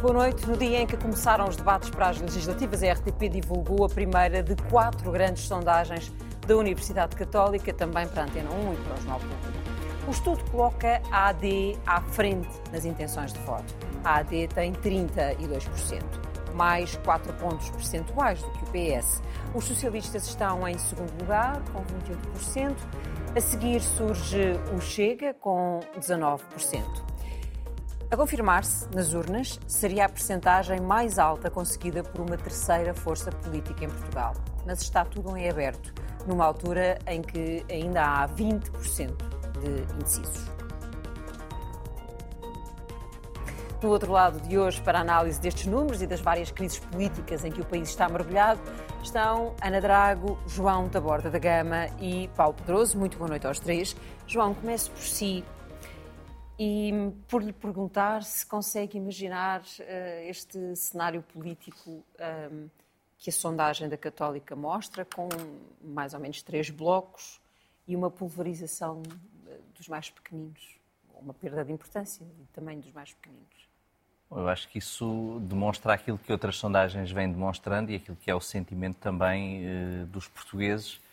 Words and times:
Boa 0.00 0.14
noite. 0.14 0.48
No 0.48 0.56
dia 0.56 0.80
em 0.80 0.86
que 0.86 0.96
começaram 0.96 1.46
os 1.46 1.56
debates 1.56 1.90
para 1.90 2.08
as 2.08 2.18
legislativas, 2.18 2.82
a 2.82 2.90
RTP 2.90 3.28
divulgou 3.28 3.84
a 3.84 3.88
primeira 3.88 4.42
de 4.42 4.56
quatro 4.70 5.12
grandes 5.12 5.42
sondagens 5.42 6.10
da 6.46 6.56
Universidade 6.56 7.14
Católica, 7.14 7.70
também 7.74 8.08
para 8.08 8.22
a 8.22 8.24
Antena 8.24 8.48
1 8.50 8.72
e 8.72 8.76
para 8.76 8.94
o 8.94 8.96
Jornal 8.96 9.20
Público. 9.20 9.46
O 10.08 10.10
estudo 10.10 10.50
coloca 10.50 11.02
a 11.10 11.28
AD 11.28 11.78
à 11.84 12.00
frente 12.00 12.48
nas 12.72 12.86
intenções 12.86 13.34
de 13.34 13.40
voto. 13.40 13.74
A 14.02 14.20
AD 14.20 14.48
tem 14.48 14.72
32%, 14.72 16.02
mais 16.54 16.96
4 17.04 17.34
pontos 17.34 17.68
percentuais 17.68 18.40
do 18.40 18.50
que 18.52 18.64
o 18.64 18.68
PS. 18.68 19.22
Os 19.54 19.64
socialistas 19.64 20.26
estão 20.26 20.66
em 20.66 20.78
segundo 20.78 21.12
lugar, 21.20 21.60
com 21.74 21.84
28%. 21.84 22.74
A 23.36 23.40
seguir 23.42 23.82
surge 23.82 24.58
o 24.74 24.80
Chega, 24.80 25.34
com 25.34 25.80
19%. 25.98 27.09
A 28.10 28.16
confirmar-se 28.16 28.88
nas 28.92 29.14
urnas 29.14 29.60
seria 29.68 30.06
a 30.06 30.08
percentagem 30.08 30.80
mais 30.80 31.16
alta 31.16 31.48
conseguida 31.48 32.02
por 32.02 32.20
uma 32.22 32.36
terceira 32.36 32.92
força 32.92 33.30
política 33.30 33.84
em 33.84 33.88
Portugal. 33.88 34.34
Mas 34.66 34.82
está 34.82 35.04
tudo 35.04 35.36
em 35.36 35.48
aberto, 35.48 35.94
numa 36.26 36.44
altura 36.44 36.98
em 37.06 37.22
que 37.22 37.64
ainda 37.70 38.02
há 38.02 38.28
20% 38.28 39.14
de 39.60 39.94
indecisos. 39.94 40.50
No 43.80 43.90
outro 43.90 44.10
lado 44.10 44.40
de 44.40 44.58
hoje, 44.58 44.82
para 44.82 44.98
a 44.98 45.02
análise 45.02 45.40
destes 45.40 45.66
números 45.66 46.02
e 46.02 46.06
das 46.06 46.20
várias 46.20 46.50
crises 46.50 46.80
políticas 46.80 47.44
em 47.44 47.52
que 47.52 47.60
o 47.60 47.64
país 47.64 47.90
está 47.90 48.08
mergulhado, 48.08 48.60
estão 49.04 49.54
Ana 49.62 49.80
Drago, 49.80 50.36
João 50.48 50.88
Taborda 50.88 51.30
da 51.30 51.38
Gama 51.38 51.86
e 52.00 52.28
Paulo 52.36 52.54
Pedroso. 52.54 52.98
Muito 52.98 53.16
boa 53.16 53.28
noite 53.28 53.46
aos 53.46 53.60
três. 53.60 53.96
João, 54.26 54.52
comece 54.52 54.90
por 54.90 55.00
si 55.00 55.44
e 56.62 56.92
por 57.26 57.42
lhe 57.42 57.54
perguntar 57.54 58.22
se 58.22 58.44
consegue 58.44 58.98
imaginar 58.98 59.62
uh, 59.62 60.28
este 60.28 60.76
cenário 60.76 61.22
político 61.22 61.90
um, 61.90 62.02
ehm, 62.18 62.66
que 63.16 63.30
a 63.30 63.32
sondagem 63.32 63.88
da 63.88 63.96
Católica 63.96 64.54
mostra, 64.54 65.06
com 65.06 65.26
mais 65.82 66.12
ou 66.12 66.20
menos 66.20 66.42
três 66.42 66.68
blocos 66.68 67.40
e 67.88 67.96
uma 67.96 68.10
pulverização 68.10 69.02
eh, 69.46 69.58
dos 69.74 69.88
mais 69.88 70.08
pequeninos, 70.08 70.78
uma 71.14 71.34
perda 71.34 71.64
de 71.64 71.72
importância 71.72 72.24
e 72.24 72.44
também 72.52 72.78
dos 72.80 72.92
mais 72.92 73.12
pequeninos. 73.12 73.68
Eu 74.30 74.48
acho 74.48 74.68
que 74.68 74.78
isso 74.78 75.38
demonstra 75.42 75.92
aquilo 75.94 76.16
que 76.16 76.32
outras 76.32 76.56
sondagens 76.56 77.10
vêm 77.10 77.30
demonstrando 77.30 77.90
e 77.90 77.96
aquilo 77.96 78.16
que 78.16 78.30
é 78.30 78.34
o 78.34 78.40
sentimento 78.40 78.96
também 78.96 79.64
uh, 79.66 80.06
dos 80.06 80.28
portugueses 80.28 80.98
eh, 80.98 81.09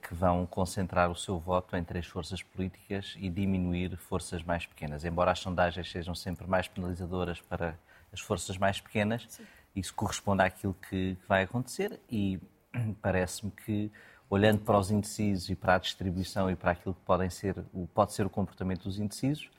que 0.00 0.14
vão 0.14 0.46
concentrar 0.46 1.10
o 1.10 1.14
seu 1.14 1.38
voto 1.38 1.76
em 1.76 1.84
três 1.84 2.06
forças 2.06 2.42
políticas 2.42 3.14
e 3.18 3.28
diminuir 3.28 3.96
forças 3.96 4.42
mais 4.42 4.66
pequenas. 4.66 5.04
Embora 5.04 5.30
as 5.30 5.40
sondagens 5.40 5.90
sejam 5.90 6.14
sempre 6.14 6.46
mais 6.46 6.66
penalizadoras 6.66 7.40
para 7.40 7.78
as 8.12 8.20
forças 8.20 8.56
mais 8.56 8.80
pequenas, 8.80 9.26
Sim. 9.28 9.44
isso 9.76 9.94
corresponde 9.94 10.42
àquilo 10.42 10.74
que 10.88 11.16
vai 11.28 11.42
acontecer 11.42 12.00
e 12.10 12.40
parece-me 13.02 13.50
que, 13.50 13.92
olhando 14.30 14.60
para 14.60 14.78
os 14.78 14.90
indecisos 14.90 15.50
e 15.50 15.54
para 15.54 15.74
a 15.74 15.78
distribuição 15.78 16.50
e 16.50 16.56
para 16.56 16.70
aquilo 16.70 16.94
que 16.94 17.02
podem 17.02 17.28
ser, 17.28 17.54
pode 17.92 18.14
ser 18.14 18.24
o 18.24 18.30
comportamento 18.30 18.84
dos 18.84 18.98
indecisos, 18.98 19.50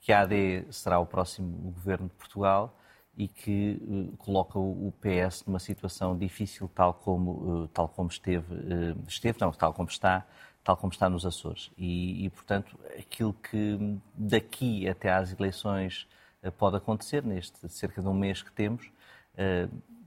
que 0.00 0.12
a 0.12 0.22
AD 0.22 0.66
será 0.70 0.98
o 0.98 1.04
próximo 1.04 1.70
governo 1.72 2.08
de 2.08 2.14
Portugal 2.14 2.74
e 3.20 3.28
que 3.28 3.78
uh, 3.82 4.16
coloca 4.16 4.58
o 4.58 4.90
PS 4.98 5.44
numa 5.46 5.58
situação 5.58 6.16
difícil, 6.16 6.70
tal 6.74 6.94
como, 6.94 7.64
uh, 7.64 7.68
tal 7.68 7.86
como 7.86 8.08
esteve, 8.08 8.54
uh, 8.54 8.96
esteve, 9.06 9.38
não, 9.38 9.52
tal 9.52 9.74
como 9.74 9.90
está, 9.90 10.26
tal 10.64 10.74
como 10.74 10.90
está 10.90 11.06
nos 11.06 11.26
Açores. 11.26 11.70
E, 11.76 12.24
e 12.24 12.30
portanto, 12.30 12.80
aquilo 12.98 13.34
que 13.34 13.98
daqui 14.14 14.88
até 14.88 15.12
às 15.12 15.38
eleições 15.38 16.08
pode 16.56 16.78
acontecer, 16.78 17.22
neste 17.22 17.68
cerca 17.68 18.00
de 18.00 18.08
um 18.08 18.14
mês 18.14 18.42
que 18.42 18.50
temos, 18.50 18.90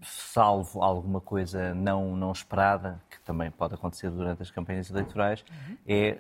salvo 0.02 0.82
alguma 0.82 1.22
coisa 1.22 1.76
não, 1.76 2.16
não 2.16 2.32
esperada, 2.32 3.00
que 3.08 3.20
também 3.22 3.52
pode 3.52 3.76
acontecer 3.76 4.10
durante 4.10 4.42
as 4.42 4.50
campanhas 4.50 4.90
eleitorais, 4.90 5.46
uhum. 5.48 5.78
é 5.88 6.18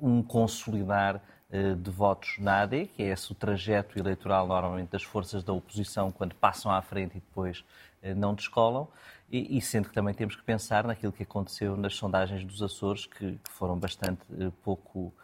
um 0.00 0.22
consolidar 0.22 1.16
eh, 1.16 1.20
de 1.48 1.90
votos 1.90 2.36
na 2.38 2.62
AD, 2.62 2.88
que 2.88 3.02
é 3.02 3.06
esse 3.06 3.30
o 3.30 3.34
trajeto 3.34 3.98
eleitoral 3.98 4.48
normalmente 4.48 4.90
das 4.90 5.04
forças 5.04 5.44
da 5.44 5.52
oposição 5.52 6.10
quando 6.10 6.34
passam 6.34 6.72
à 6.72 6.82
frente 6.82 7.16
e 7.16 7.20
depois 7.20 7.64
eh, 8.02 8.14
não 8.14 8.34
descolam, 8.34 8.88
e, 9.30 9.56
e 9.56 9.60
sendo 9.60 9.88
que 9.88 9.94
também 9.94 10.12
temos 10.12 10.34
que 10.34 10.42
pensar 10.42 10.84
naquilo 10.84 11.12
que 11.12 11.22
aconteceu 11.22 11.76
nas 11.76 11.94
sondagens 11.94 12.44
dos 12.44 12.62
Açores, 12.62 13.06
que, 13.06 13.32
que 13.32 13.50
foram 13.52 13.78
bastante 13.78 14.22
eh, 14.38 14.50
pouco 14.62 15.14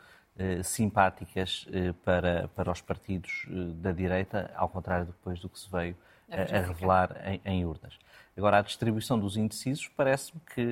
simpáticas 0.65 1.69
para, 2.07 2.49
para 2.57 2.73
os 2.73 2.81
partidos 2.81 3.47
da 3.77 3.93
direita, 3.93 4.51
ao 4.57 4.67
contrário 4.67 5.05
depois 5.05 5.39
do 5.39 5.47
que 5.47 5.59
se 5.59 5.71
veio 5.71 5.95
a, 6.31 6.57
a 6.57 6.61
revelar 6.63 7.21
em, 7.27 7.41
em 7.45 7.65
urnas. 7.67 7.99
Agora, 8.35 8.59
a 8.59 8.63
distribuição 8.63 9.19
dos 9.19 9.37
indecisos 9.37 9.89
parece-me 9.89 10.41
que 10.55 10.63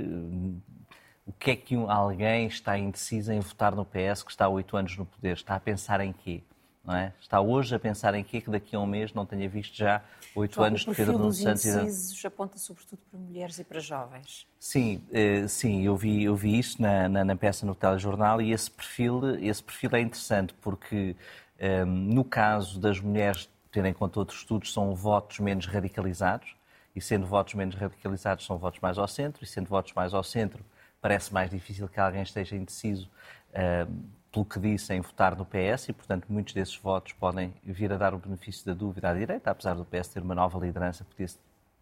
o 1.31 1.33
que 1.39 1.53
é 1.53 1.57
que 1.57 1.77
um, 1.77 1.89
alguém 1.89 2.49
está 2.49 2.77
indeciso 2.77 3.33
em 3.33 3.39
votar 3.39 3.73
no 3.75 3.85
PS 3.85 4.25
que 4.25 4.33
está 4.33 4.47
há 4.47 4.49
oito 4.49 4.77
anos 4.77 4.97
no 4.97 5.07
poder? 5.07 5.35
Está 5.35 5.55
a 5.55 5.61
pensar 5.61 6.01
em 6.01 6.13
quê? 6.13 6.43
Não 6.85 6.97
é? 6.97 7.13
Está 7.21 7.41
hoje 7.41 7.73
a 7.73 7.79
pensar 7.79 8.15
em 8.15 8.25
quê 8.25 8.41
que 8.41 8.51
daqui 8.51 8.75
a 8.75 8.81
um 8.81 8.87
mês 8.87 9.15
não 9.15 9.25
tenha 9.25 9.49
visto 9.49 9.77
já 9.77 10.03
oito 10.35 10.61
anos 10.61 10.81
de 10.81 10.93
Pedro 10.93 11.19
Nuno 11.19 11.33
Santos? 11.33 11.65
O 11.65 11.69
indecisos 11.69 12.25
aponta 12.25 12.59
sobretudo 12.59 12.99
para 13.09 13.21
mulheres 13.21 13.61
e 13.61 13.65
para 13.65 13.79
jovens. 13.79 14.45
Sim, 14.59 15.01
eh, 15.13 15.47
sim, 15.47 15.85
eu 15.85 15.97
vi, 15.97 16.25
eu 16.25 16.35
vi 16.35 16.59
isso 16.59 16.83
na, 16.83 17.09
na, 17.09 17.25
na, 17.25 17.37
peça 17.37 17.65
no 17.65 17.77
telejornal 17.77 18.43
e 18.43 18.51
esse 18.51 18.69
perfil, 18.69 19.37
esse 19.37 19.63
perfil 19.63 19.91
é 19.93 20.01
interessante 20.01 20.53
porque 20.55 21.15
eh, 21.61 21.85
no 21.85 22.25
caso 22.25 22.81
das 22.81 22.99
mulheres, 22.99 23.49
tendo 23.71 23.87
em 23.87 23.95
conta 23.95 24.19
outros 24.19 24.41
estudos, 24.41 24.73
são 24.73 24.97
votos 24.97 25.39
menos 25.39 25.67
radicalizados 25.67 26.57
e 26.97 27.01
sendo 27.01 27.25
votos 27.25 27.55
menos 27.55 27.77
radicalizados 27.77 28.45
são 28.45 28.59
votos 28.59 28.81
mais 28.81 28.99
ao 28.99 29.07
centro 29.07 29.45
e 29.45 29.47
sendo 29.47 29.69
votos 29.69 29.93
mais 29.93 30.13
ao 30.13 30.25
centro 30.25 30.65
parece 31.01 31.33
mais 31.33 31.51
difícil 31.51 31.89
que 31.89 31.99
alguém 31.99 32.23
esteja 32.23 32.57
indeciso 32.57 33.09
uh, 33.51 33.93
pelo 34.33 34.45
que 34.45 34.61
disse 34.61 34.95
em 34.95 35.01
votar 35.01 35.37
no 35.37 35.45
PS 35.45 35.89
e, 35.89 35.93
portanto, 35.93 36.27
muitos 36.29 36.55
desses 36.55 36.77
votos 36.77 37.13
podem 37.15 37.53
vir 37.65 37.93
a 37.93 37.97
dar 37.97 38.15
o 38.15 38.19
benefício 38.19 38.65
da 38.65 38.75
dúvida 38.75 39.11
à 39.11 39.15
direita, 39.15 39.51
apesar 39.51 39.75
do 39.75 39.85
PS 39.85 40.09
ter 40.09 40.23
uma 40.23 40.35
nova 40.35 40.59
liderança, 40.59 41.05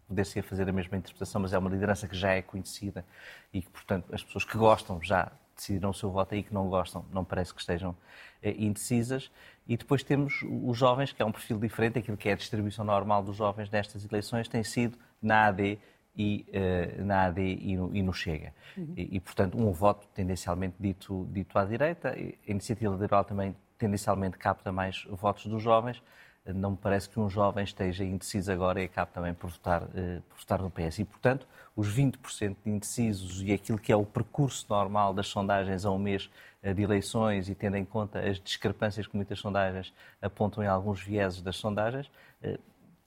poder-se 0.07 0.41
fazer 0.41 0.67
a 0.67 0.71
mesma 0.71 0.97
interpretação, 0.97 1.41
mas 1.41 1.53
é 1.53 1.57
uma 1.57 1.69
liderança 1.69 2.07
que 2.07 2.17
já 2.17 2.31
é 2.31 2.41
conhecida 2.41 3.05
e 3.53 3.61
que, 3.61 3.69
portanto, 3.69 4.13
as 4.13 4.23
pessoas 4.23 4.43
que 4.43 4.57
gostam 4.57 4.99
já 5.01 5.31
decidiram 5.55 5.91
o 5.91 5.93
seu 5.93 6.09
voto 6.09 6.33
aí, 6.33 6.41
que 6.41 6.53
não 6.53 6.67
gostam, 6.67 7.05
não 7.11 7.23
parece 7.23 7.53
que 7.53 7.59
estejam 7.59 7.95
eh, 8.41 8.55
indecisas. 8.57 9.29
E 9.67 9.77
depois 9.77 10.01
temos 10.01 10.41
os 10.43 10.77
jovens, 10.77 11.11
que 11.11 11.21
é 11.21 11.25
um 11.25 11.31
perfil 11.31 11.59
diferente, 11.59 11.99
aquilo 11.99 12.17
que 12.17 12.29
é 12.29 12.33
a 12.33 12.35
distribuição 12.35 12.83
normal 12.83 13.21
dos 13.21 13.35
jovens 13.35 13.69
nestas 13.69 14.03
eleições 14.05 14.47
tem 14.47 14.63
sido 14.63 14.97
na 15.21 15.47
AD 15.47 15.77
e 16.15 16.45
uh, 16.49 17.03
na 17.03 17.25
AD 17.25 17.41
e 17.41 17.77
no, 17.77 17.95
e 17.95 18.01
no 18.01 18.13
Chega. 18.13 18.53
Uhum. 18.77 18.93
E, 18.95 19.17
e, 19.17 19.19
portanto, 19.19 19.57
um 19.57 19.71
voto 19.71 20.07
tendencialmente 20.13 20.75
dito, 20.79 21.27
dito 21.31 21.57
à 21.57 21.65
direita. 21.65 22.09
A 22.09 22.51
iniciativa 22.51 22.93
liberal 22.93 23.23
também 23.23 23.55
tendencialmente 23.77 24.37
capta 24.37 24.71
mais 24.71 25.05
votos 25.09 25.45
dos 25.45 25.61
jovens. 25.61 26.01
Não 26.45 26.71
me 26.71 26.77
parece 26.77 27.07
que 27.07 27.19
um 27.19 27.29
jovem 27.29 27.63
esteja 27.63 28.03
indeciso 28.03 28.51
agora 28.51 28.81
e 28.81 28.85
acabe 28.85 29.11
também 29.11 29.33
por 29.33 29.49
votar, 29.49 29.83
uh, 29.83 30.21
por 30.27 30.37
votar 30.37 30.61
no 30.61 30.69
PS. 30.69 30.99
E, 30.99 31.05
portanto, 31.05 31.47
os 31.75 31.87
20% 31.95 32.55
de 32.65 32.71
indecisos 32.71 33.41
e 33.41 33.53
aquilo 33.53 33.77
que 33.77 33.91
é 33.91 33.95
o 33.95 34.05
percurso 34.05 34.65
normal 34.69 35.13
das 35.13 35.27
sondagens 35.27 35.85
a 35.85 35.91
um 35.91 35.99
mês 35.99 36.29
uh, 36.63 36.73
de 36.73 36.81
eleições 36.81 37.49
e 37.49 37.55
tendo 37.55 37.77
em 37.77 37.85
conta 37.85 38.19
as 38.19 38.39
discrepâncias 38.39 39.05
que 39.05 39.15
muitas 39.15 39.39
sondagens 39.39 39.93
apontam 40.21 40.63
em 40.63 40.67
alguns 40.67 41.01
vieses 41.01 41.41
das 41.41 41.55
sondagens, 41.55 42.09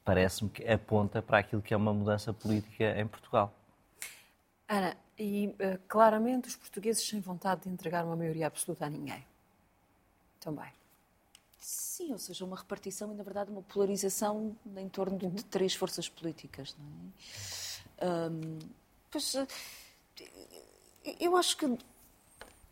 parece-me 0.04 0.50
que 0.50 0.66
aponta 0.66 1.22
para 1.22 1.38
aquilo 1.38 1.62
que 1.62 1.72
é 1.72 1.77
uma 1.77 1.92
mudança 1.92 2.32
política 2.32 2.98
em 2.98 3.06
Portugal. 3.06 3.53
Ana, 4.68 4.97
e 5.18 5.48
uh, 5.48 5.78
claramente 5.86 6.48
os 6.48 6.56
portugueses 6.56 7.06
sem 7.06 7.21
vontade 7.21 7.62
de 7.62 7.68
entregar 7.68 8.04
uma 8.04 8.16
maioria 8.16 8.47
absoluta 8.47 8.86
a 8.86 8.91
ninguém. 8.91 9.24
Também. 10.41 10.71
Sim, 11.60 12.12
ou 12.12 12.18
seja, 12.18 12.44
uma 12.44 12.56
repartição 12.56 13.12
e, 13.12 13.15
na 13.15 13.22
verdade, 13.22 13.50
uma 13.50 13.62
polarização 13.62 14.56
em 14.77 14.88
torno 14.88 15.16
de, 15.16 15.28
de 15.28 15.44
três 15.44 15.74
forças 15.74 16.09
políticas. 16.09 16.74
Não 16.78 16.86
é? 16.86 18.30
Um, 18.30 18.59
pois, 19.10 19.34
eh, 19.36 19.47
eu 21.21 21.36
acho 21.36 21.56
que 21.56 21.78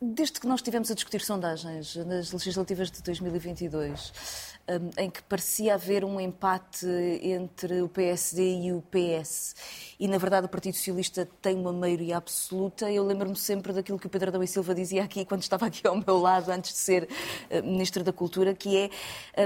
desde 0.00 0.40
que 0.40 0.46
nós 0.46 0.58
estivemos 0.58 0.90
a 0.90 0.94
discutir 0.94 1.20
sondagens 1.20 1.94
nas 1.94 2.32
legislativas 2.32 2.90
de 2.90 3.00
2022, 3.02 4.12
Hum, 4.12 4.49
em 4.96 5.10
que 5.10 5.22
parecia 5.22 5.74
haver 5.74 6.04
um 6.04 6.20
empate 6.20 6.86
entre 7.22 7.82
o 7.82 7.88
PSD 7.88 8.66
e 8.66 8.72
o 8.72 8.82
PS. 8.82 9.54
E, 9.98 10.06
na 10.06 10.16
verdade, 10.16 10.46
o 10.46 10.48
Partido 10.48 10.76
Socialista 10.76 11.28
tem 11.42 11.56
uma 11.56 11.72
maioria 11.72 12.16
absoluta. 12.16 12.90
Eu 12.90 13.04
lembro-me 13.04 13.36
sempre 13.36 13.72
daquilo 13.72 13.98
que 13.98 14.06
o 14.06 14.10
Pedro 14.10 14.28
Adão 14.28 14.42
e 14.42 14.46
Silva 14.46 14.74
dizia 14.74 15.02
aqui, 15.02 15.24
quando 15.24 15.42
estava 15.42 15.66
aqui 15.66 15.86
ao 15.86 15.96
meu 15.96 16.18
lado, 16.18 16.50
antes 16.50 16.72
de 16.72 16.78
ser 16.78 17.08
uh, 17.50 17.62
Ministro 17.62 18.04
da 18.04 18.12
Cultura, 18.12 18.54
que 18.54 18.76
é 18.76 18.90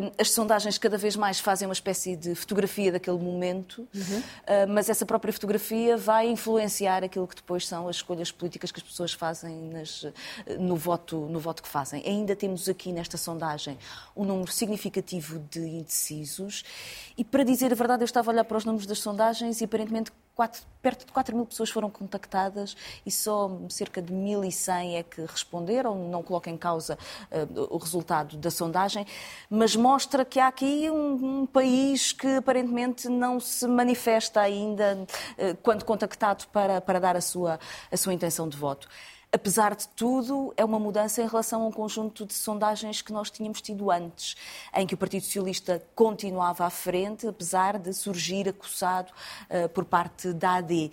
um, 0.01 0.11
as 0.19 0.31
sondagens 0.31 0.79
cada 0.79 0.99
vez 0.99 1.17
mais 1.17 1.41
fazem 1.41 1.67
uma 1.67 1.73
espécie 1.73 2.17
de 2.17 2.35
fotografia 2.35 2.93
daquele 2.93 3.19
momento, 3.19 3.89
uhum. 3.95 4.19
uh, 4.19 4.23
mas 4.69 4.89
essa 4.89 5.07
própria 5.07 5.33
fotografia 5.33 5.97
vai 5.97 6.29
influenciar 6.29 7.03
aquilo 7.03 7.27
que 7.27 7.37
depois 7.37 7.67
são 7.67 7.89
as 7.89 7.97
escolhas 7.97 8.31
políticas 8.31 8.71
que 8.71 8.79
as 8.79 8.85
pessoas 8.85 9.13
fazem 9.13 9.57
nas, 9.71 10.07
no 10.59 10.77
voto, 10.77 11.17
no 11.17 11.41
voto 11.41 11.63
que 11.63 11.69
fazem. 11.69 12.03
Ainda 12.07 12.37
temos 12.37 12.69
aqui 12.69 12.93
nesta 12.93 13.17
sondagem 13.17 13.79
um 14.15 14.25
número 14.25 14.53
significativo 14.53 15.04
de 15.05 15.61
indecisos 15.61 16.65
e, 17.17 17.25
para 17.25 17.45
dizer 17.45 17.73
a 17.73 17.75
verdade, 17.75 18.03
eu 18.03 18.07
estava 18.07 18.31
a 18.31 18.33
olhar 18.33 18.45
para 18.45 18.57
os 18.57 18.65
números 18.65 18.87
das 18.87 18.99
sondagens 18.99 19.61
e 19.61 19.65
aparentemente 19.65 20.11
quatro, 20.35 20.63
perto 20.83 21.07
de 21.07 21.13
4 21.13 21.37
mil 21.37 21.47
pessoas 21.47 21.71
foram 21.71 21.89
contactadas 21.89 22.77
e 23.07 23.11
só 23.11 23.51
cerca 23.69 24.03
de 24.03 24.13
1.100 24.13 24.97
é 24.97 25.03
que 25.03 25.21
responderam. 25.23 26.09
Não 26.09 26.23
coloco 26.23 26.49
em 26.49 26.57
causa 26.57 26.99
uh, 27.31 27.75
o 27.75 27.79
resultado 27.79 28.37
da 28.37 28.51
sondagem, 28.51 29.07
mas 29.49 29.77
mostra 29.77 30.25
que 30.25 30.41
há 30.41 30.49
aqui 30.49 30.91
um, 30.91 31.43
um 31.43 31.47
país 31.47 32.13
que 32.13 32.37
aparentemente 32.37 33.09
não 33.09 33.39
se 33.39 33.67
manifesta 33.67 34.41
ainda 34.41 34.99
uh, 35.39 35.57
quando 35.63 35.85
contactado 35.85 36.47
para, 36.49 36.81
para 36.81 36.99
dar 36.99 37.17
a 37.17 37.21
sua, 37.21 37.59
a 37.91 37.97
sua 37.97 38.13
intenção 38.13 38.49
de 38.49 38.57
voto 38.57 38.89
apesar 39.35 39.75
de 39.75 39.89
tudo, 39.89 40.55
é 40.57 40.65
uma 40.65 40.79
mudança 40.79 41.21
em 41.21 41.27
relação 41.27 41.63
a 41.63 41.67
um 41.67 41.73
conjunto 41.73 42.25
de 42.25 42.33
sondagens 42.33 43.03
que 43.03 43.13
nós 43.13 43.33
tínhamos 43.33 43.61
tido 43.61 43.91
antes, 43.91 44.37
em 44.73 44.87
que 44.87 44.95
o 44.95 44.97
Partido 44.97 45.25
Socialista 45.25 45.83
continuava 45.93 46.65
à 46.65 46.71
frente, 46.71 47.27
apesar 47.27 47.77
de 47.77 47.93
surgir 47.93 48.49
acossado 48.49 49.11
uh, 49.51 49.69
por 49.71 49.85
parte 49.85 50.33
da 50.33 50.55
AD. 50.59 50.93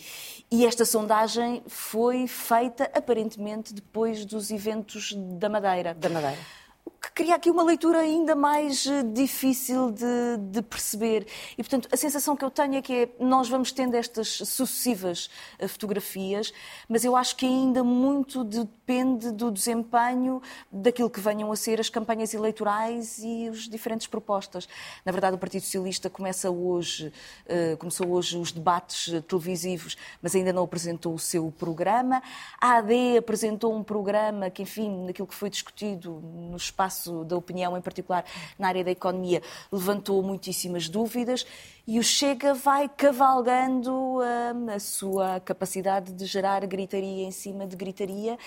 E 0.49 0.65
esta 0.65 0.85
sondagem 0.85 1.61
foi 1.67 2.25
feita 2.25 2.89
aparentemente 2.95 3.75
depois 3.75 4.25
dos 4.25 4.49
eventos 4.49 5.13
da 5.13 5.47
Madeira. 5.47 5.93
Da 5.93 6.09
Madeira 6.09 6.60
que 7.01 7.11
cria 7.13 7.35
aqui 7.35 7.49
uma 7.49 7.63
leitura 7.63 7.97
ainda 7.97 8.35
mais 8.35 8.85
eh, 8.85 9.01
difícil 9.01 9.91
de, 9.91 10.37
de, 10.51 10.61
perceber. 10.61 11.25
E, 11.57 11.63
portanto, 11.63 11.89
a 11.91 11.97
sensação 11.97 12.35
que 12.35 12.45
eu 12.45 12.51
tenho 12.51 12.75
é 12.75 12.81
que 12.81 12.93
é, 12.93 13.09
nós 13.19 13.49
vamos 13.49 13.71
tendo 13.71 13.95
estas 13.95 14.27
sucessivas 14.27 15.27
eh, 15.57 15.67
fotografias, 15.67 16.53
mas 16.87 17.03
eu 17.03 17.15
acho 17.15 17.35
que 17.35 17.45
ainda 17.45 17.83
muito 17.83 18.43
depende 18.43 19.31
do 19.31 19.49
desempenho 19.49 20.43
daquilo 20.71 21.09
que 21.09 21.19
venham 21.19 21.51
a 21.51 21.55
ser 21.55 21.79
as 21.79 21.89
campanhas 21.89 22.35
eleitorais 22.35 23.17
e 23.17 23.47
as 23.47 23.67
diferentes 23.67 24.05
propostas. 24.05 24.69
Na 25.03 25.11
verdade, 25.11 25.35
o 25.35 25.39
Partido 25.39 25.63
Socialista 25.63 26.07
começa 26.07 26.51
hoje, 26.51 27.11
uh, 27.47 27.77
começou 27.77 28.09
hoje 28.09 28.37
os 28.37 28.51
debates 28.51 29.11
televisivos, 29.27 29.97
mas 30.21 30.35
ainda 30.35 30.51
não 30.51 30.63
apresentou 30.63 31.13
o 31.15 31.19
seu 31.19 31.51
programa. 31.57 32.21
A 32.59 32.77
AD 32.77 33.17
apresentou 33.17 33.73
um 33.73 33.81
programa 33.81 34.49
que, 34.49 34.61
enfim, 34.61 35.05
naquilo 35.05 35.27
que 35.27 35.33
foi 35.33 35.49
discutido 35.49 36.21
no 36.21 36.57
espaço 36.57 36.90
espaço 36.91 37.23
da 37.23 37.37
opinião, 37.37 37.77
em 37.77 37.81
particular 37.81 38.25
na 38.59 38.67
área 38.67 38.83
da 38.83 38.91
economia, 38.91 39.41
levantou 39.71 40.21
muitíssimas 40.21 40.89
dúvidas 40.89 41.45
e 41.87 41.97
o 41.97 42.03
Chega 42.03 42.53
vai 42.53 42.87
cavalgando 42.89 43.91
um, 43.91 44.69
a 44.69 44.79
sua 44.79 45.39
capacidade 45.39 46.11
de 46.11 46.25
gerar 46.25 46.65
gritaria 46.67 47.25
em 47.25 47.31
cima 47.31 47.65
de 47.65 47.75
gritaria 47.75 48.37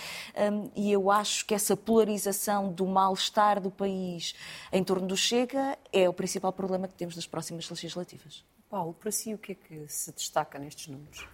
um, 0.53 0.71
e 0.77 0.93
eu 0.93 1.11
acho 1.11 1.45
que 1.47 1.55
essa 1.55 1.77
polarização 1.77 2.71
do 2.71 2.87
mal-estar 2.87 3.61
do 3.61 3.71
país 3.71 4.35
em 4.73 4.85
torno 4.85 5.07
do 5.07 5.17
Chega 5.17 5.79
é 5.93 6.09
o 6.09 6.13
principal 6.13 6.53
problema 6.53 6.87
que 6.87 6.95
temos 6.95 7.17
nas 7.17 7.27
próximas 7.27 7.69
legislativas. 7.69 8.45
Paulo, 8.69 8.93
para 8.95 9.11
si 9.11 9.33
o 9.33 9.39
que 9.39 9.53
é 9.53 9.55
que 9.55 9.89
se 9.89 10.13
destaca 10.13 10.59
nestes 10.59 10.89
números? 10.89 11.34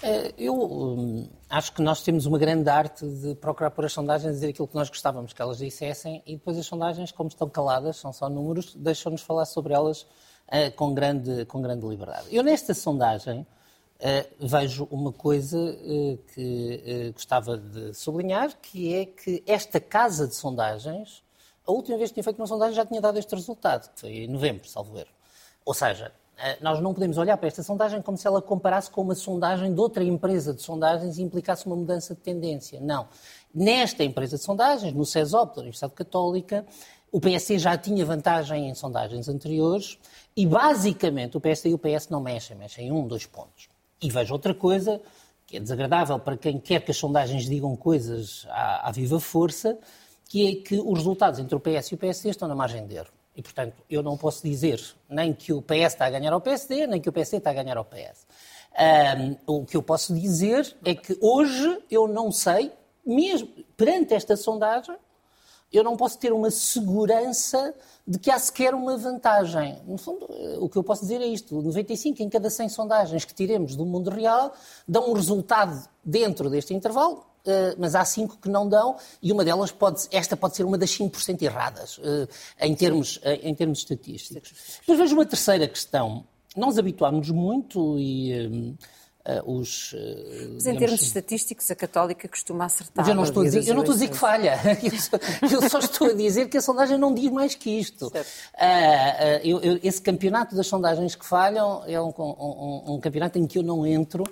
Eh, 0.00 0.32
eu 0.38 0.54
hum, 0.54 1.28
acho 1.50 1.72
que 1.72 1.82
nós 1.82 2.02
temos 2.02 2.24
uma 2.24 2.38
grande 2.38 2.70
arte 2.70 3.04
de 3.04 3.34
procurar 3.34 3.70
por 3.70 3.84
as 3.84 3.92
sondagens 3.92 4.34
dizer 4.34 4.50
aquilo 4.50 4.68
que 4.68 4.74
nós 4.74 4.88
gostávamos 4.88 5.32
que 5.32 5.42
elas 5.42 5.58
dissessem 5.58 6.22
e 6.24 6.36
depois 6.36 6.56
as 6.56 6.66
sondagens, 6.66 7.10
como 7.10 7.28
estão 7.28 7.48
caladas, 7.48 7.96
são 7.96 8.12
só 8.12 8.28
números, 8.28 8.74
deixam-nos 8.76 9.22
falar 9.22 9.44
sobre 9.44 9.74
elas 9.74 10.02
uh, 10.02 10.70
com, 10.76 10.94
grande, 10.94 11.44
com 11.46 11.60
grande 11.60 11.84
liberdade. 11.84 12.26
Eu 12.30 12.44
nesta 12.44 12.74
sondagem 12.74 13.40
uh, 13.40 14.46
vejo 14.46 14.86
uma 14.88 15.12
coisa 15.12 15.58
que 16.34 17.10
gostava 17.12 17.58
de 17.58 17.92
sublinhar, 17.92 18.56
que 18.62 18.94
é 18.94 19.04
que 19.04 19.42
esta 19.46 19.80
casa 19.80 20.28
de 20.28 20.34
sondagens, 20.36 21.24
a 21.66 21.72
última 21.72 21.98
vez 21.98 22.10
que 22.10 22.14
tinha 22.14 22.24
feito 22.24 22.38
uma 22.38 22.46
sondagem 22.46 22.76
já 22.76 22.86
tinha 22.86 23.00
dado 23.00 23.18
este 23.18 23.34
resultado, 23.34 23.92
que 23.92 24.00
foi 24.00 24.10
em 24.10 24.28
novembro, 24.28 24.68
salvo 24.68 24.96
erro. 24.96 25.10
Ou 25.64 25.74
seja, 25.74 26.06
eh, 26.06 26.27
nós 26.60 26.80
não 26.80 26.94
podemos 26.94 27.18
olhar 27.18 27.36
para 27.36 27.48
esta 27.48 27.62
sondagem 27.62 28.00
como 28.00 28.16
se 28.16 28.26
ela 28.26 28.40
comparasse 28.40 28.90
com 28.90 29.02
uma 29.02 29.14
sondagem 29.14 29.74
de 29.74 29.80
outra 29.80 30.04
empresa 30.04 30.54
de 30.54 30.62
sondagens 30.62 31.18
e 31.18 31.22
implicasse 31.22 31.66
uma 31.66 31.76
mudança 31.76 32.14
de 32.14 32.20
tendência. 32.20 32.80
Não. 32.80 33.08
Nesta 33.54 34.04
empresa 34.04 34.36
de 34.36 34.42
sondagens, 34.42 34.92
no 34.92 35.04
CESOP 35.04 35.54
da 35.54 35.60
Universidade 35.62 35.94
Católica, 35.94 36.64
o 37.10 37.20
PSD 37.20 37.58
já 37.58 37.76
tinha 37.76 38.04
vantagem 38.04 38.68
em 38.68 38.74
sondagens 38.74 39.28
anteriores 39.28 39.98
e, 40.36 40.46
basicamente, 40.46 41.36
o 41.36 41.40
PSD 41.40 41.70
e 41.70 41.74
o 41.74 41.78
PS 41.78 42.08
não 42.08 42.20
mexem, 42.20 42.56
mexem 42.56 42.92
um, 42.92 43.06
dois 43.06 43.26
pontos. 43.26 43.68
E 44.00 44.10
vejo 44.10 44.32
outra 44.32 44.54
coisa 44.54 45.00
que 45.46 45.56
é 45.56 45.60
desagradável 45.60 46.18
para 46.18 46.36
quem 46.36 46.58
quer 46.58 46.84
que 46.84 46.90
as 46.90 46.96
sondagens 46.98 47.46
digam 47.46 47.74
coisas 47.74 48.46
à, 48.50 48.88
à 48.88 48.92
viva 48.92 49.18
força, 49.18 49.78
que 50.28 50.46
é 50.46 50.54
que 50.62 50.78
os 50.78 50.98
resultados 50.98 51.40
entre 51.40 51.56
o 51.56 51.60
PS 51.60 51.88
e 51.88 51.94
o 51.94 51.98
PSD 51.98 52.28
estão 52.28 52.46
na 52.46 52.54
margem 52.54 52.86
de 52.86 52.96
erro. 52.96 53.17
E, 53.38 53.42
portanto, 53.42 53.76
eu 53.88 54.02
não 54.02 54.16
posso 54.16 54.42
dizer 54.42 54.82
nem 55.08 55.32
que 55.32 55.52
o 55.52 55.62
PS 55.62 55.92
está 55.92 56.06
a 56.06 56.10
ganhar 56.10 56.32
ao 56.32 56.40
PSD, 56.40 56.88
nem 56.88 57.00
que 57.00 57.08
o 57.08 57.12
PSD 57.12 57.36
está 57.36 57.50
a 57.50 57.54
ganhar 57.54 57.76
ao 57.76 57.84
PS. 57.84 58.26
Um, 59.46 59.60
o 59.60 59.64
que 59.64 59.76
eu 59.76 59.82
posso 59.82 60.12
dizer 60.12 60.76
é 60.84 60.92
que 60.92 61.16
hoje 61.20 61.78
eu 61.88 62.08
não 62.08 62.32
sei, 62.32 62.72
mesmo 63.06 63.48
perante 63.76 64.12
esta 64.12 64.36
sondagem, 64.36 64.96
eu 65.72 65.84
não 65.84 65.96
posso 65.96 66.18
ter 66.18 66.32
uma 66.32 66.50
segurança 66.50 67.72
de 68.04 68.18
que 68.18 68.28
há 68.28 68.40
sequer 68.40 68.74
uma 68.74 68.96
vantagem. 68.96 69.80
No 69.86 69.98
fundo, 69.98 70.26
o 70.58 70.68
que 70.68 70.76
eu 70.76 70.82
posso 70.82 71.02
dizer 71.02 71.20
é 71.20 71.26
isto: 71.26 71.62
95 71.62 72.20
em 72.20 72.28
cada 72.28 72.50
100 72.50 72.70
sondagens 72.70 73.24
que 73.24 73.32
tiremos 73.32 73.76
do 73.76 73.86
mundo 73.86 74.10
real 74.10 74.52
dão 74.86 75.10
um 75.10 75.12
resultado 75.12 75.88
dentro 76.04 76.50
deste 76.50 76.74
intervalo 76.74 77.24
eh, 77.37 77.37
mas 77.78 77.94
há 77.94 78.04
cinco 78.04 78.36
que 78.36 78.48
não 78.48 78.68
dão 78.68 78.96
e 79.22 79.32
uma 79.32 79.44
delas 79.44 79.70
pode, 79.70 80.06
esta 80.10 80.36
pode 80.36 80.56
ser 80.56 80.64
uma 80.64 80.78
das 80.78 80.90
5% 80.90 81.42
erradas 81.42 82.00
eh, 82.02 82.66
em 82.66 82.74
termos, 82.74 83.20
eh, 83.22 83.40
em 83.42 83.54
termos 83.54 83.78
estatísticos. 83.80 84.80
Mas 84.86 84.98
vejo 84.98 85.14
uma 85.14 85.26
terceira 85.26 85.66
questão. 85.66 86.24
Nós 86.56 86.78
habituámos 86.78 87.30
muito 87.30 87.98
e 87.98 88.76
Uh, 89.28 89.58
os. 89.58 89.92
Uh, 89.92 90.54
Mas 90.54 90.66
em 90.66 90.76
termos 90.76 91.02
estatísticos, 91.02 91.70
a 91.70 91.74
Católica 91.74 92.26
costuma 92.26 92.64
acertar. 92.64 92.94
Mas 92.96 93.08
eu 93.08 93.14
não 93.14 93.24
estou 93.24 93.42
a 93.42 93.44
dizer, 93.44 93.68
eu 93.68 93.74
não 93.74 93.82
estou 93.82 93.92
a 93.92 93.98
dizer 93.98 94.08
que 94.08 94.16
falha. 94.16 94.58
eu 95.52 95.68
só 95.68 95.80
estou 95.80 96.08
a 96.08 96.12
dizer 96.14 96.48
que 96.48 96.56
a 96.56 96.62
sondagem 96.62 96.96
não 96.96 97.12
diz 97.12 97.30
mais 97.30 97.54
que 97.54 97.68
isto. 97.68 98.06
Uh, 98.06 98.14
eu, 99.44 99.60
eu, 99.60 99.80
esse 99.82 100.00
campeonato 100.00 100.56
das 100.56 100.66
sondagens 100.66 101.14
que 101.14 101.26
falham 101.26 101.82
é 101.86 102.00
um, 102.00 102.08
um, 102.16 102.94
um, 102.94 103.00
campeonato 103.00 103.38
em 103.38 103.46
que 103.46 103.58
eu 103.58 103.62
não 103.62 103.86
entro. 103.86 104.24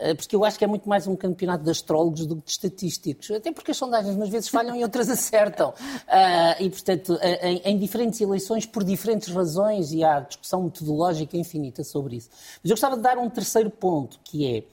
Eh, 0.00 0.14
porque 0.14 0.34
eu 0.34 0.44
acho 0.44 0.58
que 0.58 0.64
é 0.64 0.66
muito 0.66 0.88
mais 0.88 1.06
um 1.06 1.14
campeonato 1.14 1.62
de 1.62 1.70
astrólogos 1.70 2.26
do 2.26 2.36
que 2.36 2.44
de 2.46 2.50
estatísticos. 2.50 3.30
Até 3.30 3.52
porque 3.52 3.70
as 3.70 3.76
sondagens 3.76 4.16
umas 4.16 4.30
vezes 4.30 4.48
falham 4.48 4.74
e 4.74 4.82
outras 4.82 5.08
acertam. 5.10 5.70
Uh, 5.70 6.62
e, 6.62 6.70
portanto, 6.70 7.18
eh, 7.20 7.70
em, 7.70 7.78
diferentes 7.78 8.20
eleições, 8.20 8.64
por 8.64 8.82
diferentes 8.82 9.28
razões, 9.28 9.92
e 9.92 10.02
há 10.02 10.20
discussão 10.20 10.64
metodológica 10.64 11.36
infinita 11.36 11.84
sobre 11.84 12.16
isso. 12.16 12.30
Mas 12.62 12.70
eu 12.70 12.70
gostava 12.70 12.96
de 12.96 13.02
dar 13.02 13.18
um 13.18 13.28
terceiro 13.28 13.70
ponto, 13.70 14.18
que 14.24 14.56
é. 14.56 14.64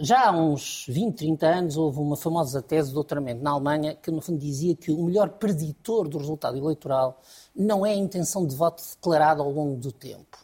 Já 0.00 0.28
há 0.28 0.30
uns 0.30 0.86
20, 0.88 1.16
30 1.16 1.46
anos 1.46 1.76
houve 1.76 1.98
uma 1.98 2.16
famosa 2.16 2.62
tese 2.62 2.90
de 2.90 2.94
doutoramento 2.94 3.42
na 3.42 3.50
Alemanha 3.50 3.96
que, 3.96 4.12
no 4.12 4.20
fundo, 4.20 4.38
dizia 4.38 4.76
que 4.76 4.92
o 4.92 5.02
melhor 5.02 5.30
preditor 5.30 6.08
do 6.08 6.18
resultado 6.18 6.56
eleitoral 6.56 7.20
não 7.54 7.84
é 7.84 7.90
a 7.90 7.96
intenção 7.96 8.46
de 8.46 8.54
voto 8.54 8.80
declarada 8.80 9.42
ao 9.42 9.50
longo 9.50 9.80
do 9.80 9.90
tempo 9.90 10.38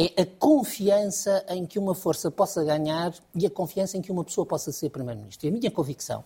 é 0.00 0.22
a 0.22 0.26
confiança 0.26 1.44
em 1.48 1.66
que 1.66 1.78
uma 1.78 1.94
força 1.94 2.30
possa 2.30 2.64
ganhar 2.64 3.12
e 3.34 3.46
a 3.46 3.50
confiança 3.50 3.98
em 3.98 4.02
que 4.02 4.10
uma 4.10 4.24
pessoa 4.24 4.46
possa 4.46 4.72
ser 4.72 4.88
Primeiro-Ministro. 4.88 5.46
E 5.46 5.50
a 5.50 5.52
minha 5.52 5.70
convicção, 5.70 6.24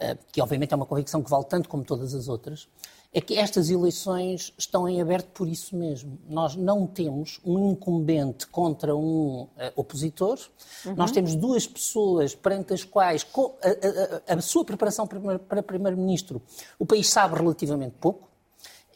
eh, 0.00 0.16
que 0.32 0.40
obviamente 0.40 0.72
é 0.72 0.76
uma 0.76 0.86
convicção 0.86 1.22
que 1.22 1.30
vale 1.30 1.44
tanto 1.44 1.68
como 1.68 1.84
todas 1.84 2.14
as 2.14 2.28
outras, 2.28 2.68
é 3.14 3.20
que 3.20 3.34
estas 3.34 3.68
eleições 3.68 4.54
estão 4.56 4.88
em 4.88 5.00
aberto 5.00 5.26
por 5.32 5.46
isso 5.46 5.76
mesmo. 5.76 6.18
Nós 6.26 6.56
não 6.56 6.86
temos 6.86 7.40
um 7.44 7.72
incumbente 7.72 8.46
contra 8.46 8.96
um 8.96 9.42
uh, 9.42 9.48
opositor, 9.76 10.38
uhum. 10.86 10.94
nós 10.94 11.10
temos 11.10 11.34
duas 11.34 11.66
pessoas 11.66 12.34
perante 12.34 12.72
as 12.72 12.84
quais 12.84 13.26
a, 13.62 13.68
a, 13.68 14.34
a, 14.34 14.38
a 14.38 14.40
sua 14.40 14.64
preparação 14.64 15.06
para 15.06 15.62
Primeiro-Ministro 15.62 16.40
o 16.78 16.86
país 16.86 17.10
sabe 17.10 17.36
relativamente 17.36 17.96
pouco. 18.00 18.31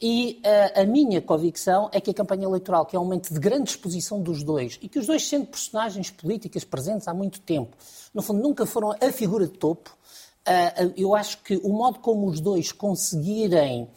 E 0.01 0.41
uh, 0.45 0.81
a 0.81 0.85
minha 0.85 1.21
convicção 1.21 1.89
é 1.91 1.99
que 1.99 2.11
a 2.11 2.13
campanha 2.13 2.45
eleitoral, 2.45 2.85
que 2.85 2.95
é 2.95 2.99
um 2.99 3.03
momento 3.03 3.33
de 3.33 3.39
grande 3.39 3.71
exposição 3.71 4.21
dos 4.21 4.43
dois, 4.43 4.77
e 4.81 4.87
que 4.87 4.99
os 4.99 5.07
dois, 5.07 5.27
sendo 5.27 5.47
personagens 5.47 6.11
políticas 6.11 6.63
presentes 6.63 7.07
há 7.07 7.13
muito 7.13 7.39
tempo, 7.41 7.75
no 8.13 8.21
fundo 8.21 8.41
nunca 8.41 8.65
foram 8.65 8.91
a 8.91 9.11
figura 9.11 9.47
de 9.47 9.57
topo, 9.57 9.89
uh, 10.47 10.93
eu 10.95 11.15
acho 11.15 11.41
que 11.41 11.57
o 11.57 11.69
modo 11.69 11.99
como 11.99 12.27
os 12.27 12.39
dois 12.39 12.71
conseguirem 12.71 13.89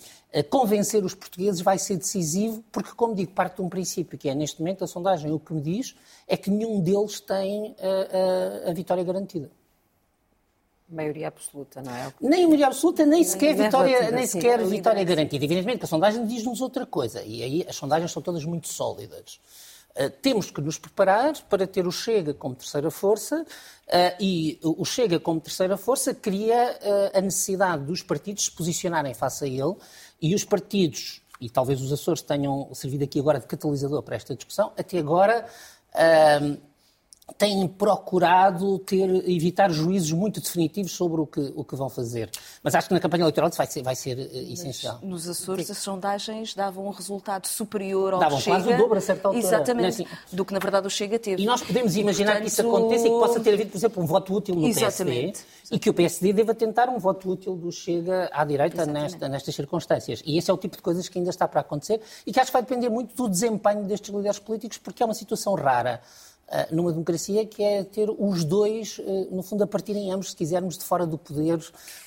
convencer 0.48 1.04
os 1.04 1.12
portugueses 1.12 1.60
vai 1.60 1.76
ser 1.76 1.96
decisivo, 1.96 2.62
porque, 2.70 2.92
como 2.94 3.16
digo, 3.16 3.32
parte 3.32 3.56
de 3.56 3.62
um 3.62 3.68
princípio, 3.68 4.16
que 4.16 4.28
é 4.28 4.34
neste 4.34 4.60
momento 4.60 4.84
a 4.84 4.86
sondagem 4.86 5.32
o 5.32 5.40
que 5.40 5.52
me 5.52 5.60
diz 5.60 5.96
é 6.28 6.36
que 6.36 6.48
nenhum 6.48 6.80
deles 6.80 7.18
tem 7.18 7.74
a 8.64 8.72
vitória 8.72 9.02
garantida 9.02 9.50
maioria 10.90 11.28
absoluta, 11.28 11.82
não 11.82 11.94
é? 11.94 12.12
Nem 12.20 12.44
maioria 12.44 12.66
absoluta, 12.66 13.06
nem 13.06 13.22
sequer 13.22 13.54
nem 13.54 13.64
vitória, 13.64 14.10
nem 14.10 14.26
sequer 14.26 14.64
vitória 14.64 15.04
garantida. 15.04 15.44
Evidentemente 15.44 15.78
que 15.78 15.84
a 15.84 15.88
sondagem 15.88 16.26
diz-nos 16.26 16.60
outra 16.60 16.84
coisa, 16.84 17.22
e 17.22 17.42
aí 17.42 17.66
as 17.68 17.76
sondagens 17.76 18.10
são 18.10 18.22
todas 18.22 18.44
muito 18.44 18.68
sólidas. 18.68 19.40
Uh, 19.90 20.08
temos 20.22 20.50
que 20.50 20.60
nos 20.60 20.78
preparar 20.78 21.34
para 21.48 21.66
ter 21.66 21.84
o 21.86 21.90
Chega 21.90 22.32
como 22.32 22.54
terceira 22.54 22.90
força 22.92 23.42
uh, 23.42 23.46
e 24.20 24.58
o 24.62 24.84
Chega 24.84 25.18
como 25.18 25.40
terceira 25.40 25.76
força 25.76 26.14
cria 26.14 26.78
uh, 26.80 27.18
a 27.18 27.20
necessidade 27.20 27.84
dos 27.84 28.00
partidos 28.00 28.44
se 28.44 28.52
posicionarem 28.52 29.14
face 29.14 29.44
a 29.44 29.48
ele 29.48 29.74
e 30.22 30.32
os 30.32 30.44
partidos, 30.44 31.22
e 31.40 31.50
talvez 31.50 31.80
os 31.80 31.92
Açores 31.92 32.22
tenham 32.22 32.72
servido 32.72 33.02
aqui 33.02 33.18
agora 33.18 33.40
de 33.40 33.46
catalisador 33.46 34.02
para 34.02 34.14
esta 34.14 34.34
discussão, 34.34 34.72
até 34.78 34.98
agora 34.98 35.44
têm 37.36 37.66
procurado 37.66 38.78
ter, 38.80 39.08
evitar 39.28 39.70
juízos 39.70 40.12
muito 40.12 40.40
definitivos 40.40 40.92
sobre 40.92 41.20
o 41.20 41.26
que, 41.26 41.52
o 41.54 41.64
que 41.64 41.76
vão 41.76 41.88
fazer. 41.88 42.30
Mas 42.62 42.74
acho 42.74 42.88
que 42.88 42.94
na 42.94 43.00
campanha 43.00 43.22
eleitoral 43.22 43.48
isso 43.48 43.58
vai 43.58 43.66
ser, 43.66 43.82
vai 43.82 43.96
ser 43.96 44.18
uh, 44.18 44.52
essencial. 44.52 44.98
Mas 45.00 45.10
nos 45.10 45.28
Açores 45.28 45.66
Sim. 45.66 45.72
as 45.72 45.78
sondagens 45.78 46.54
davam 46.54 46.86
um 46.86 46.90
resultado 46.90 47.46
superior 47.46 48.14
ao 48.14 48.20
davam 48.20 48.38
Chega. 48.38 48.58
Davam 48.58 48.66
quase 48.68 48.80
o 48.80 48.82
dobro 48.82 48.98
a 48.98 49.00
certa 49.00 49.28
altura. 49.28 49.46
Exatamente, 49.46 50.02
assim, 50.02 50.06
do 50.32 50.44
que 50.44 50.52
na 50.52 50.58
verdade 50.58 50.86
o 50.86 50.90
Chega 50.90 51.18
teve. 51.18 51.42
E 51.42 51.46
nós 51.46 51.62
podemos 51.62 51.96
imaginar 51.96 52.32
Portanto... 52.32 52.44
que 52.44 52.48
isso 52.50 52.60
aconteça 52.62 53.06
e 53.06 53.10
que 53.10 53.18
possa 53.18 53.40
ter 53.40 53.54
havido, 53.54 53.70
por 53.70 53.78
exemplo, 53.78 54.02
um 54.02 54.06
voto 54.06 54.34
útil 54.34 54.54
no 54.54 54.66
Exatamente. 54.66 55.42
PSD 55.42 55.60
e 55.70 55.78
que 55.78 55.88
o 55.88 55.94
PSD 55.94 56.32
deva 56.32 56.54
tentar 56.54 56.88
um 56.88 56.98
voto 56.98 57.30
útil 57.30 57.56
do 57.56 57.70
Chega 57.70 58.28
à 58.32 58.44
direita 58.44 58.84
nesta, 58.86 59.28
nestas 59.28 59.54
circunstâncias. 59.54 60.22
E 60.26 60.36
esse 60.36 60.50
é 60.50 60.54
o 60.54 60.58
tipo 60.58 60.76
de 60.76 60.82
coisas 60.82 61.08
que 61.08 61.18
ainda 61.18 61.30
está 61.30 61.46
para 61.46 61.60
acontecer 61.60 62.00
e 62.26 62.32
que 62.32 62.40
acho 62.40 62.50
que 62.50 62.52
vai 62.52 62.62
depender 62.62 62.88
muito 62.88 63.14
do 63.14 63.28
desempenho 63.28 63.84
destes 63.84 64.12
líderes 64.12 64.38
políticos 64.38 64.78
porque 64.78 65.02
é 65.02 65.06
uma 65.06 65.14
situação 65.14 65.54
rara. 65.54 66.00
Eh, 66.52 66.66
numa 66.72 66.90
democracia, 66.90 67.46
que 67.46 67.62
é 67.62 67.84
ter 67.84 68.10
os 68.10 68.42
dois, 68.42 69.00
eh, 69.00 69.28
no 69.30 69.40
fundo, 69.40 69.62
a 69.62 69.68
partirem 69.68 70.10
ambos, 70.10 70.30
se 70.30 70.36
quisermos, 70.36 70.76
de 70.76 70.82
fora 70.82 71.06
do 71.06 71.16
poder 71.16 71.60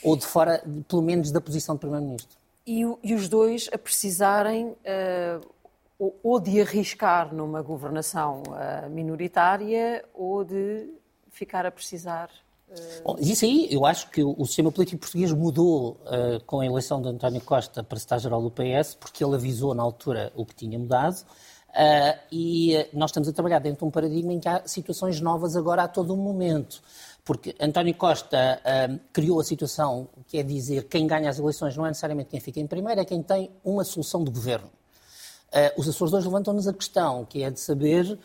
ou 0.04 0.18
de 0.18 0.26
fora, 0.26 0.62
pelo 0.86 1.02
menos, 1.02 1.32
da 1.32 1.40
posição 1.40 1.76
de 1.76 1.80
Primeiro-Ministro. 1.80 2.38
E, 2.68 2.82
e, 3.02 3.14
os 3.14 3.30
dois 3.30 3.70
a 3.74 3.78
precisarem 3.78 4.68
uh, 4.68 6.14
ou 6.22 6.40
de 6.42 6.60
arriscar 6.62 7.34
numa 7.34 7.62
governação 7.62 8.44
uh, 8.48 8.90
minoritária 8.90 10.04
ou 10.14 10.44
de 10.44 10.90
ficar 11.30 11.66
a 11.66 11.72
precisar. 11.72 12.30
Uh... 12.70 13.04
Bom, 13.04 13.16
isso 13.20 13.46
aí, 13.46 13.68
eu 13.72 13.86
acho 13.86 14.10
que 14.10 14.22
o, 14.24 14.36
o 14.38 14.46
sistema 14.46 14.72
político 14.74 15.00
português 15.02 15.32
mudou 15.32 15.98
com 16.46 16.60
a 16.60 16.66
eleição 16.66 17.02
de 17.02 17.08
António 17.08 17.42
Costa 17.42 17.82
para 17.82 17.98
secretário-geral 17.98 18.42
do 18.42 18.52
PS, 18.52 18.96
porque 18.96 19.24
ele 19.24 19.36
avisou 19.36 19.74
na 19.74 19.84
altura 19.84 20.34
o 20.36 20.46
que 20.46 20.54
tinha 20.54 20.78
mudado. 20.78 21.26
Uh, 21.74 22.20
e 22.32 22.88
nós 22.94 23.10
estamos 23.10 23.28
a 23.28 23.34
trabalhar 23.34 23.58
dentro 23.58 23.80
de 23.80 23.86
um 23.86 23.90
paradigma 23.90 24.32
em 24.32 24.40
que 24.40 24.48
há 24.48 24.62
situações 24.68 25.20
novas 25.20 25.56
agora 25.56 25.84
a 25.84 25.88
todo 25.88 26.16
momento. 26.16 26.82
Porque 27.26 27.56
António 27.60 27.96
Costa 27.96 28.62
uh, 28.62 29.00
criou 29.12 29.40
a 29.40 29.44
situação 29.44 30.08
que 30.28 30.38
é 30.38 30.44
dizer 30.44 30.84
quem 30.84 31.08
ganha 31.08 31.30
as 31.30 31.40
eleições 31.40 31.76
não 31.76 31.86
é 31.86 31.90
necessariamente 31.90 32.30
quem 32.30 32.40
fica 32.40 32.60
em 32.60 32.68
primeiro, 32.68 33.02
é 33.02 33.06
quem 33.06 33.24
tem 33.24 33.50
uma 33.64 33.84
solução 33.84 34.24
de 34.24 34.30
governo. 34.30 34.68
Uh, 34.68 35.80
os 35.80 35.88
Açores 35.88 36.14
hoje 36.14 36.28
levantam-nos 36.28 36.68
a 36.68 36.74
questão, 36.74 37.26
que 37.26 37.44
é 37.44 37.50
de 37.50 37.60
saber, 37.60 38.20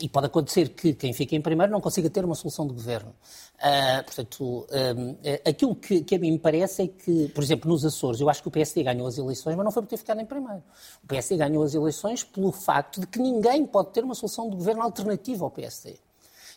e 0.00 0.08
pode 0.08 0.26
acontecer 0.26 0.70
que 0.70 0.94
quem 0.94 1.12
fica 1.12 1.34
em 1.34 1.40
primeiro 1.40 1.72
não 1.72 1.80
consiga 1.80 2.08
ter 2.08 2.24
uma 2.24 2.34
solução 2.34 2.66
de 2.66 2.72
governo. 2.72 3.14
Uh, 3.58 4.04
portanto, 4.04 4.66
um, 4.96 5.16
aquilo 5.48 5.74
que, 5.74 6.02
que, 6.02 6.14
a 6.14 6.18
mim 6.18 6.32
me 6.32 6.38
parece 6.38 6.82
é 6.82 6.86
que, 6.86 7.28
por 7.28 7.42
exemplo, 7.42 7.68
nos 7.68 7.84
Açores, 7.84 8.20
eu 8.20 8.30
acho 8.30 8.40
que 8.40 8.48
o 8.48 8.50
PSD 8.50 8.84
ganhou 8.84 9.06
as 9.06 9.18
eleições, 9.18 9.56
mas 9.56 9.64
não 9.64 9.72
foi 9.72 9.82
por 9.82 9.88
ter 9.88 9.96
ficado 9.96 10.20
em 10.20 10.26
primeiro. 10.26 10.62
O 11.02 11.06
PSD 11.08 11.36
ganhou 11.36 11.64
as 11.64 11.74
eleições 11.74 12.22
pelo 12.22 12.52
facto 12.52 13.00
de 13.00 13.06
que 13.06 13.18
ninguém 13.18 13.66
pode 13.66 13.90
ter 13.90 14.04
uma 14.04 14.14
solução 14.14 14.48
de 14.48 14.56
governo 14.56 14.82
alternativa 14.82 15.44
ao 15.44 15.50
PSD. 15.50 15.96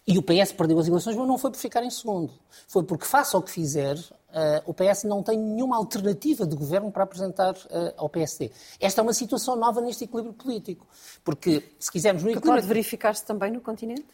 E 0.08 0.18
o 0.18 0.24
PS 0.24 0.52
perdeu 0.52 0.80
as 0.80 0.88
eleições, 0.88 1.16
mas 1.16 1.28
não 1.28 1.38
foi 1.38 1.52
por 1.52 1.58
ficar 1.58 1.84
em 1.84 1.90
segundo. 1.90 2.34
Foi 2.68 2.84
porque, 2.84 3.06
face 3.06 3.36
ao 3.36 3.42
que 3.42 3.52
fizer, 3.52 3.96
uh, 3.96 4.62
o 4.66 4.74
PS 4.74 5.04
não 5.04 5.22
tem 5.22 5.38
nenhuma 5.38 5.78
alternativa 5.78 6.46
de 6.46 6.56
governo 6.56 6.92
para 6.92 7.04
apresentar 7.04 7.54
uh, 7.54 7.94
ao 7.98 8.10
PSD. 8.10 8.52
Esta 8.80 9.02
é 9.02 9.04
uma 9.04 9.14
situação 9.14 9.56
nova 9.56 9.80
neste 9.80 10.06
equilíbrio 10.06 10.34
político. 10.34 10.88
Porque, 11.24 11.72
se 11.80 11.92
quisermos... 11.92 12.24
No 12.24 12.30
equilíbrio... 12.30 12.56
pode 12.56 12.68
verificar-se 12.68 13.24
também 13.24 13.52
no 13.52 13.62
continente? 13.62 14.06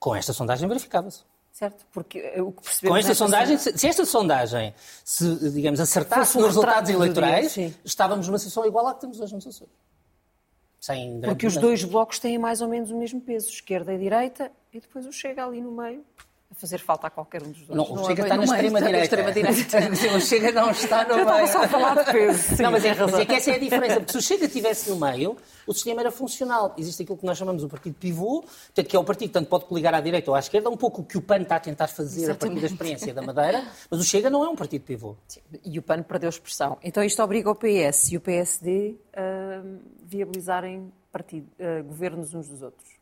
Com 0.00 0.16
esta 0.16 0.32
sondagem 0.32 0.68
verificava-se. 0.68 1.20
Certo, 1.52 1.84
porque 1.92 2.18
o 2.40 2.52
que 2.52 2.62
percebemos... 2.62 2.94
Com 2.94 2.96
esta 2.96 3.14
sondagem, 3.14 3.58
se, 3.58 3.78
se 3.78 3.86
esta 3.86 4.04
sondagem, 4.04 4.74
se, 5.04 5.50
digamos, 5.50 5.78
acertasse 5.78 6.36
nos 6.38 6.46
resultados 6.46 6.90
eleitorais, 6.90 7.54
dia, 7.54 7.74
estávamos 7.84 8.26
numa 8.26 8.38
situação 8.38 8.66
igual 8.66 8.86
à 8.88 8.94
que 8.94 9.00
temos 9.00 9.20
hoje 9.20 9.34
nos 9.34 9.46
Açores. 9.46 9.74
Porque 11.24 11.46
os 11.46 11.56
dois 11.56 11.84
blocos 11.84 12.18
têm 12.18 12.38
mais 12.38 12.62
ou 12.62 12.68
menos 12.68 12.90
o 12.90 12.96
mesmo 12.96 13.20
peso, 13.20 13.48
esquerda 13.50 13.92
e 13.92 13.98
direita, 13.98 14.50
e 14.72 14.80
depois 14.80 15.06
o 15.06 15.12
Chega 15.12 15.44
ali 15.44 15.60
no 15.60 15.72
meio 15.72 16.04
a 16.50 16.54
fazer 16.54 16.78
falta 16.78 17.06
a 17.06 17.10
qualquer 17.10 17.42
um 17.44 17.52
dos 17.52 17.62
dois. 17.62 17.76
Não, 17.76 17.92
o 17.92 18.04
Chega 18.06 18.22
está 18.22 18.36
na 18.36 18.42
extrema-direita. 18.42 19.04
Extrema 19.04 19.32
direita. 19.32 19.86
o 20.16 20.20
Chega 20.20 20.50
não 20.50 20.70
está 20.72 21.04
no 21.04 21.14
meio. 21.14 21.46
só 21.46 21.62
a 21.62 21.68
falar 21.68 22.04
de 22.04 22.10
peso. 22.10 22.56
Sim. 22.56 22.62
Não, 22.64 22.72
mas 22.72 22.84
é 22.84 22.88
razão. 22.88 23.10
Mas 23.10 23.20
é 23.20 23.24
que 23.24 23.34
essa 23.34 23.50
é 23.52 23.54
a 23.54 23.58
diferença. 23.58 23.96
Porque 24.00 24.12
se 24.12 24.18
o 24.18 24.22
Chega 24.22 24.46
estivesse 24.46 24.90
no 24.90 24.96
meio, 24.96 25.36
o 25.64 25.72
sistema 25.72 26.00
era 26.00 26.10
funcional. 26.10 26.74
Existe 26.76 27.04
aquilo 27.04 27.18
que 27.18 27.24
nós 27.24 27.38
chamamos 27.38 27.62
o 27.62 27.68
partido 27.68 27.94
pivô, 27.94 28.42
portanto, 28.42 28.88
que 28.88 28.96
é 28.96 28.98
o 28.98 29.04
partido 29.04 29.28
que 29.28 29.34
tanto 29.34 29.48
pode 29.48 29.66
coligar 29.66 29.94
à 29.94 30.00
direita 30.00 30.28
ou 30.28 30.34
à 30.34 30.40
esquerda, 30.40 30.68
um 30.68 30.76
pouco 30.76 31.02
o 31.02 31.04
que 31.04 31.16
o 31.16 31.22
PAN 31.22 31.42
está 31.42 31.54
a 31.54 31.60
tentar 31.60 31.86
fazer 31.86 32.22
Exatamente. 32.22 32.44
a 32.44 32.48
partir 32.48 32.60
da 32.60 32.66
experiência 32.66 33.14
da 33.14 33.22
Madeira, 33.22 33.64
mas 33.88 34.00
o 34.00 34.04
Chega 34.04 34.28
não 34.28 34.44
é 34.44 34.48
um 34.48 34.56
partido 34.56 34.82
pivô. 34.82 35.16
Sim. 35.28 35.40
E 35.64 35.78
o 35.78 35.82
PAN 35.82 36.02
perdeu 36.02 36.28
expressão. 36.28 36.78
Então 36.82 37.04
isto 37.04 37.22
obriga 37.22 37.48
o 37.48 37.54
PS 37.54 38.10
e 38.10 38.16
o 38.16 38.20
PSD 38.20 38.96
a 39.14 39.62
viabilizarem 40.04 40.92
partido, 41.12 41.46
uh, 41.60 41.84
governos 41.84 42.34
uns 42.34 42.48
dos 42.48 42.60
outros. 42.60 42.99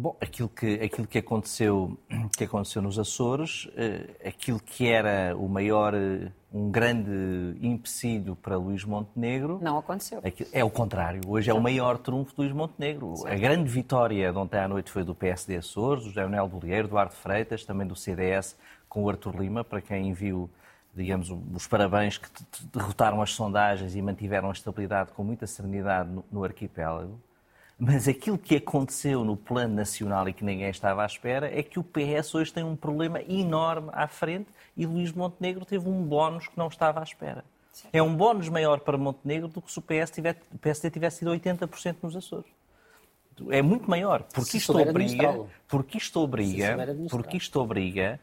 Bom, 0.00 0.16
aquilo 0.20 0.48
que, 0.48 0.74
aquilo 0.74 1.08
que, 1.08 1.18
aconteceu, 1.18 1.98
que 2.38 2.44
aconteceu 2.44 2.80
nos 2.80 3.00
Açores, 3.00 3.68
eh, 3.76 4.28
aquilo 4.28 4.60
que 4.60 4.86
era 4.86 5.36
o 5.36 5.48
maior, 5.48 5.92
eh, 5.92 6.30
um 6.52 6.70
grande 6.70 7.10
empecilho 7.60 8.36
para 8.36 8.56
Luís 8.56 8.84
Montenegro... 8.84 9.58
Não 9.60 9.76
aconteceu. 9.76 10.22
É 10.52 10.62
o 10.62 10.70
contrário. 10.70 11.20
Hoje 11.26 11.50
é 11.50 11.52
o 11.54 11.60
maior 11.60 11.98
trunfo 11.98 12.30
de 12.30 12.42
Luís 12.42 12.52
Montenegro. 12.52 13.16
Sim. 13.16 13.26
A 13.26 13.34
grande 13.34 13.68
vitória 13.68 14.30
de 14.30 14.38
ontem 14.38 14.60
à 14.60 14.68
noite 14.68 14.88
foi 14.88 15.02
do 15.02 15.16
PSD 15.16 15.56
Açores, 15.56 16.04
do 16.04 16.10
José 16.10 16.22
Manuel 16.22 16.46
Bolieiro, 16.46 16.86
Eduardo 16.86 17.14
Freitas, 17.14 17.64
também 17.64 17.84
do 17.84 17.96
CDS, 17.96 18.56
com 18.88 19.02
o 19.02 19.10
Artur 19.10 19.36
Lima, 19.36 19.64
para 19.64 19.80
quem 19.80 20.12
viu 20.12 20.48
digamos, 20.94 21.28
os 21.54 21.66
parabéns 21.66 22.18
que 22.18 22.28
derrotaram 22.72 23.20
as 23.20 23.32
sondagens 23.32 23.94
e 23.94 24.02
mantiveram 24.02 24.48
a 24.48 24.52
estabilidade 24.52 25.12
com 25.12 25.22
muita 25.22 25.46
serenidade 25.46 26.08
no, 26.08 26.24
no 26.30 26.44
arquipélago. 26.44 27.20
Mas 27.78 28.08
aquilo 28.08 28.36
que 28.36 28.56
aconteceu 28.56 29.24
no 29.24 29.36
plano 29.36 29.74
nacional 29.74 30.28
e 30.28 30.32
que 30.32 30.44
ninguém 30.44 30.68
estava 30.68 31.04
à 31.04 31.06
espera 31.06 31.46
é 31.56 31.62
que 31.62 31.78
o 31.78 31.84
PS 31.84 32.34
hoje 32.34 32.52
tem 32.52 32.64
um 32.64 32.74
problema 32.74 33.22
enorme 33.22 33.88
à 33.92 34.08
frente 34.08 34.48
e 34.76 34.84
Luís 34.84 35.12
Montenegro 35.12 35.64
teve 35.64 35.88
um 35.88 36.02
bónus 36.02 36.48
que 36.48 36.58
não 36.58 36.66
estava 36.66 36.98
à 36.98 37.04
espera. 37.04 37.44
Sim. 37.72 37.86
É 37.92 38.02
um 38.02 38.16
bónus 38.16 38.48
maior 38.48 38.80
para 38.80 38.98
Montenegro 38.98 39.46
do 39.46 39.62
que 39.62 39.70
se 39.70 39.78
o, 39.78 39.82
PS 39.82 40.10
tiver, 40.10 40.36
o 40.52 40.58
PSD 40.58 40.90
tivesse 40.90 41.18
sido 41.18 41.30
80% 41.30 41.96
nos 42.02 42.16
Açores. 42.16 42.50
É 43.50 43.62
muito 43.62 43.88
maior, 43.88 44.24
porque 44.24 44.56
isto 44.56 44.76
obriga, 44.76 45.46
porque 45.68 45.98
isto 45.98 46.20
obriga, 46.20 46.76
porque 47.08 47.36
isto 47.36 47.60
obriga 47.60 48.18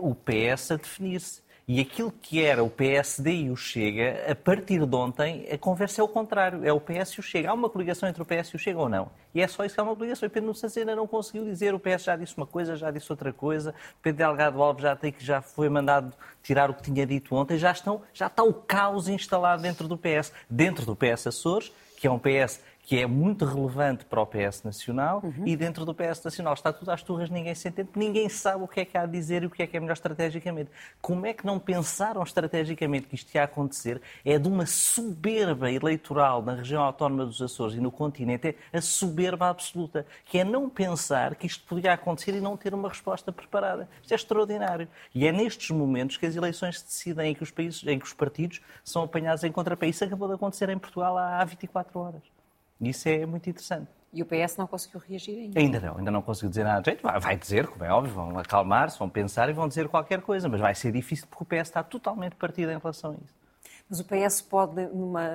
o 0.00 0.14
PS 0.14 0.70
a 0.70 0.76
definir-se. 0.76 1.42
E 1.66 1.80
aquilo 1.80 2.12
que 2.12 2.44
era 2.44 2.62
o 2.62 2.68
PSD 2.68 3.32
e 3.32 3.50
o 3.50 3.56
Chega, 3.56 4.30
a 4.30 4.34
partir 4.34 4.84
de 4.84 4.94
ontem, 4.94 5.48
a 5.50 5.56
conversa 5.56 6.02
é 6.02 6.04
o 6.04 6.08
contrário. 6.08 6.62
É 6.62 6.70
o 6.70 6.78
PS 6.78 7.12
e 7.12 7.20
o 7.20 7.22
Chega. 7.22 7.48
Há 7.48 7.54
uma 7.54 7.70
coligação 7.70 8.06
entre 8.06 8.20
o 8.22 8.26
PS 8.26 8.48
e 8.48 8.56
o 8.56 8.58
Chega 8.58 8.78
ou 8.78 8.86
não? 8.86 9.10
E 9.34 9.40
é 9.40 9.48
só 9.48 9.64
isso 9.64 9.74
que 9.74 9.80
há 9.80 9.84
uma 9.84 9.96
coligação. 9.96 10.26
E 10.26 10.28
Pedro 10.28 10.48
Nuno 10.48 10.54
Santos 10.54 10.76
ainda 10.76 10.94
não 10.94 11.06
conseguiu 11.06 11.42
dizer. 11.42 11.72
O 11.72 11.80
PS 11.80 12.04
já 12.04 12.16
disse 12.16 12.36
uma 12.36 12.46
coisa, 12.46 12.76
já 12.76 12.90
disse 12.90 13.10
outra 13.10 13.32
coisa. 13.32 13.74
Pedro 14.02 14.18
Delgado 14.18 14.62
Alves 14.62 14.82
já 14.82 14.94
tem 14.94 15.10
que 15.10 15.24
já 15.24 15.40
foi 15.40 15.70
mandado 15.70 16.14
tirar 16.42 16.68
o 16.68 16.74
que 16.74 16.82
tinha 16.82 17.06
dito 17.06 17.34
ontem. 17.34 17.56
Já, 17.56 17.72
estão, 17.72 18.02
já 18.12 18.26
está 18.26 18.42
o 18.42 18.52
caos 18.52 19.08
instalado 19.08 19.62
dentro 19.62 19.88
do 19.88 19.96
PS. 19.96 20.34
Dentro 20.50 20.84
do 20.84 20.94
PS 20.94 21.28
Açores, 21.28 21.72
que 21.96 22.06
é 22.06 22.10
um 22.10 22.18
PS 22.18 22.60
que 22.84 22.98
é 22.98 23.06
muito 23.06 23.44
relevante 23.44 24.04
para 24.04 24.20
o 24.20 24.26
PS 24.26 24.62
Nacional 24.62 25.20
uhum. 25.24 25.46
e 25.46 25.56
dentro 25.56 25.84
do 25.84 25.94
PS 25.94 26.22
Nacional 26.22 26.54
está 26.54 26.72
tudo 26.72 26.90
às 26.90 27.02
turras, 27.02 27.30
ninguém 27.30 27.54
se 27.54 27.68
entende, 27.68 27.88
ninguém 27.96 28.28
sabe 28.28 28.62
o 28.62 28.68
que 28.68 28.80
é 28.80 28.84
que 28.84 28.96
há 28.96 29.02
a 29.02 29.06
dizer 29.06 29.42
e 29.42 29.46
o 29.46 29.50
que 29.50 29.62
é 29.62 29.66
que 29.66 29.76
é 29.76 29.80
melhor 29.80 29.94
estrategicamente. 29.94 30.70
Como 31.00 31.24
é 31.24 31.32
que 31.32 31.46
não 31.46 31.58
pensaram 31.58 32.22
estrategicamente 32.22 33.06
que 33.06 33.14
isto 33.14 33.34
ia 33.34 33.44
acontecer? 33.44 34.02
É 34.24 34.38
de 34.38 34.48
uma 34.48 34.66
soberba 34.66 35.70
eleitoral 35.70 36.42
na 36.42 36.54
região 36.54 36.82
autónoma 36.82 37.24
dos 37.24 37.40
Açores 37.40 37.74
e 37.74 37.80
no 37.80 37.90
continente, 37.90 38.48
é 38.72 38.78
a 38.78 38.82
soberba 38.82 39.48
absoluta, 39.48 40.06
que 40.26 40.38
é 40.38 40.44
não 40.44 40.68
pensar 40.68 41.34
que 41.34 41.46
isto 41.46 41.64
podia 41.66 41.92
acontecer 41.92 42.34
e 42.34 42.40
não 42.40 42.56
ter 42.56 42.74
uma 42.74 42.88
resposta 42.88 43.32
preparada. 43.32 43.88
Isto 44.02 44.12
é 44.12 44.14
extraordinário. 44.14 44.88
E 45.14 45.26
é 45.26 45.32
nestes 45.32 45.70
momentos 45.70 46.16
que 46.16 46.26
as 46.26 46.36
eleições 46.36 46.80
se 46.80 46.84
decidem, 46.84 47.32
em 47.32 47.34
que 47.34 47.42
os, 47.42 47.50
países, 47.50 47.86
em 47.86 47.98
que 47.98 48.04
os 48.04 48.12
partidos 48.12 48.60
são 48.82 49.02
apanhados 49.02 49.42
em 49.42 49.52
contrapé. 49.52 49.88
Isso 49.88 50.04
acabou 50.04 50.28
de 50.28 50.34
acontecer 50.34 50.68
em 50.68 50.78
Portugal 50.78 51.16
há 51.16 51.44
24 51.44 51.98
horas. 51.98 52.33
Isso 52.80 53.08
é 53.08 53.24
muito 53.24 53.48
interessante. 53.48 53.88
E 54.12 54.22
o 54.22 54.26
PS 54.26 54.56
não 54.56 54.66
conseguiu 54.66 55.00
reagir 55.00 55.36
ainda? 55.36 55.58
Ainda 55.58 55.80
não, 55.80 55.98
ainda 55.98 56.10
não 56.10 56.22
conseguiu 56.22 56.48
dizer 56.48 56.62
nada 56.62 56.80
de 56.80 56.90
jeito. 56.90 57.02
Vai 57.02 57.36
dizer, 57.36 57.66
como 57.66 57.84
é 57.84 57.92
óbvio, 57.92 58.14
vão 58.14 58.38
acalmar-se, 58.38 58.98
vão 58.98 59.08
pensar 59.08 59.48
e 59.48 59.52
vão 59.52 59.66
dizer 59.66 59.88
qualquer 59.88 60.20
coisa, 60.20 60.48
mas 60.48 60.60
vai 60.60 60.74
ser 60.74 60.92
difícil 60.92 61.26
porque 61.28 61.42
o 61.42 61.46
PS 61.46 61.68
está 61.68 61.82
totalmente 61.82 62.36
partido 62.36 62.70
em 62.70 62.78
relação 62.78 63.10
a 63.10 63.14
isso. 63.14 63.43
Mas 63.88 64.00
o 64.00 64.04
PS 64.04 64.40
pode, 64.40 64.86
numa, 64.86 65.28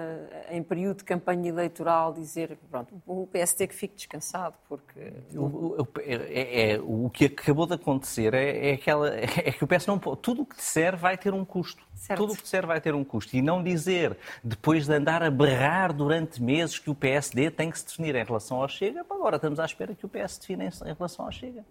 em 0.50 0.64
período 0.64 0.98
de 0.98 1.04
campanha 1.04 1.50
eleitoral, 1.50 2.12
dizer 2.12 2.58
pronto, 2.70 3.00
o 3.06 3.28
PSD 3.28 3.68
que 3.68 3.76
fique 3.76 3.96
descansado, 3.96 4.56
porque 4.68 5.14
o, 5.36 5.88
é, 6.00 6.72
é, 6.72 6.80
o 6.80 7.12
que 7.12 7.26
acabou 7.26 7.68
de 7.68 7.76
acontecer 7.76 8.34
é, 8.34 8.72
é, 8.72 8.74
aquela, 8.74 9.08
é 9.14 9.52
que 9.52 9.64
o 9.64 9.68
PS 9.68 9.86
não 9.86 10.00
pode. 10.00 10.22
Tudo 10.22 10.42
o 10.42 10.46
que 10.46 10.56
disser 10.56 10.98
vai 10.98 11.16
ter 11.16 11.32
um 11.32 11.46
custo. 11.46 11.84
Certo. 11.94 12.18
Tudo 12.18 12.34
o 12.34 12.36
que 12.36 12.42
disser 12.42 12.66
vai 12.66 12.82
ter 12.82 12.96
um 12.96 13.04
custo. 13.04 13.36
E 13.36 13.42
não 13.42 13.64
dizer, 13.64 14.18
depois 14.44 14.88
de 14.88 14.94
andar 14.94 15.22
a 15.22 15.30
berrar 15.30 15.94
durante 15.94 16.42
meses, 16.42 16.80
que 16.80 16.90
o 16.90 16.96
PSD 16.96 17.52
tem 17.52 17.70
que 17.70 17.78
se 17.78 17.86
definir 17.86 18.16
em 18.16 18.24
relação 18.24 18.62
ao 18.62 18.68
Chega, 18.68 19.06
agora 19.08 19.36
estamos 19.36 19.60
à 19.60 19.66
espera 19.66 19.94
que 19.94 20.06
o 20.08 20.10
PS 20.10 20.34
se 20.34 20.40
defina 20.42 20.66
em 20.66 20.94
relação 20.94 21.26
ao 21.26 21.32
Chega. 21.32 21.64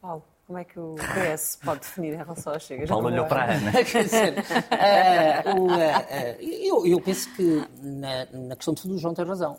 Paulo. 0.00 0.24
Como 0.46 0.58
é 0.58 0.64
que 0.64 0.78
o 0.78 0.94
PS 0.94 1.58
pode 1.64 1.80
definir 1.80 2.14
em 2.14 2.16
relação 2.18 2.52
ao 2.52 2.60
Chega? 2.60 2.86
Paulo 2.86 3.06
olhou 3.08 3.26
para 3.26 3.42
a 3.42 3.54
Ana. 3.56 3.72
Quer 3.84 4.04
dizer, 4.04 4.34
uh, 4.38 5.60
uh, 5.60 5.66
uh, 5.66 6.40
eu, 6.40 6.86
eu, 6.86 7.00
penso 7.00 7.34
que 7.34 7.68
na, 7.82 8.26
na, 8.26 8.54
questão 8.54 8.72
de 8.72 8.80
fundo 8.80 8.94
o 8.94 8.98
João 8.98 9.12
tem 9.12 9.24
razão. 9.24 9.58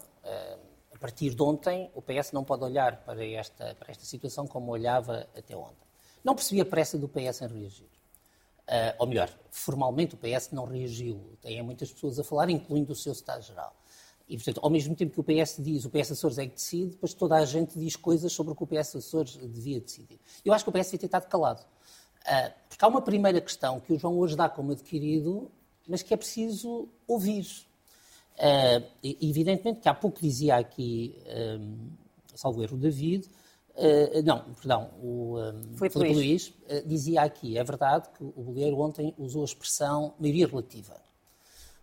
a 0.94 0.98
partir 0.98 1.36
de 1.36 1.44
ontem, 1.44 1.92
o 1.94 2.02
PS 2.02 2.32
não 2.32 2.46
pode 2.46 2.64
olhar 2.64 3.04
para 3.04 3.26
esta, 3.26 3.76
para 3.76 3.92
esta 3.92 4.06
situação 4.06 4.48
como 4.48 4.72
olhava 4.72 5.28
até 5.38 5.58
ontem. 5.58 5.86
Não 6.24 6.34
percebi 6.34 6.62
a 6.62 6.66
pressa 6.66 6.98
do 6.98 7.10
PS 7.10 7.42
em 7.42 7.48
reagir. 7.48 7.90
ou 8.98 9.08
melhor, 9.08 9.30
formalmente 9.52 10.16
o 10.16 10.18
PS 10.18 10.52
não 10.54 10.64
reagiu. 10.64 11.38
Tem 11.42 11.62
muitas 11.62 11.92
pessoas 11.92 12.18
a 12.18 12.24
falar, 12.24 12.50
incluindo 12.50 12.94
o 12.94 12.96
seu 12.96 13.12
Estado-Geral. 13.12 13.76
E, 14.28 14.36
portanto, 14.36 14.60
ao 14.62 14.70
mesmo 14.70 14.94
tempo 14.94 15.14
que 15.14 15.20
o 15.20 15.24
PS 15.24 15.58
diz, 15.60 15.86
o 15.86 15.90
PS 15.90 16.12
Açores 16.12 16.38
é 16.38 16.46
que 16.46 16.56
decide, 16.56 16.92
depois 16.92 17.14
toda 17.14 17.36
a 17.36 17.46
gente 17.46 17.80
diz 17.80 17.96
coisas 17.96 18.32
sobre 18.34 18.52
o 18.52 18.56
que 18.56 18.64
o 18.64 18.68
PS 18.68 18.98
Açores 18.98 19.38
devia 19.38 19.80
decidir. 19.80 20.20
Eu 20.44 20.54
acho 20.54 20.66
que 20.66 20.70
o 20.70 20.74
PS 20.74 20.88
devia 20.88 21.00
ter 21.00 21.06
estado 21.06 21.28
calado. 21.30 21.62
Uh, 21.62 22.52
porque 22.68 22.84
há 22.84 22.88
uma 22.90 23.02
primeira 23.02 23.40
questão 23.40 23.80
que 23.80 23.94
o 23.94 23.98
João 23.98 24.18
hoje 24.20 24.36
dá 24.36 24.50
como 24.50 24.74
adquirido, 24.74 25.50
mas 25.88 26.04
que 26.04 26.14
é 26.14 26.18
preciso 26.18 26.90
ouvir. 27.08 27.48
Uh, 28.36 28.84
evidentemente 29.02 29.80
que 29.80 29.88
há 29.88 29.94
pouco 29.94 30.20
dizia 30.20 30.58
aqui, 30.58 31.18
um, 31.60 31.90
salvo 32.36 32.62
erro, 32.62 32.76
David, 32.76 33.28
uh, 33.76 34.22
não, 34.26 34.44
perdão, 34.56 34.92
o 35.02 35.40
um, 35.40 35.78
Foi 35.78 35.90
Filipe 35.90 36.14
Luís, 36.14 36.54
Luís 36.70 36.84
dizia 36.86 37.22
aqui, 37.22 37.58
é 37.58 37.64
verdade 37.64 38.10
que 38.10 38.24
o 38.24 38.44
Bolheiro 38.44 38.78
ontem 38.78 39.16
usou 39.18 39.44
a 39.44 39.46
expressão 39.46 40.14
maioria 40.20 40.48
relativa. 40.48 41.07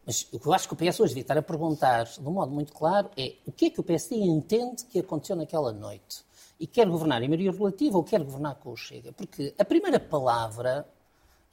Mas 0.07 0.29
o 0.33 0.39
que 0.39 0.47
eu 0.47 0.53
acho 0.53 0.69
que 0.69 0.75
o 0.75 0.77
PS 0.77 1.01
hoje 1.01 1.11
devia 1.11 1.23
estar 1.23 1.39
a 1.39 1.43
perguntar, 1.43 2.05
de 2.05 2.21
um 2.21 2.33
modo 2.33 2.53
muito 2.53 2.73
claro, 2.73 3.11
é 3.17 3.37
o 3.47 3.53
que 3.53 3.67
é 3.67 3.71
que 3.71 3.81
o 3.81 3.83
PSD 3.83 4.17
entende 4.17 4.85
que 4.85 4.99
aconteceu 4.99 5.35
naquela 5.37 5.73
noite? 5.73 6.25
E 6.61 6.67
quer 6.67 6.87
governar 6.87 7.23
em 7.23 7.29
maioria 7.29 7.51
relativa 7.51 7.97
ou 7.97 8.05
quer 8.05 8.23
governar 8.23 8.57
com 8.57 8.71
o 8.71 8.77
Chega? 8.77 9.13
Porque 9.13 9.55
a 9.59 9.65
primeira 9.65 9.99
palavra 9.99 10.87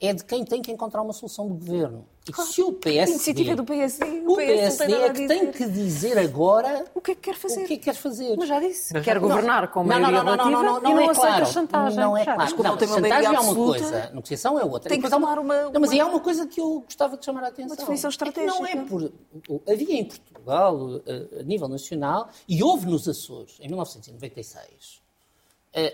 é 0.02 0.12
de 0.12 0.24
quem 0.24 0.44
tem 0.44 0.60
que 0.60 0.72
encontrar 0.72 1.00
uma 1.00 1.12
solução 1.12 1.46
de 1.46 1.52
governo. 1.52 2.04
E 2.28 2.32
claro, 2.32 2.50
se 2.50 2.60
o 2.60 2.72
PSD... 2.72 3.12
A 3.12 3.14
iniciativa 3.14 3.54
do 3.54 3.64
PSD. 3.64 4.04
O, 4.04 4.32
o 4.32 4.36
PSD 4.36 4.92
é 4.92 5.10
que 5.10 5.26
tem 5.28 5.52
que 5.52 5.64
dizer 5.66 6.18
agora... 6.18 6.84
O 6.92 7.00
que 7.00 7.12
é 7.12 7.14
que 7.14 7.20
quer 7.20 7.36
fazer? 7.36 7.62
O 7.62 7.66
que 7.66 7.74
é 7.74 7.76
que 7.76 7.84
quer 7.84 7.94
fazer? 7.94 8.36
Mas 8.36 8.48
já 8.48 8.58
disse. 8.58 8.92
Mas 8.92 9.04
quer 9.04 9.20
governar 9.20 9.70
com 9.70 9.84
maioria 9.84 10.10
não, 10.10 10.24
não, 10.24 10.36
não, 10.36 10.44
não, 10.44 10.50
não, 10.50 10.62
não, 10.62 10.80
não, 10.80 10.94
não 10.96 11.10
é 11.10 11.14
claro. 11.14 11.46
chantagem. 11.46 11.98
Não 11.98 12.16
é 12.16 12.24
claro. 12.24 12.56
Como 12.56 12.68
não, 12.68 12.76
tem 12.76 12.88
chantagem 12.88 13.26
é 13.26 13.40
uma 13.40 13.54
coisa, 13.54 14.10
negociação 14.12 14.58
é 14.58 14.64
outra. 14.64 14.88
Tem 14.88 15.00
que 15.00 15.08
tomar 15.08 15.38
uma, 15.38 15.54
uma... 15.54 15.70
Não, 15.70 15.80
mas 15.80 15.92
há 15.92 16.06
uma 16.06 16.20
coisa 16.20 16.48
que 16.48 16.60
eu 16.60 16.80
gostava 16.80 17.16
de 17.16 17.24
chamar 17.24 17.44
a 17.44 17.48
atenção. 17.48 17.70
Uma 17.70 17.76
definição 17.76 18.10
estratégica. 18.10 18.70
É 18.70 18.74
não 18.74 18.82
é 18.82 18.84
por... 18.84 19.12
Havia 19.68 20.00
em 20.00 20.04
Portugal, 20.04 21.00
eh, 21.06 21.40
a 21.40 21.42
nível 21.44 21.68
nacional, 21.68 22.28
e 22.48 22.60
houve 22.62 22.86
nos 22.86 23.08
Açores, 23.08 23.56
em 23.60 23.68
1996 23.68 24.66
eh, 24.98 25.01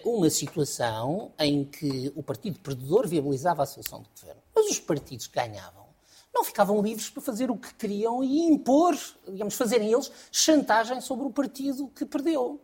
uma 0.05 0.29
situação 0.29 1.33
em 1.39 1.65
que 1.65 2.13
o 2.17 2.23
partido 2.23 2.59
perdedor 2.59 3.07
viabilizava 3.07 3.63
a 3.63 3.67
solução 3.67 4.03
de 4.03 4.09
governo. 4.09 4.43
Mas 4.55 4.71
os 4.71 4.81
partidos 4.81 5.27
que 5.27 5.35
ganhavam 5.35 5.87
não 6.35 6.45
ficavam 6.45 6.83
livres 6.83 7.09
para 7.11 7.23
fazer 7.23 7.51
o 7.51 7.57
que 7.57 7.73
queriam 7.75 8.23
e 8.23 8.41
impor, 8.41 8.97
digamos, 9.27 9.55
fazerem 9.55 9.93
eles 9.93 10.11
chantagem 10.31 11.01
sobre 11.01 11.27
o 11.27 11.31
partido 11.31 11.89
que 11.89 12.05
perdeu. 12.05 12.61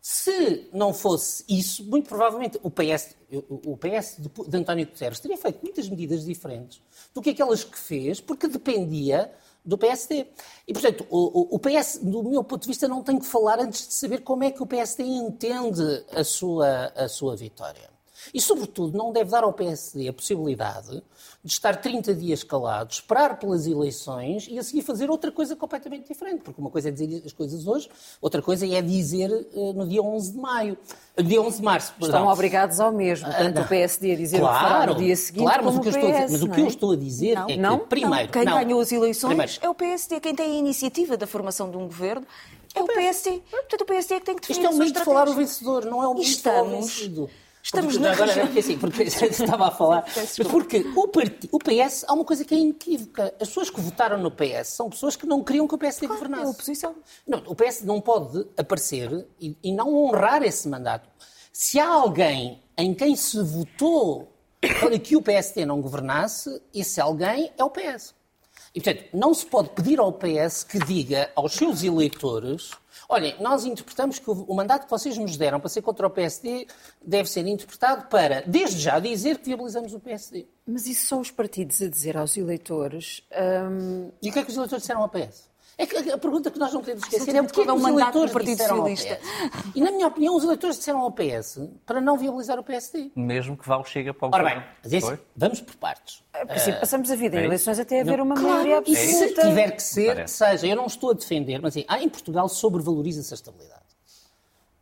Se 0.00 0.68
não 0.72 0.92
fosse 0.92 1.44
isso, 1.48 1.82
muito 1.84 2.08
provavelmente 2.08 2.58
o 2.62 2.70
PS, 2.70 3.16
o 3.48 3.76
PS 3.76 4.18
de 4.48 4.56
António 4.56 4.86
Guterres 4.86 5.18
teria 5.18 5.38
feito 5.38 5.62
muitas 5.62 5.88
medidas 5.88 6.24
diferentes 6.24 6.82
do 7.14 7.22
que 7.22 7.30
aquelas 7.30 7.64
que 7.64 7.78
fez, 7.78 8.20
porque 8.20 8.46
dependia 8.46 9.32
do 9.64 9.78
PSD. 9.78 10.26
E, 10.68 10.72
portanto, 10.72 11.06
o, 11.08 11.56
o, 11.56 11.58
PS, 11.58 12.00
do 12.02 12.22
meu 12.22 12.44
ponto 12.44 12.62
de 12.62 12.68
vista, 12.68 12.86
não 12.86 13.02
tem 13.02 13.18
que 13.18 13.26
falar 13.26 13.60
antes 13.60 13.88
de 13.88 13.94
saber 13.94 14.20
como 14.20 14.44
é 14.44 14.50
que 14.50 14.62
o 14.62 14.66
PSD 14.66 15.02
entende 15.04 16.04
a 16.12 16.22
sua, 16.22 16.92
a 16.94 17.08
sua 17.08 17.36
vitória. 17.36 17.93
E, 18.32 18.40
sobretudo, 18.40 18.96
não 18.96 19.12
deve 19.12 19.30
dar 19.30 19.44
ao 19.44 19.52
PSD 19.52 20.08
a 20.08 20.12
possibilidade 20.12 21.02
de 21.44 21.52
estar 21.52 21.76
30 21.76 22.14
dias 22.14 22.42
calado, 22.42 22.90
esperar 22.90 23.38
pelas 23.38 23.66
eleições 23.66 24.46
e 24.48 24.58
a 24.58 24.62
seguir 24.62 24.82
fazer 24.82 25.10
outra 25.10 25.30
coisa 25.30 25.54
completamente 25.54 26.08
diferente. 26.08 26.40
Porque 26.42 26.58
uma 26.58 26.70
coisa 26.70 26.88
é 26.88 26.92
dizer 26.92 27.22
as 27.24 27.32
coisas 27.32 27.66
hoje, 27.66 27.88
outra 28.20 28.40
coisa 28.40 28.66
é 28.66 28.80
dizer 28.80 29.30
uh, 29.30 29.72
no 29.74 29.86
dia 29.86 30.02
11 30.02 30.32
de 30.32 30.38
maio, 30.38 30.78
dia 31.22 31.42
11 31.42 31.58
de 31.58 31.62
março. 31.62 31.92
Estão 31.92 32.08
perdão. 32.08 32.28
obrigados 32.28 32.80
ao 32.80 32.90
mesmo, 32.90 33.30
tanto 33.30 33.60
uh, 33.60 33.64
o 33.64 33.68
PSD 33.68 34.12
a 34.12 34.16
dizer 34.16 34.40
claro, 34.40 34.92
o 34.92 34.94
que 34.94 35.00
no 35.00 35.06
dia 35.06 35.16
seguinte 35.16 35.44
claro, 35.44 35.64
mas 35.66 35.76
o 35.76 35.80
que 35.80 35.90
PS, 35.90 35.94
eu 35.94 36.00
estou 36.00 36.08
a 36.08 36.24
dizer, 36.24 36.32
Mas 36.32 36.42
o 36.42 36.48
que 36.48 36.60
eu 36.60 36.66
estou 36.66 36.92
a 36.92 36.96
dizer 36.96 37.34
não, 37.34 37.42
é 37.42 37.46
que, 37.46 37.56
não, 37.56 37.78
primeiro... 37.80 38.24
Não, 38.24 38.32
quem 38.32 38.44
não, 38.44 38.54
ganhou 38.54 38.80
as 38.80 38.92
eleições 38.92 39.28
primeiro, 39.28 39.52
é 39.60 39.68
o 39.68 39.74
PSD, 39.74 40.20
quem 40.20 40.34
tem 40.34 40.50
a 40.50 40.58
iniciativa 40.58 41.16
da 41.16 41.26
formação 41.26 41.70
de 41.70 41.76
um 41.76 41.86
governo 41.86 42.26
é 42.74 42.82
o 42.82 42.86
PSD. 42.86 43.40
Portanto, 43.50 43.80
o 43.82 43.84
PSD 43.84 44.14
é 44.14 44.20
que 44.20 44.26
tem 44.26 44.34
que 44.34 44.40
definir 44.40 44.58
Isto 44.58 44.66
é 44.66 44.70
o 44.70 44.72
momento 44.72 44.98
de 44.98 45.04
falar 45.04 45.28
o 45.28 45.34
vencedor, 45.34 45.84
não 45.84 46.02
é 46.02 46.08
o 46.08 46.14
momento 46.14 46.26
de 46.26 46.42
falar 46.42 46.62
o 46.62 46.70
vencido. 46.70 47.30
Estamos 47.64 47.96
na 47.96 48.12
agora, 48.12 48.40
porque, 48.42 48.58
assim, 48.58 48.78
porque 48.78 49.04
estava 49.04 49.68
a 49.68 49.70
falar. 49.70 50.04
Porque 50.50 50.84
o, 50.94 51.08
part... 51.08 51.48
o 51.50 51.58
PS 51.58 52.04
há 52.06 52.12
uma 52.12 52.24
coisa 52.24 52.44
que 52.44 52.54
é 52.54 52.58
inequívoca. 52.58 53.34
As 53.40 53.48
pessoas 53.48 53.70
que 53.70 53.80
votaram 53.80 54.18
no 54.18 54.30
PS 54.30 54.68
são 54.68 54.90
pessoas 54.90 55.16
que 55.16 55.26
não 55.26 55.42
queriam 55.42 55.66
que 55.66 55.74
o 55.74 55.78
PSD 55.78 56.06
claro, 56.06 56.20
governasse. 56.20 56.44
É 56.44 56.46
a 56.46 56.50
oposição. 56.50 56.94
Não, 57.26 57.38
o 57.46 57.54
PS 57.54 57.80
não 57.82 58.02
pode 58.02 58.46
aparecer 58.58 59.26
e, 59.40 59.56
e 59.64 59.72
não 59.72 59.94
honrar 59.94 60.42
esse 60.42 60.68
mandato. 60.68 61.08
Se 61.50 61.80
há 61.80 61.88
alguém 61.88 62.62
em 62.76 62.92
quem 62.92 63.16
se 63.16 63.42
votou 63.42 64.30
para 64.60 64.98
que 64.98 65.16
o 65.16 65.22
PSD 65.22 65.64
não 65.64 65.80
governasse, 65.80 66.60
esse 66.74 67.00
alguém 67.00 67.50
é 67.56 67.64
o 67.64 67.70
PS. 67.70 68.14
E, 68.74 68.80
portanto, 68.80 69.06
não 69.14 69.32
se 69.32 69.46
pode 69.46 69.70
pedir 69.70 69.98
ao 69.98 70.12
PS 70.12 70.64
que 70.64 70.78
diga 70.80 71.30
aos 71.34 71.54
seus 71.54 71.82
eleitores 71.82 72.72
Olhem, 73.08 73.34
nós 73.40 73.64
interpretamos 73.64 74.18
que 74.18 74.30
o, 74.30 74.54
mandato 74.54 74.84
que 74.84 74.90
vocês 74.90 75.16
nos 75.18 75.36
deram 75.36 75.60
para 75.60 75.68
ser 75.68 75.82
contra 75.82 76.06
o 76.06 76.10
PSD 76.10 76.66
deve 77.04 77.28
ser 77.28 77.46
interpretado 77.46 78.08
para, 78.08 78.42
desde 78.46 78.80
já, 78.80 78.98
dizer 78.98 79.38
que 79.38 79.46
viabilizamos 79.46 79.92
o 79.94 80.00
PSD. 80.00 80.46
Mas 80.66 80.86
isso 80.86 81.06
são 81.06 81.20
os 81.20 81.30
partidos 81.30 81.80
a 81.82 81.88
dizer 81.88 82.16
aos 82.16 82.36
eleitores. 82.36 83.22
Hum... 83.70 84.10
E 84.22 84.30
o 84.30 84.32
que 84.32 84.38
é 84.38 84.42
que 84.42 84.50
os 84.50 84.56
eleitores 84.56 84.82
disseram 84.82 85.02
ao 85.02 85.08
PS? 85.08 85.53
É 85.76 85.86
que 85.86 86.10
a 86.10 86.18
pergunta 86.18 86.50
que 86.50 86.58
nós 86.58 86.72
não 86.72 86.80
podemos 86.80 87.02
esquecer 87.02 87.34
é 87.34 87.40
o 87.40 87.46
que 87.46 87.60
é 87.60 87.64
que 87.64 87.70
os 87.70 87.84
eleitores 87.84 88.30
do 88.30 88.32
Partido 88.32 88.58
Socialista. 88.58 89.18
E, 89.74 89.80
na 89.80 89.90
minha 89.90 90.06
opinião, 90.06 90.36
os 90.36 90.44
eleitores 90.44 90.76
disseram 90.76 91.00
ao 91.00 91.10
PS 91.10 91.60
para 91.84 92.00
não 92.00 92.16
viabilizar 92.16 92.58
o 92.58 92.62
PSD. 92.62 93.10
Mesmo 93.16 93.56
que 93.56 93.66
vá 93.66 93.76
o 93.76 93.84
Chega 93.84 94.14
para 94.14 94.28
o 94.28 94.30
Ora 94.32 94.44
bem, 94.44 94.62
mas 94.82 94.92
esse, 94.92 95.18
vamos 95.36 95.60
por 95.60 95.74
partes. 95.76 96.22
É, 96.32 96.38
porque, 96.44 96.52
assim, 96.52 96.72
passamos 96.72 97.10
a 97.10 97.16
vida 97.16 97.36
em 97.36 97.42
é 97.42 97.44
eleições 97.46 97.78
até 97.78 98.00
haver 98.00 98.20
uma 98.20 98.34
claro, 98.34 98.50
maioria 98.50 98.78
absoluta. 98.78 99.02
E 99.02 99.28
se 99.28 99.34
tiver 99.34 99.70
que 99.72 99.82
ser, 99.82 100.14
Parece. 100.14 100.34
seja. 100.34 100.66
Eu 100.66 100.76
não 100.76 100.86
estou 100.86 101.10
a 101.10 101.14
defender, 101.14 101.60
mas 101.60 101.76
assim, 101.76 101.84
há 101.88 102.00
em 102.00 102.08
Portugal 102.08 102.48
sobrevaloriza-se 102.48 103.34
a 103.34 103.36
estabilidade. 103.36 103.82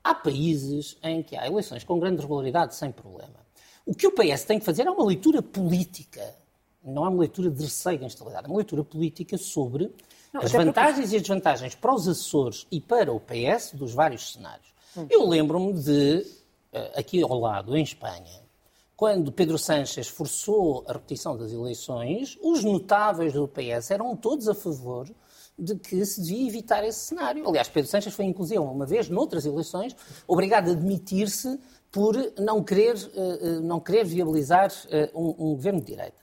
Há 0.04 0.14
países 0.14 0.98
em 1.02 1.22
que 1.22 1.36
há 1.36 1.46
eleições 1.46 1.84
com 1.84 1.98
grande 1.98 2.20
regularidade, 2.20 2.74
sem 2.74 2.90
problema. 2.90 3.42
O 3.86 3.94
que 3.94 4.06
o 4.06 4.12
PS 4.12 4.44
tem 4.44 4.58
que 4.58 4.64
fazer 4.64 4.86
é 4.86 4.90
uma 4.90 5.04
leitura 5.04 5.42
política. 5.42 6.22
Não 6.84 7.04
é 7.04 7.08
uma 7.08 7.20
leitura 7.20 7.48
de 7.50 7.62
receio 7.62 8.02
em 8.02 8.06
estabilidade, 8.06 8.46
é 8.46 8.48
uma 8.48 8.56
leitura 8.56 8.82
política 8.82 9.38
sobre 9.38 9.92
não, 10.32 10.40
as 10.42 10.50
vantagens 10.50 11.00
porque... 11.00 11.14
e 11.14 11.16
as 11.16 11.22
desvantagens 11.22 11.74
para 11.74 11.94
os 11.94 12.08
Açores 12.08 12.66
e 12.70 12.80
para 12.80 13.12
o 13.12 13.20
PS 13.20 13.72
dos 13.74 13.92
vários 13.92 14.32
cenários. 14.32 14.72
Hum. 14.96 15.06
Eu 15.10 15.28
lembro-me 15.28 15.74
de, 15.74 16.26
eh, 16.72 16.92
aqui 16.96 17.22
ao 17.22 17.38
lado, 17.38 17.76
em 17.76 17.82
Espanha, 17.82 18.40
quando 18.96 19.30
Pedro 19.30 19.58
Sánchez 19.58 20.08
forçou 20.08 20.84
a 20.88 20.94
repetição 20.94 21.36
das 21.36 21.52
eleições, 21.52 22.38
os 22.42 22.64
notáveis 22.64 23.32
do 23.32 23.46
PS 23.46 23.90
eram 23.90 24.16
todos 24.16 24.48
a 24.48 24.54
favor 24.54 25.08
de 25.58 25.76
que 25.76 26.04
se 26.06 26.22
devia 26.22 26.48
evitar 26.48 26.82
esse 26.84 27.00
cenário. 27.00 27.46
Aliás, 27.46 27.68
Pedro 27.68 27.90
Sánchez 27.90 28.14
foi, 28.14 28.24
inclusive, 28.24 28.58
uma 28.58 28.86
vez, 28.86 29.10
noutras 29.10 29.44
eleições, 29.44 29.94
obrigado 30.26 30.70
a 30.70 30.74
demitir-se 30.74 31.58
por 31.90 32.16
não 32.38 32.62
querer, 32.64 32.96
eh, 33.14 33.38
eh, 33.42 33.60
não 33.60 33.80
querer 33.80 34.04
viabilizar 34.04 34.70
um, 35.14 35.28
um 35.28 35.54
governo 35.54 35.80
de 35.80 35.88
direita. 35.88 36.22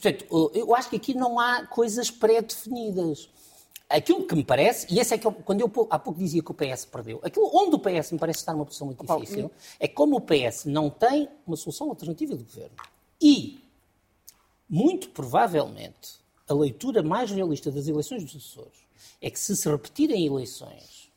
Portanto, 0.00 0.52
eu 0.54 0.76
acho 0.76 0.90
que 0.90 0.96
aqui 0.96 1.12
não 1.12 1.40
há 1.40 1.66
coisas 1.66 2.08
pré-definidas. 2.08 3.28
Aquilo 3.88 4.26
que 4.26 4.34
me 4.34 4.44
parece, 4.44 4.86
e 4.92 4.98
esse 5.00 5.14
é 5.14 5.18
que 5.18 5.26
eu, 5.26 5.32
quando 5.32 5.62
eu 5.62 5.72
há 5.88 5.98
pouco 5.98 6.18
dizia 6.18 6.42
que 6.42 6.50
o 6.50 6.54
PS 6.54 6.84
perdeu, 6.84 7.20
aquilo 7.22 7.50
onde 7.54 7.76
o 7.76 7.78
PS 7.78 8.12
me 8.12 8.18
parece 8.18 8.40
estar 8.40 8.52
numa 8.52 8.66
posição 8.66 8.86
muito 8.86 9.02
difícil 9.02 9.50
é 9.80 9.88
como 9.88 10.16
o 10.16 10.20
PS 10.20 10.66
não 10.66 10.90
tem 10.90 11.26
uma 11.46 11.56
solução 11.56 11.88
alternativa 11.88 12.36
de 12.36 12.44
governo. 12.44 12.76
E, 13.20 13.64
muito 14.68 15.08
provavelmente, 15.08 16.20
a 16.46 16.52
leitura 16.52 17.02
mais 17.02 17.30
realista 17.30 17.70
das 17.70 17.88
eleições 17.88 18.24
dos 18.24 18.36
Açores 18.36 18.78
é 19.22 19.30
que 19.30 19.40
se 19.40 19.56
se 19.56 19.68
repetirem 19.68 20.26
eleições 20.26 21.07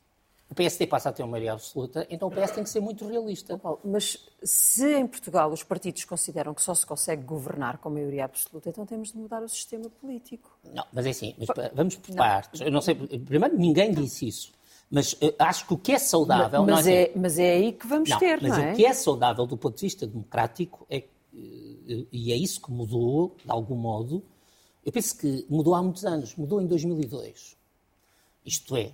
o 0.52 0.54
PSD 0.54 0.86
passa 0.86 1.08
a 1.08 1.12
ter 1.12 1.22
uma 1.22 1.30
maioria 1.30 1.54
absoluta, 1.54 2.06
então 2.10 2.28
o 2.28 2.30
PS 2.30 2.50
tem 2.50 2.62
que 2.62 2.68
ser 2.68 2.80
muito 2.80 3.08
realista. 3.08 3.56
Paulo, 3.56 3.80
mas 3.82 4.18
se 4.44 4.98
em 4.98 5.06
Portugal 5.06 5.50
os 5.50 5.62
partidos 5.62 6.04
consideram 6.04 6.52
que 6.52 6.62
só 6.62 6.74
se 6.74 6.84
consegue 6.84 7.22
governar 7.22 7.78
com 7.78 7.88
maioria 7.88 8.26
absoluta, 8.26 8.68
então 8.68 8.84
temos 8.84 9.12
de 9.12 9.18
mudar 9.18 9.42
o 9.42 9.48
sistema 9.48 9.88
político. 9.88 10.50
Não, 10.74 10.84
mas 10.92 11.06
é 11.06 11.10
assim, 11.10 11.34
mas 11.38 11.48
vamos 11.72 11.96
por 11.96 12.14
partes. 12.14 12.60
Eu 12.60 12.70
não 12.70 12.82
sei, 12.82 12.94
primeiro, 12.94 13.56
ninguém 13.56 13.94
disse 13.94 14.28
isso. 14.28 14.52
Mas 14.90 15.14
uh, 15.14 15.34
acho 15.38 15.66
que 15.66 15.72
o 15.72 15.78
que 15.78 15.92
é 15.92 15.98
saudável. 15.98 16.66
Mas, 16.66 16.86
é, 16.86 17.04
é, 17.04 17.12
mas 17.16 17.38
é 17.38 17.52
aí 17.52 17.72
que 17.72 17.86
vamos 17.86 18.10
não, 18.10 18.18
ter, 18.18 18.42
mas 18.42 18.58
não 18.58 18.62
é? 18.62 18.72
o 18.72 18.76
que 18.76 18.84
é 18.84 18.92
saudável 18.92 19.46
do 19.46 19.56
ponto 19.56 19.76
de 19.76 19.80
vista 19.80 20.06
democrático 20.06 20.86
é, 20.90 21.04
e 21.32 22.30
é 22.30 22.36
isso 22.36 22.60
que 22.60 22.70
mudou, 22.70 23.34
de 23.42 23.50
algum 23.50 23.74
modo. 23.74 24.22
Eu 24.84 24.92
penso 24.92 25.16
que 25.16 25.46
mudou 25.48 25.74
há 25.74 25.82
muitos 25.82 26.04
anos, 26.04 26.36
mudou 26.36 26.60
em 26.60 26.66
2002. 26.66 27.56
Isto 28.44 28.76
é, 28.76 28.92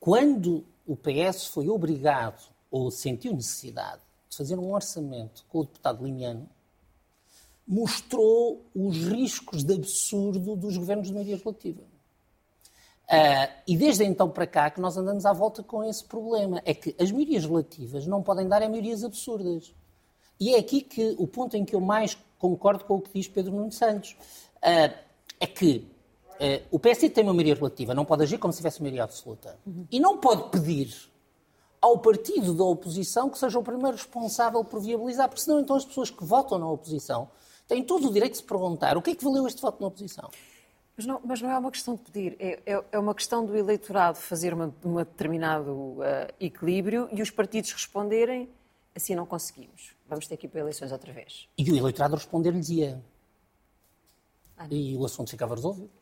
quando 0.00 0.64
o 0.86 0.96
PS 0.96 1.46
foi 1.46 1.68
obrigado 1.68 2.48
ou 2.70 2.90
sentiu 2.90 3.32
necessidade 3.32 4.00
de 4.28 4.36
fazer 4.36 4.58
um 4.58 4.72
orçamento 4.72 5.44
com 5.48 5.60
o 5.60 5.64
deputado 5.64 6.04
Limiano, 6.04 6.48
mostrou 7.66 8.64
os 8.74 8.96
riscos 8.96 9.62
de 9.62 9.74
absurdo 9.74 10.56
dos 10.56 10.76
governos 10.76 11.08
de 11.08 11.12
maioria 11.12 11.36
relativa. 11.36 11.82
Uh, 13.08 13.48
e 13.66 13.76
desde 13.76 14.04
então 14.04 14.28
para 14.28 14.46
cá 14.46 14.70
que 14.70 14.80
nós 14.80 14.96
andamos 14.96 15.24
à 15.24 15.32
volta 15.32 15.62
com 15.62 15.82
esse 15.82 16.04
problema. 16.04 16.62
É 16.64 16.74
que 16.74 16.94
as 16.98 17.10
maiorias 17.10 17.44
relativas 17.44 18.06
não 18.06 18.22
podem 18.22 18.46
dar 18.46 18.62
a 18.62 18.68
maiorias 18.68 19.02
absurdas. 19.02 19.74
E 20.38 20.54
é 20.54 20.58
aqui 20.58 20.82
que 20.82 21.14
o 21.18 21.26
ponto 21.26 21.56
em 21.56 21.64
que 21.64 21.74
eu 21.74 21.80
mais 21.80 22.16
concordo 22.38 22.84
com 22.84 22.96
o 22.96 23.00
que 23.00 23.10
diz 23.14 23.26
Pedro 23.26 23.52
Nuno 23.52 23.72
Santos. 23.72 24.14
Uh, 24.58 24.94
é 25.40 25.46
que 25.46 25.86
uh, 26.40 26.66
o 26.70 26.78
PSD 26.78 27.10
tem 27.10 27.24
uma 27.24 27.32
maioria 27.32 27.54
relativa, 27.54 27.94
não 27.94 28.04
pode 28.04 28.22
agir 28.22 28.38
como 28.38 28.52
se 28.52 28.58
tivesse 28.58 28.80
maioria 28.80 29.04
absoluta. 29.04 29.58
Uhum. 29.66 29.86
E 29.90 30.00
não 30.00 30.18
pode 30.18 30.50
pedir 30.50 30.94
ao 31.80 31.98
partido 31.98 32.54
da 32.54 32.64
oposição 32.64 33.30
que 33.30 33.38
seja 33.38 33.58
o 33.58 33.62
primeiro 33.62 33.96
responsável 33.96 34.64
por 34.64 34.80
viabilizar, 34.80 35.28
porque 35.28 35.42
senão 35.42 35.60
então 35.60 35.76
as 35.76 35.84
pessoas 35.84 36.10
que 36.10 36.24
votam 36.24 36.58
na 36.58 36.68
oposição 36.68 37.28
têm 37.66 37.82
todo 37.82 38.08
o 38.08 38.12
direito 38.12 38.32
de 38.32 38.38
se 38.38 38.44
perguntar 38.44 38.96
o 38.96 39.02
que 39.02 39.10
é 39.10 39.14
que 39.14 39.24
valeu 39.24 39.46
este 39.46 39.60
voto 39.60 39.80
na 39.80 39.88
oposição. 39.88 40.30
Mas 40.96 41.06
não, 41.06 41.20
mas 41.24 41.40
não 41.40 41.50
é 41.50 41.56
uma 41.56 41.70
questão 41.70 41.94
de 41.94 42.02
pedir, 42.02 42.36
é, 42.40 42.60
é, 42.66 42.84
é 42.90 42.98
uma 42.98 43.14
questão 43.14 43.46
do 43.46 43.56
eleitorado 43.56 44.18
fazer 44.18 44.52
um 44.52 44.96
determinado 44.96 45.70
uh, 45.70 46.02
equilíbrio 46.40 47.08
e 47.12 47.22
os 47.22 47.30
partidos 47.30 47.72
responderem 47.72 48.48
assim 48.96 49.14
não 49.14 49.24
conseguimos. 49.24 49.94
Vamos 50.08 50.26
ter 50.26 50.36
que 50.36 50.46
ir 50.46 50.48
para 50.48 50.60
eleições 50.60 50.90
outra 50.90 51.12
vez. 51.12 51.48
E 51.56 51.70
o 51.70 51.76
eleitorado 51.76 52.16
responder-lhes 52.16 52.68
ia. 52.70 53.00
Ah, 54.56 54.66
e 54.68 54.96
o 54.96 55.04
assunto 55.04 55.30
ficava 55.30 55.54
resolvido 55.54 55.97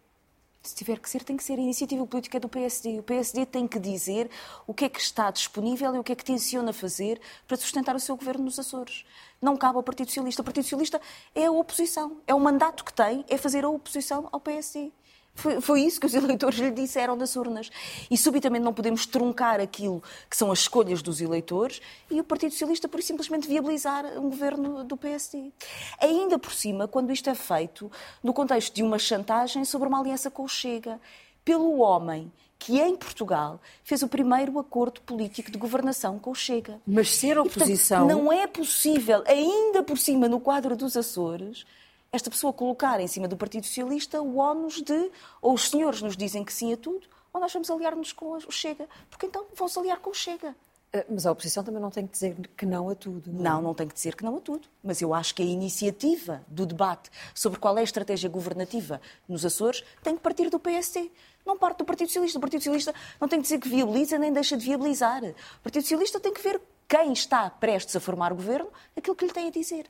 se 0.68 0.74
tiver 0.74 0.98
que 0.98 1.08
ser, 1.08 1.22
tem 1.24 1.36
que 1.36 1.44
ser 1.44 1.58
a 1.58 1.62
iniciativa 1.62 2.06
política 2.06 2.40
do 2.40 2.48
PSD. 2.48 2.98
O 2.98 3.02
PSD 3.02 3.46
tem 3.46 3.66
que 3.66 3.78
dizer 3.78 4.30
o 4.66 4.74
que 4.74 4.84
é 4.84 4.88
que 4.88 5.00
está 5.00 5.30
disponível 5.30 5.94
e 5.94 5.98
o 5.98 6.04
que 6.04 6.12
é 6.12 6.14
que 6.14 6.24
tenciona 6.24 6.72
fazer 6.72 7.20
para 7.46 7.56
sustentar 7.56 7.94
o 7.94 8.00
seu 8.00 8.16
governo 8.16 8.44
nos 8.44 8.58
Açores. 8.58 9.04
Não 9.40 9.56
cabe 9.56 9.76
ao 9.76 9.82
Partido 9.82 10.08
Socialista. 10.08 10.42
O 10.42 10.44
Partido 10.44 10.64
Socialista 10.64 11.00
é 11.34 11.46
a 11.46 11.50
oposição. 11.50 12.20
É 12.26 12.34
o 12.34 12.40
mandato 12.40 12.84
que 12.84 12.92
tem, 12.92 13.24
é 13.28 13.36
fazer 13.36 13.64
a 13.64 13.68
oposição 13.68 14.28
ao 14.32 14.40
PSD. 14.40 14.92
Foi, 15.36 15.60
foi, 15.60 15.82
isso 15.82 16.00
que 16.00 16.06
os 16.06 16.14
eleitores 16.14 16.58
lhe 16.58 16.70
disseram 16.70 17.16
das 17.16 17.36
urnas. 17.36 17.70
E 18.10 18.16
subitamente 18.16 18.64
não 18.64 18.74
podemos 18.74 19.06
truncar 19.06 19.60
aquilo 19.60 20.02
que 20.28 20.36
são 20.36 20.50
as 20.50 20.60
escolhas 20.60 21.02
dos 21.02 21.20
eleitores 21.20 21.80
e 22.10 22.18
o 22.18 22.24
Partido 22.24 22.50
Socialista, 22.52 22.88
por 22.88 23.02
simplesmente, 23.02 23.46
viabilizar 23.46 24.04
um 24.18 24.30
governo 24.30 24.82
do 24.82 24.96
PSD. 24.96 25.52
Ainda 26.00 26.38
por 26.38 26.52
cima, 26.52 26.88
quando 26.88 27.12
isto 27.12 27.30
é 27.30 27.34
feito 27.34 27.90
no 28.22 28.32
contexto 28.32 28.74
de 28.74 28.82
uma 28.82 28.98
chantagem 28.98 29.64
sobre 29.64 29.86
uma 29.86 30.00
aliança 30.00 30.30
com 30.30 30.42
o 30.42 30.48
Chega, 30.48 30.98
pelo 31.44 31.78
homem 31.78 32.32
que 32.58 32.80
em 32.80 32.96
Portugal 32.96 33.60
fez 33.84 34.02
o 34.02 34.08
primeiro 34.08 34.58
acordo 34.58 35.00
político 35.02 35.50
de 35.50 35.58
governação 35.58 36.18
com 36.18 36.30
o 36.30 36.34
Chega. 36.34 36.80
Mas 36.86 37.14
ser 37.14 37.38
oposição. 37.38 38.04
E, 38.04 38.08
portanto, 38.08 38.24
não 38.24 38.32
é 38.32 38.46
possível, 38.46 39.22
ainda 39.26 39.82
por 39.82 39.98
cima, 39.98 40.28
no 40.28 40.40
quadro 40.40 40.76
dos 40.76 40.96
Açores 40.96 41.64
esta 42.12 42.30
pessoa 42.30 42.52
colocar 42.52 43.00
em 43.00 43.06
cima 43.06 43.28
do 43.28 43.36
Partido 43.36 43.66
Socialista 43.66 44.22
o 44.22 44.38
ónus 44.38 44.82
de 44.82 45.10
ou 45.40 45.54
os 45.54 45.68
senhores 45.68 46.00
nos 46.02 46.16
dizem 46.16 46.44
que 46.44 46.52
sim 46.52 46.72
a 46.72 46.76
tudo, 46.76 47.06
ou 47.32 47.40
nós 47.40 47.52
vamos 47.52 47.70
aliar-nos 47.70 48.12
com 48.12 48.32
o 48.32 48.50
Chega. 48.50 48.88
Porque 49.10 49.26
então 49.26 49.44
vão-se 49.54 49.78
aliar 49.78 49.98
com 49.98 50.10
o 50.10 50.14
Chega. 50.14 50.54
Eh, 50.92 51.04
mas 51.10 51.26
a 51.26 51.32
oposição 51.32 51.62
também 51.62 51.80
não 51.80 51.90
tem 51.90 52.06
que 52.06 52.12
dizer 52.12 52.34
que 52.56 52.64
não 52.64 52.88
a 52.88 52.94
tudo. 52.94 53.30
Não, 53.30 53.40
é? 53.40 53.42
não, 53.42 53.62
não 53.62 53.74
tem 53.74 53.86
que 53.86 53.94
dizer 53.94 54.14
que 54.16 54.24
não 54.24 54.36
a 54.36 54.40
tudo. 54.40 54.66
Mas 54.82 55.02
eu 55.02 55.12
acho 55.12 55.34
que 55.34 55.42
a 55.42 55.44
iniciativa 55.44 56.42
do 56.48 56.64
debate 56.64 57.10
sobre 57.34 57.58
qual 57.58 57.76
é 57.76 57.80
a 57.80 57.84
estratégia 57.84 58.30
governativa 58.30 59.00
nos 59.28 59.44
Açores 59.44 59.84
tem 60.02 60.16
que 60.16 60.22
partir 60.22 60.48
do 60.48 60.58
PSD. 60.58 61.10
Não 61.44 61.58
parte 61.58 61.78
do 61.78 61.84
Partido 61.84 62.08
Socialista. 62.08 62.38
O 62.38 62.40
Partido 62.40 62.60
Socialista 62.60 62.94
não 63.20 63.28
tem 63.28 63.38
que 63.38 63.44
dizer 63.44 63.58
que 63.58 63.68
viabiliza 63.68 64.18
nem 64.18 64.32
deixa 64.32 64.56
de 64.56 64.64
viabilizar. 64.64 65.22
O 65.22 65.62
Partido 65.62 65.82
Socialista 65.82 66.18
tem 66.18 66.32
que 66.32 66.42
ver 66.42 66.60
quem 66.88 67.12
está 67.12 67.50
prestes 67.50 67.94
a 67.96 68.00
formar 68.00 68.32
o 68.32 68.36
governo 68.36 68.68
aquilo 68.96 69.14
que 69.14 69.26
lhe 69.26 69.32
tem 69.32 69.48
a 69.48 69.50
dizer. 69.50 69.86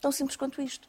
Tão 0.00 0.12
simples 0.12 0.36
quanto 0.36 0.60
isto. 0.60 0.88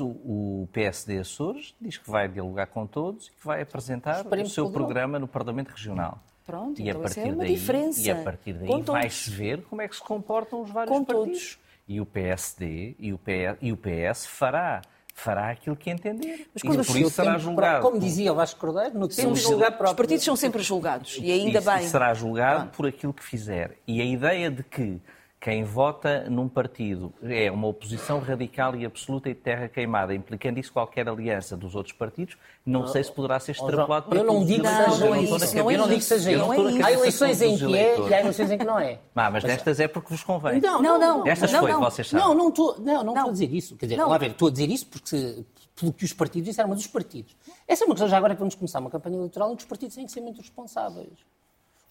O 0.00 0.68
PSD 0.72 1.18
Açores 1.18 1.74
diz 1.80 1.96
que 1.96 2.10
vai 2.10 2.28
dialogar 2.28 2.66
com 2.66 2.86
todos 2.86 3.28
e 3.28 3.30
que 3.32 3.46
vai 3.46 3.62
apresentar 3.62 4.20
Esperemos 4.20 4.52
o 4.52 4.54
seu 4.54 4.70
programa 4.70 5.18
no 5.18 5.26
Parlamento 5.26 5.70
Regional. 5.70 6.22
Pronto, 6.44 6.80
e 6.80 6.88
então 6.88 7.00
a 7.00 7.04
partir 7.04 7.20
é 7.20 7.24
uma 7.24 7.36
daí, 7.36 7.54
diferença. 7.54 8.00
E 8.00 8.10
a 8.10 8.16
partir 8.16 8.52
daí 8.54 8.82
vai-se 8.82 9.30
ver 9.30 9.62
como 9.62 9.82
é 9.82 9.88
que 9.88 9.96
se 9.96 10.02
comportam 10.02 10.62
os 10.62 10.70
vários 10.70 10.96
com 10.96 11.04
partidos. 11.04 11.56
Todos. 11.56 11.58
E 11.86 12.00
o 12.00 12.06
PSD 12.06 12.96
e 12.98 13.12
o 13.12 13.18
PS, 13.18 13.58
e 13.62 13.72
o 13.72 13.76
PS 13.76 14.26
fará 14.26 14.82
fará 15.18 15.50
aquilo 15.50 15.74
que 15.74 15.90
entender. 15.90 16.48
Mas 16.54 16.62
quando 16.62 16.82
e 16.82 16.86
por 16.86 16.96
isso 16.96 17.10
será 17.10 17.36
julgado. 17.38 17.82
Como 17.82 17.98
dizia 17.98 18.32
o 18.32 18.36
Vasco 18.36 18.60
Cordeiro, 18.60 18.98
no 18.98 19.08
tempo 19.08 19.34
julgar 19.34 19.72
próprio. 19.72 19.90
Os 19.90 19.96
partidos 19.96 20.24
são 20.24 20.36
sempre 20.36 20.62
julgados 20.62 21.18
e 21.20 21.32
ainda 21.32 21.58
e, 21.58 21.64
bem. 21.64 21.78
E 21.78 21.88
será 21.88 22.14
julgado 22.14 22.64
ah. 22.64 22.76
por 22.76 22.86
aquilo 22.86 23.12
que 23.12 23.24
fizer. 23.24 23.76
E 23.86 24.00
a 24.00 24.04
ideia 24.04 24.50
de 24.50 24.62
que 24.62 25.00
quem 25.40 25.62
vota 25.62 26.28
num 26.28 26.48
partido 26.48 27.12
é 27.22 27.48
uma 27.50 27.68
oposição 27.68 28.18
radical 28.18 28.74
e 28.74 28.84
absoluta 28.84 29.30
e 29.30 29.34
de 29.34 29.40
terra 29.40 29.68
queimada, 29.68 30.12
implicando 30.12 30.58
isso 30.58 30.72
qualquer 30.72 31.08
aliança 31.08 31.56
dos 31.56 31.76
outros 31.76 31.94
partidos, 31.94 32.36
não 32.66 32.88
sei 32.88 33.04
se 33.04 33.12
poderá 33.12 33.38
ser 33.38 33.52
extrapolado 33.52 34.08
para 34.08 34.18
Eu 34.18 34.24
não 34.24 34.44
digo 34.44 34.64
que 34.64 34.68
seja 34.68 35.06
não, 35.06 35.16
isso. 35.22 35.56
Não, 35.56 35.70
eu 35.70 35.78
não 35.78 35.86
digo 35.86 35.98
que 35.98 36.04
seja 36.04 36.32
isso. 36.32 36.84
Há 36.84 36.92
eleições 36.92 37.42
em 37.42 37.56
que 37.56 37.76
é 37.76 38.00
e 38.00 38.14
há 38.14 38.20
eleições 38.20 38.50
em 38.50 38.58
que 38.58 38.64
não 38.64 38.78
é. 38.80 38.98
Ah, 39.14 39.30
mas 39.30 39.44
destas 39.44 39.78
é 39.78 39.86
porque 39.86 40.08
vos 40.12 40.24
convém. 40.24 40.60
Não, 40.60 40.82
não, 40.82 40.98
não. 40.98 41.22
Destas 41.22 41.52
não, 41.52 41.60
foi, 41.60 41.72
não. 41.72 41.80
vocês 41.80 42.08
sabem. 42.08 42.26
Não, 42.26 42.34
não 42.34 42.48
estou, 42.48 42.76
não, 42.80 43.04
não 43.04 43.14
estou 43.14 43.28
a 43.28 43.32
dizer 43.32 43.54
isso. 43.54 43.76
Quer 43.76 43.86
dizer, 43.86 43.96
não. 43.96 44.08
lá 44.08 44.18
ver, 44.18 44.30
estou 44.30 44.48
a 44.48 44.50
dizer 44.50 44.68
isso 44.68 44.86
porque 44.86 45.44
pelo 45.76 45.92
que 45.92 46.04
os 46.04 46.12
partidos 46.12 46.48
disseram, 46.48 46.68
mas 46.68 46.80
os 46.80 46.88
partidos. 46.88 47.36
Essa 47.66 47.84
é 47.84 47.86
uma 47.86 47.94
questão 47.94 48.08
já 48.08 48.16
agora 48.16 48.34
que 48.34 48.40
vamos 48.40 48.56
começar 48.56 48.80
uma 48.80 48.90
campanha 48.90 49.16
eleitoral 49.16 49.52
em 49.52 49.56
que 49.56 49.62
os 49.62 49.68
partidos 49.68 49.94
têm 49.94 50.04
que 50.04 50.10
ser 50.10 50.20
muito 50.20 50.40
responsáveis. 50.40 51.37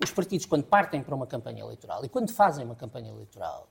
Os 0.04 0.12
partidos, 0.12 0.46
quando 0.46 0.64
partem 0.64 1.02
para 1.02 1.16
uma 1.16 1.26
campanha 1.26 1.62
eleitoral 1.62 2.06
e 2.06 2.10
quando 2.10 2.32
fazem 2.32 2.66
uma 2.66 2.76
campanha 2.76 3.10
eleitoral, 3.10 3.68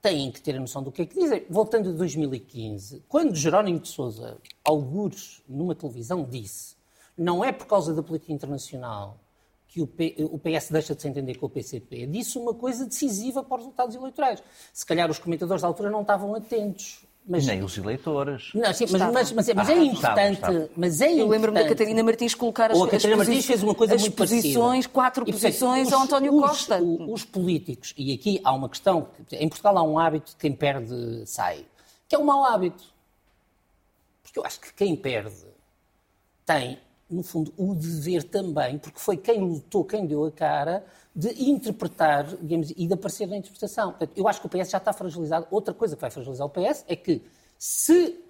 têm 0.00 0.30
que 0.30 0.40
ter 0.40 0.56
a 0.56 0.60
noção 0.60 0.82
do 0.82 0.90
que 0.90 1.02
é 1.02 1.06
que 1.06 1.14
dizem. 1.14 1.44
Voltando 1.48 1.90
a 1.90 1.92
2015, 1.92 3.04
quando 3.08 3.34
Jerónimo 3.34 3.78
de 3.80 3.88
Sousa, 3.88 4.38
algures 4.64 5.42
numa 5.48 5.74
televisão, 5.74 6.24
disse 6.24 6.78
não 7.18 7.44
é 7.44 7.50
por 7.50 7.66
causa 7.66 7.92
da 7.92 8.02
política 8.02 8.32
internacional 8.32 9.18
que 9.66 9.82
o, 9.82 9.86
PS 9.86 10.70
deixa 10.70 10.94
de 10.94 11.02
se 11.02 11.08
entender 11.08 11.34
com 11.34 11.46
o 11.46 11.50
PCP, 11.50 12.06
disse 12.06 12.38
uma 12.38 12.54
coisa 12.54 12.86
decisiva 12.86 13.42
para 13.42 13.56
os 13.56 13.64
resultados 13.64 13.94
eleitorais. 13.94 14.42
Se 14.72 14.86
calhar 14.86 15.10
os 15.10 15.18
comentadores 15.18 15.60
da 15.60 15.68
altura 15.68 15.90
não 15.90 16.00
estavam 16.00 16.34
atentos 16.34 17.04
mas, 17.28 17.44
Nem 17.44 17.62
os 17.62 17.76
eleitores. 17.76 18.50
Não, 18.54 18.72
sim, 18.72 18.86
mas, 18.90 19.02
mas, 19.12 19.32
mas, 19.32 19.54
mas, 19.54 19.68
é 19.68 19.72
ah, 19.72 19.84
importante. 19.84 20.34
Estava, 20.34 20.52
estava. 20.54 20.70
Mas 20.74 21.00
é 21.02 21.12
Eu 21.12 21.28
lembro-me 21.28 21.62
da 21.62 21.68
Catarina 21.68 22.02
Martins 22.02 22.34
colocar 22.34 22.70
as, 22.70 22.78
Ou 22.78 22.84
a 22.84 22.88
Catarina 22.88 23.18
Martins 23.18 23.44
fez 23.44 23.62
uma 23.62 23.74
coisa 23.74 23.96
as 23.96 24.00
muito 24.00 24.16
posições, 24.16 24.54
parecida. 24.54 24.88
quatro 24.88 25.28
e, 25.28 25.32
posições 25.32 25.92
ao 25.92 26.00
António 26.00 26.34
os, 26.34 26.40
Costa. 26.40 26.82
Os, 26.82 27.22
os, 27.22 27.24
políticos, 27.26 27.92
e 27.98 28.14
aqui 28.14 28.40
há 28.42 28.54
uma 28.54 28.68
questão, 28.68 29.08
em 29.30 29.46
Portugal 29.46 29.76
há 29.76 29.82
um 29.82 29.98
hábito 29.98 30.30
de 30.30 30.36
quem 30.36 30.52
perde 30.54 31.26
sai, 31.26 31.66
que 32.08 32.16
é 32.16 32.18
um 32.18 32.24
mau 32.24 32.44
hábito. 32.44 32.82
Porque 34.22 34.38
eu 34.38 34.44
acho 34.46 34.58
que 34.60 34.72
quem 34.72 34.96
perde 34.96 35.44
tem, 36.46 36.78
no 37.10 37.22
fundo, 37.22 37.52
o 37.58 37.74
dever 37.74 38.24
também, 38.24 38.78
porque 38.78 38.98
foi 38.98 39.18
quem 39.18 39.38
lutou, 39.38 39.84
quem 39.84 40.06
deu 40.06 40.24
a 40.24 40.32
cara, 40.32 40.82
de 41.18 41.50
interpretar, 41.50 42.24
digamos, 42.36 42.70
e 42.76 42.86
de 42.86 42.94
aparecer 42.94 43.26
na 43.26 43.36
interpretação. 43.36 43.90
Portanto, 43.90 44.12
eu 44.14 44.28
acho 44.28 44.40
que 44.40 44.46
o 44.46 44.48
PS 44.48 44.70
já 44.70 44.78
está 44.78 44.92
fragilizado. 44.92 45.48
Outra 45.50 45.74
coisa 45.74 45.96
que 45.96 46.00
vai 46.00 46.12
fragilizar 46.12 46.46
o 46.46 46.50
PS 46.50 46.84
é 46.86 46.94
que 46.94 47.20
se 47.58 48.24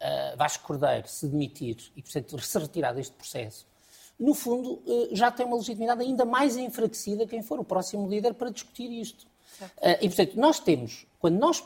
uh, 0.00 0.36
Vasco 0.36 0.64
Cordeiro 0.64 1.08
se 1.08 1.26
demitir 1.26 1.90
e, 1.96 2.00
portanto, 2.00 2.38
se 2.38 2.56
retirar 2.56 2.92
deste 2.92 3.16
processo, 3.16 3.66
no 4.16 4.32
fundo, 4.32 4.74
uh, 4.74 5.08
já 5.10 5.32
tem 5.32 5.44
uma 5.44 5.56
legitimidade 5.56 6.02
ainda 6.02 6.24
mais 6.24 6.56
enfraquecida 6.56 7.26
quem 7.26 7.42
for 7.42 7.58
o 7.58 7.64
próximo 7.64 8.08
líder 8.08 8.34
para 8.34 8.50
discutir 8.50 8.92
isto. 8.92 9.26
Uh, 9.60 9.98
e, 10.00 10.06
portanto, 10.06 10.36
nós 10.36 10.60
temos, 10.60 11.08
quando 11.18 11.36
nós 11.36 11.64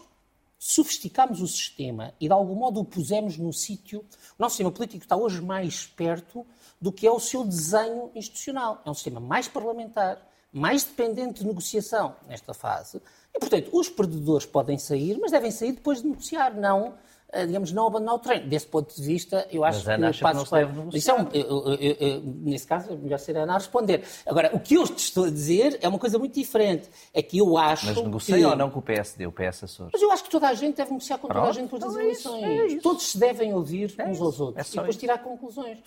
sofisticamos 0.59 1.42
o 1.42 1.46
sistema 1.46 2.14
e, 2.18 2.27
de 2.27 2.33
algum 2.33 2.55
modo, 2.55 2.81
o 2.81 2.87
pusemos 2.87 3.37
no 3.37 3.53
sítio, 3.53 4.00
o 4.00 4.05
nosso 4.38 4.55
sistema 4.55 4.72
político 4.72 5.05
está 5.05 5.14
hoje 5.14 5.42
mais 5.42 5.87
perto 5.88 6.46
do 6.81 6.90
que 6.90 7.07
é 7.07 7.11
o 7.11 7.20
seu 7.20 7.44
desenho 7.44 8.11
institucional. 8.14 8.81
É 8.87 8.90
um 8.90 8.94
sistema 8.94 9.20
mais 9.20 9.46
parlamentar, 9.46 10.33
mais 10.55 10.85
dependente 10.85 11.40
de 11.40 11.47
negociação 11.47 12.14
nesta 12.29 12.55
fase, 12.55 13.03
e, 13.35 13.38
portanto, 13.38 13.69
os 13.73 13.88
perdedores 13.88 14.47
podem 14.47 14.79
sair, 14.79 15.19
mas 15.21 15.33
devem 15.33 15.51
sair 15.51 15.73
depois 15.73 16.01
de 16.01 16.09
negociar, 16.09 16.55
não 16.55 16.95
eh, 17.35 17.47
digamos, 17.47 17.73
não 17.73 17.88
abandonar 17.88 18.14
o 18.14 18.19
treino. 18.21 18.47
Desse 18.47 18.67
ponto 18.67 18.95
de 18.95 19.03
vista, 19.03 19.45
eu 19.51 19.64
acho 19.64 19.85
mas 19.85 20.17
que 20.17 20.23
o 20.23 20.23
passo 20.23 20.45
que 20.45 20.62
não 20.62 20.88
Isso 20.90 21.11
é 21.11 21.14
um, 21.14 21.29
eu, 21.33 21.77
eu, 21.81 21.97
eu, 21.99 22.23
nesse 22.23 22.64
caso, 22.64 22.93
é 22.93 22.97
melhor 22.97 23.19
ser 23.19 23.37
a 23.37 23.43
Ana 23.43 23.55
a 23.55 23.59
responder. 23.59 24.05
Agora, 24.25 24.55
o 24.55 24.61
que 24.61 24.75
eu 24.75 24.87
te 24.87 25.01
estou 25.01 25.25
a 25.25 25.31
dizer 25.31 25.77
é 25.83 25.88
uma 25.88 25.99
coisa 25.99 26.17
muito 26.17 26.33
diferente. 26.33 26.88
É 27.12 27.21
que 27.23 27.38
eu 27.38 27.59
acho. 27.59 27.87
Mas 27.87 27.97
negocia 27.97 28.37
que... 28.37 28.45
ou 28.45 28.55
não 28.55 28.71
com 28.71 28.79
o 28.79 28.83
PSD, 28.83 29.27
o 29.27 29.33
PS 29.33 29.64
Açores? 29.64 29.90
Mas 29.93 30.01
eu 30.01 30.12
acho 30.12 30.23
que 30.23 30.31
toda 30.31 30.49
a 30.49 30.55
gente 30.55 30.77
deve 30.77 30.93
negociar 30.93 31.19
com 31.19 31.27
Pronto. 31.27 31.40
toda 31.40 31.51
a 31.51 31.53
gente 31.53 31.64
depois 31.64 31.83
das 31.83 31.93
então 31.93 32.01
é 32.01 32.05
eleições. 32.05 32.73
É 32.75 32.81
Todos 32.81 33.03
se 33.03 33.19
devem 33.19 33.53
ouvir 33.53 33.93
é 33.99 34.07
uns 34.07 34.21
aos 34.21 34.38
outros 34.38 34.69
e 34.69 34.71
depois 34.71 34.90
isso. 34.90 35.01
tirar 35.01 35.19
conclusões. 35.19 35.79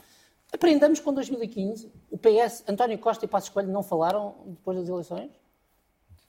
Aprendamos 0.52 1.00
com 1.00 1.14
2015, 1.14 1.92
o 2.10 2.18
PS, 2.18 2.64
António 2.68 2.98
Costa 2.98 3.26
e 3.26 3.28
Passos 3.28 3.50
Coelho 3.50 3.72
não 3.72 3.84
falaram 3.84 4.36
depois 4.46 4.78
das 4.78 4.88
eleições? 4.88 5.32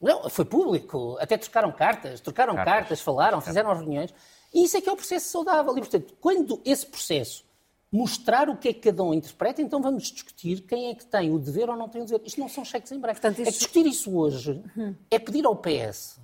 Não, 0.00 0.28
foi 0.28 0.44
público. 0.44 1.16
Até 1.20 1.37
trocaram 1.37 1.72
cartas, 1.72 2.20
trocaram 2.20 2.54
cartas, 2.54 2.74
cartas 2.74 3.00
falaram, 3.00 3.40
fizeram 3.40 3.74
reuniões. 3.74 4.14
E 4.52 4.64
isso 4.64 4.76
é 4.76 4.81
que 4.81 4.88
é 4.88 4.92
o 4.92 4.96
processo 4.96 5.28
saudável. 5.28 5.76
E, 5.76 5.81
portanto, 5.81 6.14
quando 6.20 6.61
esse 6.64 6.87
processo 6.87 7.44
mostrar 7.90 8.48
o 8.48 8.57
que 8.57 8.68
é 8.68 8.72
que 8.72 8.81
cada 8.81 9.02
um 9.02 9.14
interpreta, 9.14 9.62
então 9.62 9.81
vamos 9.81 10.04
discutir 10.04 10.61
quem 10.62 10.90
é 10.90 10.94
que 10.94 11.07
tem 11.07 11.31
o 11.31 11.38
dever 11.38 11.70
ou 11.70 11.76
não 11.76 11.88
tem 11.88 12.02
o 12.02 12.04
dever. 12.04 12.20
Isto 12.24 12.40
não 12.40 12.48
são 12.48 12.64
cheques 12.64 12.92
em 12.92 13.00
branco. 13.00 13.20
Portanto, 13.20 13.40
isso... 13.40 13.48
É 13.48 13.52
que 13.52 13.59
discutir 13.59 13.87
isso 13.87 14.16
hoje 14.16 14.62
é 15.11 15.18
pedir 15.18 15.46
ao 15.46 15.57
PS 15.57 16.20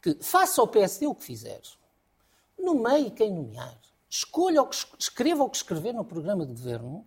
que 0.00 0.16
faça 0.20 0.60
ao 0.60 0.66
PSD 0.66 1.06
o 1.06 1.14
que 1.14 1.24
fizer. 1.24 1.60
Nomeie 2.58 3.10
quem 3.10 3.32
nomear. 3.32 3.78
Escolha 4.14 4.60
o 4.60 4.66
que 4.66 4.76
escreva 4.98 5.42
o 5.42 5.48
que 5.48 5.56
escrever 5.56 5.94
no 5.94 6.04
programa 6.04 6.44
de 6.44 6.52
governo 6.52 7.06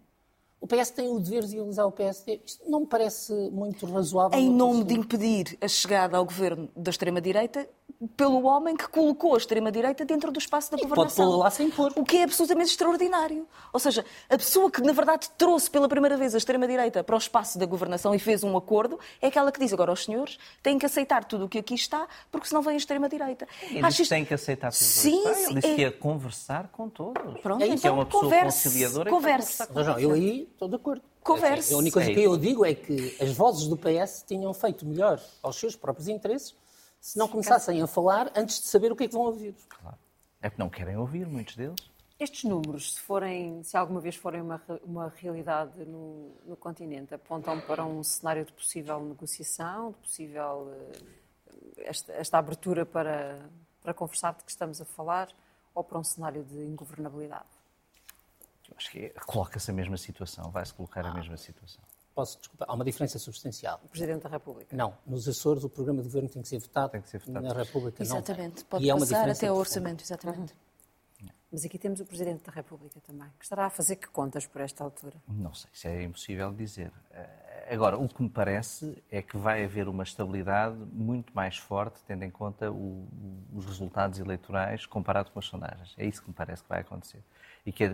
o 0.59 0.67
PS 0.67 0.89
tem 0.89 1.07
o 1.09 1.19
dever 1.19 1.45
de 1.45 1.55
realizar 1.57 1.85
o 1.85 1.91
PSD. 1.91 2.41
Isto 2.43 2.67
não 2.67 2.79
me 2.79 2.87
parece 2.87 3.31
muito 3.51 3.85
razoável. 3.85 4.39
Em 4.39 4.49
nome 4.49 4.83
de 4.83 4.95
impedir 4.95 5.55
a 5.61 5.67
chegada 5.67 6.17
ao 6.17 6.25
governo 6.25 6.67
da 6.75 6.89
extrema-direita, 6.89 7.69
pelo 8.15 8.43
homem 8.45 8.75
que 8.75 8.87
colocou 8.87 9.35
a 9.35 9.37
extrema-direita 9.37 10.03
dentro 10.05 10.31
do 10.31 10.39
espaço 10.39 10.71
da 10.71 10.77
e 10.77 10.81
governação. 10.81 11.25
Pode 11.25 11.37
lá 11.39 11.49
sem 11.49 11.69
pôr. 11.69 11.93
O 11.95 12.03
que 12.03 12.17
é 12.17 12.23
absolutamente 12.23 12.71
extraordinário. 12.71 13.47
Ou 13.71 13.79
seja, 13.79 14.05
a 14.29 14.37
pessoa 14.37 14.69
que, 14.69 14.81
na 14.81 14.91
verdade, 14.91 15.29
trouxe 15.37 15.69
pela 15.69 15.87
primeira 15.87 16.17
vez 16.17 16.35
a 16.35 16.37
extrema-direita 16.37 17.03
para 17.03 17.15
o 17.15 17.17
espaço 17.17 17.57
da 17.57 17.65
governação 17.65 18.13
e 18.13 18.19
fez 18.19 18.43
um 18.43 18.55
acordo 18.57 18.99
é 19.21 19.27
aquela 19.27 19.51
que 19.51 19.59
diz 19.59 19.71
agora 19.73 19.91
aos 19.91 20.03
senhores 20.03 20.37
têm 20.61 20.77
que 20.77 20.85
aceitar 20.85 21.23
tudo 21.23 21.45
o 21.45 21.49
que 21.49 21.59
aqui 21.59 21.73
está, 21.73 22.07
porque 22.31 22.47
senão 22.47 22.61
vem 22.61 22.73
a 22.73 22.77
extrema-direita. 22.77 23.47
Ele 23.69 23.81
disse 23.87 24.01
isto... 24.03 24.11
têm 24.11 24.25
que 24.25 24.33
aceitar 24.33 24.71
tudo 24.71 24.83
sim, 24.83 25.21
que 25.21 25.29
está. 25.29 25.51
Ele 25.51 25.53
disse 25.55 25.71
é... 25.71 25.75
que 25.75 25.81
ia 25.81 25.91
conversar 25.91 26.67
com 26.69 26.89
todos. 26.89 27.39
Pronto, 27.41 27.61
é, 27.61 27.67
então, 27.67 27.77
que 27.77 27.87
é 27.87 27.91
uma 27.91 28.05
pessoa 28.05 28.23
converse, 28.23 28.63
conciliadora. 28.63 29.09
Converse. 29.09 29.63
Não, 29.73 29.83
não, 29.83 29.99
eu 29.99 30.11
aí 30.11 30.47
estou 30.51 30.67
de 30.67 30.75
acordo. 30.75 31.01
Converse. 31.23 31.73
A 31.73 31.77
única 31.77 31.93
coisa 31.95 32.13
que 32.13 32.21
eu 32.21 32.37
digo 32.37 32.63
é 32.63 32.75
que 32.75 33.17
as 33.19 33.31
vozes 33.31 33.67
do 33.67 33.75
PS 33.75 34.23
tinham 34.27 34.53
feito 34.53 34.85
melhor 34.85 35.19
aos 35.41 35.55
seus 35.55 35.75
próprios 35.75 36.07
interesses 36.07 36.53
se 37.05 37.19
não 37.19 37.27
começassem 37.27 37.79
a 37.83 37.85
falar 37.85 38.31
antes 38.35 38.59
de 38.59 38.65
saber 38.65 38.91
o 38.91 38.95
que 38.95 39.03
é 39.03 39.07
que 39.07 39.13
vão 39.13 39.25
ouvir. 39.25 39.53
Claro. 39.69 39.95
É 40.41 40.49
que 40.49 40.57
não 40.57 40.67
querem 40.67 40.97
ouvir, 40.97 41.27
muitos 41.27 41.55
deles. 41.55 41.79
Estes 42.19 42.45
números, 42.45 42.95
se, 42.95 42.99
forem, 42.99 43.61
se 43.61 43.77
alguma 43.77 44.01
vez 44.01 44.15
forem 44.15 44.41
uma, 44.41 44.59
uma 44.83 45.13
realidade 45.15 45.85
no, 45.85 46.31
no 46.43 46.55
continente, 46.55 47.13
apontam 47.13 47.61
para 47.61 47.85
um 47.85 48.01
cenário 48.01 48.43
de 48.43 48.51
possível 48.51 48.99
negociação, 49.03 49.91
de 49.91 49.97
possível 49.97 50.73
eh, 50.73 51.83
esta, 51.85 52.11
esta 52.13 52.39
abertura 52.39 52.87
para, 52.87 53.39
para 53.83 53.93
conversar 53.93 54.33
de 54.33 54.43
que 54.43 54.49
estamos 54.49 54.81
a 54.81 54.85
falar, 54.85 55.29
ou 55.75 55.83
para 55.83 55.99
um 55.99 56.03
cenário 56.03 56.43
de 56.43 56.57
ingovernabilidade? 56.57 57.45
Eu 58.67 58.73
acho 58.77 58.89
que 58.89 59.09
coloca-se 59.27 59.69
a 59.69 59.73
mesma 59.75 59.97
situação, 59.97 60.49
vai-se 60.49 60.73
colocar 60.73 61.05
a 61.05 61.13
mesma 61.13 61.37
situação. 61.37 61.83
Posso, 62.15 62.39
desculpa, 62.39 62.63
há 62.65 62.73
uma 62.73 62.85
diferença 62.85 63.19
substancial. 63.19 63.81
O 63.83 63.89
Presidente 63.89 64.23
da 64.23 64.29
República. 64.29 64.73
Não, 64.73 64.97
nos 65.05 65.27
Açores 65.27 65.65
o 65.65 65.69
programa 65.69 66.01
de 66.01 66.07
governo 66.07 66.29
tem 66.29 66.41
que 66.41 66.47
ser 66.47 66.59
votado, 66.59 66.93
tem 66.93 67.01
que 67.01 67.09
ser 67.09 67.19
votado. 67.19 67.45
na 67.45 67.53
República 67.53 68.01
exatamente. 68.01 68.29
não. 68.29 68.35
Exatamente, 68.35 68.65
pode 68.65 68.85
e 68.85 68.93
passar 68.93 69.29
até 69.29 69.51
o 69.51 69.55
orçamento, 69.55 70.01
exatamente. 70.01 70.53
Uhum. 71.21 71.29
Mas 71.51 71.65
aqui 71.65 71.77
temos 71.77 71.99
o 71.99 72.05
Presidente 72.05 72.43
da 72.45 72.53
República 72.53 73.01
também, 73.01 73.27
que 73.37 73.43
estará 73.43 73.65
a 73.65 73.69
fazer 73.69 73.97
que 73.97 74.07
contas 74.07 74.45
por 74.45 74.61
esta 74.61 74.81
altura? 74.81 75.15
Não 75.27 75.53
sei, 75.53 75.69
isso 75.73 75.87
é 75.89 76.03
impossível 76.03 76.53
dizer. 76.53 76.91
Eh, 77.11 77.73
agora, 77.73 77.97
o 77.97 78.07
que 78.07 78.23
me 78.23 78.29
parece 78.29 79.03
é 79.11 79.21
que 79.21 79.35
vai 79.37 79.65
haver 79.65 79.89
uma 79.89 80.03
estabilidade 80.03 80.77
muito 80.93 81.35
mais 81.35 81.57
forte, 81.57 82.01
tendo 82.07 82.23
em 82.23 82.31
conta 82.31 82.71
o, 82.71 83.07
os 83.53 83.65
resultados 83.65 84.19
eleitorais 84.19 84.85
comparado 84.85 85.31
com 85.31 85.39
as 85.39 85.45
sondagens. 85.45 85.93
É 85.97 86.05
isso 86.05 86.21
que 86.21 86.29
me 86.29 86.33
parece 86.33 86.63
que 86.63 86.69
vai 86.69 86.79
acontecer 86.79 87.21
e 87.65 87.71
que 87.71 87.85
uh, 87.85 87.91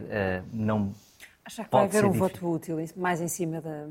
não. 0.51 0.93
Acha 1.45 1.63
que 1.63 1.71
vai 1.71 1.85
haver 1.85 2.05
um 2.05 2.11
voto 2.11 2.49
útil 2.49 2.77
mais 2.95 3.21
em 3.21 3.27
cima 3.27 3.61
da. 3.61 3.87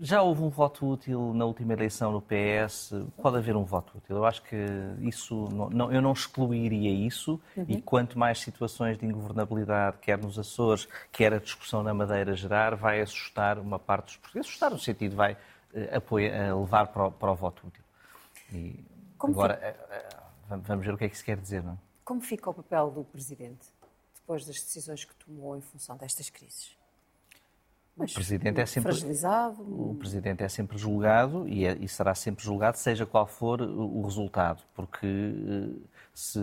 Já 0.00 0.22
houve 0.22 0.42
um 0.42 0.48
voto 0.48 0.86
útil 0.86 1.32
na 1.32 1.44
última 1.44 1.72
eleição 1.72 2.10
no 2.10 2.20
PS, 2.20 2.92
pode 3.22 3.36
haver 3.36 3.56
um 3.56 3.64
voto 3.64 3.96
útil. 3.96 4.16
Eu 4.16 4.24
acho 4.24 4.42
que 4.42 4.56
isso, 5.00 5.48
não, 5.70 5.92
eu 5.92 6.02
não 6.02 6.12
excluiria 6.12 6.90
isso 6.90 7.40
uhum. 7.56 7.64
e 7.68 7.80
quanto 7.80 8.18
mais 8.18 8.40
situações 8.40 8.98
de 8.98 9.06
ingovernabilidade, 9.06 9.98
quer 9.98 10.18
nos 10.18 10.38
Açores, 10.38 10.88
quer 11.12 11.32
a 11.32 11.38
discussão 11.38 11.82
na 11.82 11.94
Madeira 11.94 12.34
gerar, 12.34 12.74
vai 12.74 13.00
assustar 13.00 13.58
uma 13.58 13.78
parte 13.78 14.06
dos 14.06 14.16
portugueses. 14.16 14.48
Assustar 14.50 14.70
no 14.70 14.78
sentido, 14.78 15.14
vai 15.14 15.34
uh, 15.34 15.96
apoia, 15.96 16.54
uh, 16.54 16.60
levar 16.60 16.88
para 16.88 17.06
o, 17.06 17.12
para 17.12 17.30
o, 17.30 17.34
voto 17.34 17.66
útil. 17.66 17.84
E 18.52 18.84
Como 19.16 19.32
agora, 19.34 19.76
uh, 20.50 20.58
vamos 20.58 20.84
ver 20.84 20.94
o 20.94 20.98
que 20.98 21.04
é 21.04 21.08
que 21.08 21.14
isso 21.14 21.24
quer 21.24 21.36
dizer, 21.36 21.62
não 21.62 21.74
é? 21.74 21.76
Como 22.04 22.20
fica 22.20 22.50
o 22.50 22.54
papel 22.54 22.90
do 22.90 23.04
Presidente? 23.04 23.72
Depois 24.24 24.46
das 24.46 24.56
decisões 24.56 25.04
que 25.04 25.14
tomou 25.16 25.54
em 25.54 25.60
função 25.60 25.96
destas 25.98 26.30
crises? 26.30 26.74
Mas 27.96 28.10
o 28.10 28.14
presidente 28.14 28.60
é 28.60 28.66
sempre 28.66 28.90
fragilizado. 28.90 29.62
O 29.62 29.94
presidente 29.94 30.42
é 30.42 30.48
sempre 30.48 30.76
julgado 30.76 31.46
e, 31.46 31.64
é, 31.64 31.76
e, 31.78 31.86
será 31.86 32.12
sempre 32.14 32.42
julgado, 32.42 32.76
seja 32.76 33.06
qual 33.06 33.24
for 33.26 33.60
o, 33.60 34.02
resultado, 34.02 34.64
porque 34.74 35.06
eh, 35.06 35.80
se, 36.12 36.40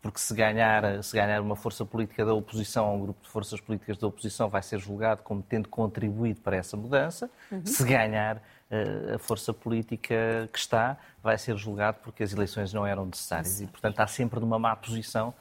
porque 0.00 0.18
se 0.18 0.34
ganhar 0.34 1.00
se 1.04 1.14
ganhar 1.14 1.40
uma 1.40 1.54
força 1.54 1.84
política 1.84 2.24
da 2.24 2.34
oposição, 2.34 2.96
um 2.96 3.00
grupo 3.00 3.22
de 3.22 3.28
forças 3.28 3.60
políticas 3.60 3.96
da 3.96 4.08
oposição 4.08 4.48
vai 4.48 4.62
ser 4.62 4.80
julgado 4.80 5.22
como 5.22 5.40
tendo 5.40 5.68
contribuído 5.68 6.40
para 6.40 6.56
essa 6.56 6.76
mudança. 6.76 7.30
Uhum. 7.52 7.64
Se 7.64 7.84
ganhar 7.84 8.42
eh, 8.68 9.14
a 9.14 9.18
força 9.18 9.54
política 9.54 10.48
que 10.52 10.58
está, 10.58 10.96
vai 11.22 11.38
ser 11.38 11.56
julgado 11.56 11.98
porque 12.02 12.24
as 12.24 12.32
eleições 12.32 12.72
não 12.72 12.84
eram 12.84 13.06
necessárias 13.06 13.60
e, 13.60 13.68
portanto, 13.68 13.92
está 13.92 14.06
sempre 14.08 14.40
numa 14.40 14.58
má 14.58 14.74
posição 14.74 15.32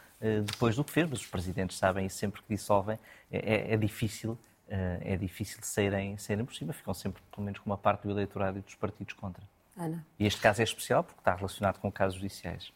depois 0.46 0.76
do 0.76 0.84
que 0.84 0.92
fez, 0.92 1.10
mas 1.10 1.20
os 1.20 1.28
presidentes 1.28 1.78
sabem 1.78 2.06
e 2.06 2.10
sempre 2.10 2.42
que 2.42 2.48
dissolvem 2.50 3.00
é, 3.32 3.72
é, 3.72 3.74
é 3.74 3.78
difícil 3.78 4.38
eh, 4.72 5.00
é 5.02 5.18
difícil 5.18 5.60
saírem, 5.64 6.18
saírem 6.18 6.46
por 6.46 6.56
cima, 6.56 6.72
ficam 6.72 6.94
sempre 6.94 7.22
pelo 7.30 7.44
menos 7.44 7.60
com 7.60 7.70
uma 7.70 7.78
parte 7.78 8.04
do 8.04 8.12
eleitorado 8.12 8.58
e 8.58 8.62
dos 8.62 8.74
partidos 8.76 9.14
contra. 9.14 9.44
Ana. 9.76 10.06
E 10.18 10.26
este 10.26 10.40
caso 10.40 10.62
é 10.62 10.64
especial 10.64 11.04
porque 11.04 11.20
está 11.20 11.36
relacionado 11.36 11.78
com 11.80 11.92
casos 11.92 12.16
judiciais. 12.16 12.72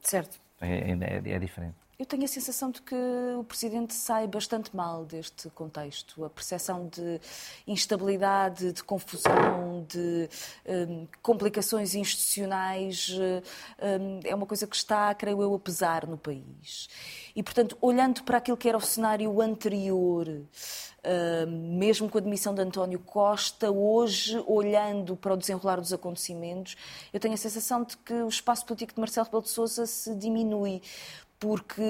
Certo. 0.00 0.40
É, 0.58 0.90
é, 0.90 1.32
é 1.34 1.38
diferente. 1.38 1.76
Eu 2.02 2.06
tenho 2.06 2.24
a 2.24 2.26
sensação 2.26 2.72
de 2.72 2.82
que 2.82 2.96
o 3.38 3.44
Presidente 3.44 3.94
sai 3.94 4.26
bastante 4.26 4.74
mal 4.74 5.04
deste 5.04 5.48
contexto. 5.50 6.24
A 6.24 6.28
percepção 6.28 6.88
de 6.88 7.20
instabilidade, 7.64 8.72
de 8.72 8.82
confusão, 8.82 9.86
de 9.88 10.28
um, 10.66 11.06
complicações 11.22 11.94
institucionais 11.94 13.08
um, 13.80 14.18
é 14.24 14.34
uma 14.34 14.46
coisa 14.46 14.66
que 14.66 14.74
está, 14.74 15.14
creio 15.14 15.40
eu, 15.42 15.54
a 15.54 15.60
pesar 15.60 16.04
no 16.08 16.18
país. 16.18 16.88
E, 17.36 17.42
portanto, 17.42 17.78
olhando 17.80 18.24
para 18.24 18.38
aquilo 18.38 18.56
que 18.56 18.68
era 18.68 18.76
o 18.76 18.80
cenário 18.80 19.40
anterior, 19.40 20.26
hum, 20.28 21.78
mesmo 21.78 22.10
com 22.10 22.18
a 22.18 22.20
demissão 22.20 22.52
de 22.52 22.62
António 22.62 22.98
Costa, 22.98 23.70
hoje, 23.70 24.42
olhando 24.48 25.14
para 25.14 25.34
o 25.34 25.36
desenrolar 25.36 25.76
dos 25.76 25.92
acontecimentos, 25.92 26.76
eu 27.12 27.20
tenho 27.20 27.34
a 27.34 27.38
sensação 27.38 27.84
de 27.84 27.96
que 27.96 28.12
o 28.12 28.28
espaço 28.28 28.66
político 28.66 28.92
de 28.92 29.00
Marcelo 29.00 29.26
Rebelo 29.26 29.44
de 29.44 29.50
Sousa 29.50 29.86
se 29.86 30.12
diminui 30.16 30.82
porque 31.42 31.82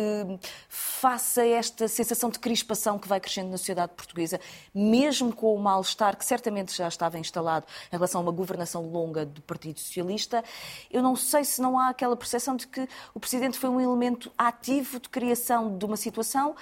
face 0.66 1.38
a 1.38 1.46
esta 1.46 1.86
sensação 1.86 2.30
de 2.30 2.38
crispação 2.38 2.98
que 2.98 3.06
vai 3.06 3.20
crescendo 3.20 3.50
na 3.50 3.58
sociedade 3.58 3.92
portuguesa, 3.94 4.40
mesmo 4.74 5.30
com 5.30 5.54
o 5.54 5.58
mal-estar 5.58 6.16
que 6.16 6.24
certamente 6.24 6.74
já 6.74 6.88
estava 6.88 7.18
instalado 7.18 7.66
em 7.92 7.96
relação 7.96 8.22
a 8.22 8.24
uma 8.24 8.32
governação 8.32 8.90
longa 8.90 9.26
do 9.26 9.42
Partido 9.42 9.78
Socialista, 9.78 10.42
eu 10.90 11.02
não 11.02 11.14
sei 11.14 11.44
se 11.44 11.60
não 11.60 11.78
há 11.78 11.90
aquela 11.90 12.16
percepção 12.16 12.56
de 12.56 12.66
que 12.66 12.88
o 13.12 13.20
Presidente 13.20 13.58
foi 13.58 13.68
um 13.68 13.78
elemento 13.78 14.32
ativo 14.38 14.98
de 14.98 15.10
criação 15.10 15.76
de 15.76 15.84
uma 15.84 15.98
situação 15.98 16.56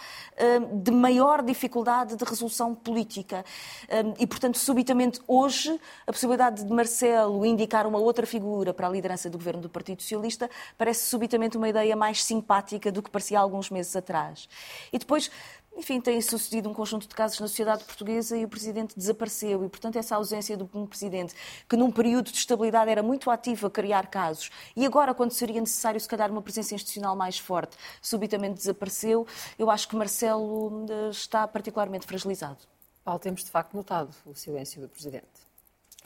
hum, 0.60 0.82
de 0.82 0.90
maior 0.90 1.44
dificuldade 1.44 2.16
de 2.16 2.24
resolução 2.24 2.74
política. 2.74 3.44
Hum, 3.88 4.14
e, 4.18 4.26
portanto, 4.26 4.58
subitamente 4.58 5.20
hoje, 5.28 5.78
a 6.08 6.12
possibilidade 6.12 6.64
de 6.64 6.72
Marcelo 6.72 7.46
indicar 7.46 7.86
uma 7.86 8.00
outra 8.00 8.26
figura 8.26 8.74
para 8.74 8.88
a 8.88 8.90
liderança 8.90 9.30
do 9.30 9.38
governo 9.38 9.62
do 9.62 9.68
Partido 9.68 10.02
Socialista 10.02 10.50
parece 10.76 11.08
subitamente 11.08 11.56
uma 11.56 11.68
ideia 11.68 11.94
mais 11.94 12.24
simpática 12.24 12.79
do 12.88 13.02
que 13.02 13.10
parecia 13.10 13.38
há 13.38 13.42
alguns 13.42 13.70
meses 13.70 13.94
atrás. 13.96 14.48
E 14.92 14.98
depois, 14.98 15.30
enfim, 15.76 16.00
tem 16.00 16.20
sucedido 16.20 16.68
um 16.68 16.74
conjunto 16.74 17.08
de 17.08 17.14
casos 17.14 17.40
na 17.40 17.48
sociedade 17.48 17.84
portuguesa 17.84 18.36
e 18.36 18.44
o 18.44 18.48
Presidente 18.48 18.96
desapareceu. 18.96 19.64
E, 19.64 19.68
portanto, 19.68 19.96
essa 19.96 20.16
ausência 20.16 20.56
de 20.56 20.64
um 20.74 20.86
Presidente 20.86 21.34
que, 21.68 21.76
num 21.76 21.90
período 21.90 22.30
de 22.30 22.36
estabilidade, 22.36 22.90
era 22.90 23.02
muito 23.02 23.30
ativo 23.30 23.66
a 23.66 23.70
criar 23.70 24.06
casos 24.08 24.50
e 24.76 24.84
agora, 24.86 25.14
quando 25.14 25.32
seria 25.32 25.60
necessário, 25.60 26.00
se 26.00 26.08
calhar, 26.08 26.30
uma 26.30 26.42
presença 26.42 26.74
institucional 26.74 27.16
mais 27.16 27.38
forte, 27.38 27.76
subitamente 28.00 28.54
desapareceu, 28.54 29.26
eu 29.58 29.70
acho 29.70 29.88
que 29.88 29.96
Marcelo 29.96 30.86
eh, 30.88 31.10
está 31.10 31.46
particularmente 31.46 32.06
fragilizado. 32.06 32.58
Paulo, 33.04 33.20
temos 33.20 33.44
de 33.44 33.50
facto 33.50 33.74
notado 33.74 34.14
o 34.26 34.34
silêncio 34.34 34.80
do 34.80 34.88
Presidente. 34.88 35.50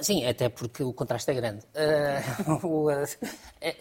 Sim, 0.00 0.26
até 0.26 0.48
porque 0.48 0.82
o 0.82 0.92
contraste 0.92 1.30
é 1.30 1.34
grande. 1.34 1.64
Uh, 1.66 2.66
o, 2.66 2.90
uh, 2.90 3.04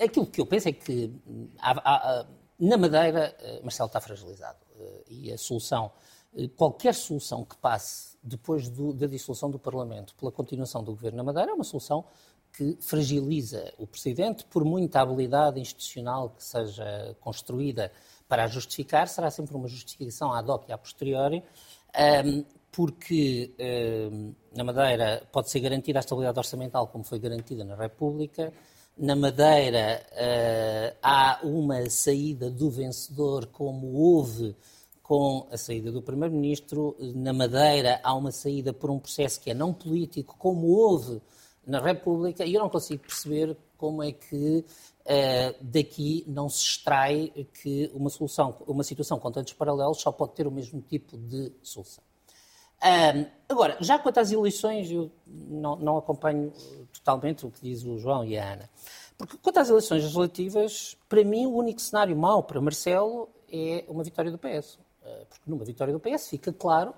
aquilo 0.03 0.27
que 0.27 0.39
eu 0.39 0.45
penso 0.45 0.69
é 0.69 0.71
que 0.71 1.11
há, 1.59 1.71
há, 1.71 2.25
na 2.63 2.77
Madeira, 2.77 3.35
eh, 3.39 3.59
Marcelo 3.61 3.87
está 3.87 3.99
fragilizado 3.99 4.59
eh, 4.79 5.03
e 5.09 5.31
a 5.31 5.37
solução, 5.37 5.91
eh, 6.35 6.47
qualquer 6.55 6.95
solução 6.95 7.43
que 7.43 7.57
passe 7.57 8.17
depois 8.23 8.69
do, 8.69 8.93
da 8.93 9.05
dissolução 9.05 9.51
do 9.51 9.59
Parlamento 9.59 10.15
pela 10.15 10.31
continuação 10.31 10.81
do 10.81 10.91
governo 10.91 11.17
na 11.17 11.23
Madeira 11.23 11.51
é 11.51 11.53
uma 11.53 11.65
solução 11.65 12.05
que 12.53 12.77
fragiliza 12.79 13.73
o 13.77 13.85
Presidente, 13.85 14.45
por 14.45 14.63
muita 14.63 15.01
habilidade 15.01 15.59
institucional 15.59 16.29
que 16.29 16.43
seja 16.43 17.17
construída 17.19 17.91
para 18.29 18.45
a 18.45 18.47
justificar, 18.47 19.07
será 19.09 19.29
sempre 19.29 19.55
uma 19.55 19.67
justificação 19.67 20.31
ad 20.31 20.49
hoc 20.49 20.69
e 20.69 20.71
a 20.71 20.77
posteriori, 20.77 21.43
um, 22.23 22.45
porque 22.71 23.55
na 24.55 24.63
Madeira 24.63 25.27
pode 25.31 25.49
ser 25.49 25.59
garantida 25.59 25.99
a 25.99 26.01
estabilidade 26.01 26.37
orçamental 26.37 26.87
como 26.87 27.03
foi 27.03 27.19
garantida 27.19 27.63
na 27.63 27.75
República. 27.75 28.53
Na 28.95 29.15
Madeira 29.15 30.05
há 31.01 31.39
uma 31.43 31.89
saída 31.89 32.51
do 32.51 32.69
vencedor 32.69 33.47
como 33.47 33.87
houve 33.93 34.55
com 35.01 35.47
a 35.51 35.57
saída 35.57 35.91
do 35.91 36.01
Primeiro-Ministro. 36.01 36.95
Na 36.99 37.33
Madeira 37.33 37.99
há 38.03 38.13
uma 38.13 38.31
saída 38.31 38.71
por 38.71 38.91
um 38.91 38.99
processo 38.99 39.41
que 39.41 39.49
é 39.49 39.53
não 39.53 39.73
político, 39.73 40.35
como 40.37 40.67
houve 40.67 41.19
na 41.65 41.81
República, 41.81 42.45
e 42.45 42.53
eu 42.53 42.61
não 42.61 42.69
consigo 42.69 43.01
perceber 43.01 43.57
como 43.77 44.03
é 44.03 44.11
que 44.11 44.63
uh, 44.63 45.55
daqui 45.61 46.23
não 46.27 46.47
se 46.47 46.63
extrai 46.63 47.31
que 47.61 47.89
uma 47.93 48.09
solução, 48.09 48.55
uma 48.67 48.83
situação 48.83 49.17
com 49.17 49.31
tantos 49.31 49.53
paralelos 49.53 50.01
só 50.01 50.11
pode 50.11 50.33
ter 50.33 50.45
o 50.45 50.51
mesmo 50.51 50.81
tipo 50.81 51.17
de 51.17 51.51
solução. 51.61 52.03
Um, 52.83 53.25
agora, 53.47 53.77
já 53.79 53.97
quanto 53.97 54.19
às 54.19 54.31
eleições, 54.31 54.91
eu 54.91 55.09
não, 55.25 55.75
não, 55.77 55.97
acompanho 55.97 56.51
totalmente 56.91 57.45
o 57.45 57.51
que 57.51 57.61
diz 57.61 57.83
o 57.83 57.97
João 57.97 58.25
e 58.25 58.37
a 58.37 58.53
Ana. 58.53 58.69
Porque 59.17 59.37
quanto 59.37 59.59
às 59.59 59.69
eleições 59.69 60.03
legislativas, 60.03 60.97
para 61.07 61.23
mim 61.23 61.45
o 61.45 61.53
único 61.55 61.79
cenário 61.79 62.15
mau 62.15 62.43
para 62.43 62.59
Marcelo 62.59 63.29
é 63.49 63.85
uma 63.87 64.03
vitória 64.03 64.29
do 64.29 64.37
PS. 64.37 64.79
Eh, 65.05 65.25
porque 65.29 65.49
numa 65.49 65.65
vitória 65.65 65.93
do 65.93 65.99
PS 65.99 66.29
fica 66.29 66.51
claro 66.51 66.93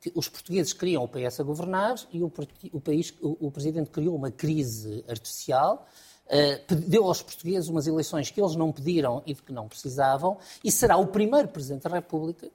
que 0.00 0.12
os 0.14 0.28
portugueses 0.28 0.72
queriam 0.72 1.02
o 1.02 1.08
PS 1.08 1.40
a 1.40 1.42
governar 1.42 1.96
e 2.12 2.22
o, 2.22 2.32
o 2.72 2.80
país, 2.80 3.12
o, 3.20 3.46
o, 3.46 3.50
presidente 3.50 3.90
criou 3.90 4.14
uma 4.14 4.30
crise 4.30 5.04
artificial, 5.08 5.86
uh, 6.26 6.74
deu 6.76 7.04
aos 7.04 7.20
portugueses 7.20 7.68
umas 7.68 7.88
eleições 7.88 8.30
que 8.30 8.40
eles 8.40 8.54
não 8.54 8.70
pediram 8.70 9.24
e 9.26 9.34
de 9.34 9.42
que 9.42 9.52
não 9.52 9.66
precisavam, 9.66 10.38
e 10.62 10.70
será 10.70 10.96
o 10.96 11.08
primeiro 11.08 11.48
presidente 11.48 11.82
da 11.82 11.90
República 11.90 12.48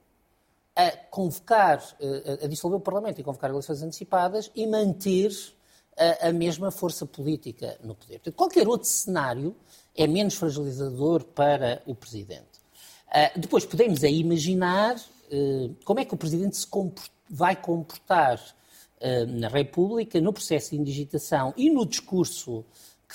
a 0.76 0.90
convocar, 1.10 1.78
uh, 2.00 2.44
a 2.44 2.48
dissolver 2.48 2.78
o 2.78 2.82
Parlamento 2.82 3.20
e 3.20 3.24
convocar 3.24 3.50
eleições 3.50 3.82
antecipadas 3.82 4.50
e 4.54 4.66
manter 4.66 5.30
uh, 5.30 6.28
a 6.28 6.32
mesma 6.32 6.70
força 6.70 7.06
política 7.06 7.78
no 7.82 7.94
poder. 7.94 8.14
Portanto, 8.14 8.34
qualquer 8.34 8.68
outro 8.68 8.88
cenário 8.88 9.54
é 9.94 10.06
menos 10.06 10.34
fragilizador 10.34 11.24
para 11.24 11.80
o 11.86 11.94
presidente. 11.94 12.60
depois 13.36 13.64
podemos 13.64 14.02
aí 14.02 14.18
imaginar 14.18 14.96
como 15.84 16.00
é 16.00 16.04
que 16.04 16.12
o 16.12 16.16
presidente 16.16 16.56
se 16.56 16.66
vai 17.30 17.54
comportar 17.54 18.40
na 19.28 19.46
República, 19.46 20.20
no 20.20 20.32
processo 20.32 20.70
de 20.70 20.78
indigitação 20.78 21.54
e 21.56 21.70
no 21.70 21.86
discurso 21.86 22.64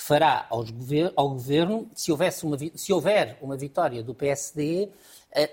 que 0.00 0.06
fará 0.06 0.46
gover 0.50 1.12
ao 1.14 1.28
governo, 1.30 1.90
se, 1.94 2.10
uma, 2.10 2.56
se 2.74 2.92
houver 2.92 3.38
uma 3.42 3.54
vitória 3.54 4.02
do 4.02 4.14
PSD 4.14 4.84
eh, 4.84 4.88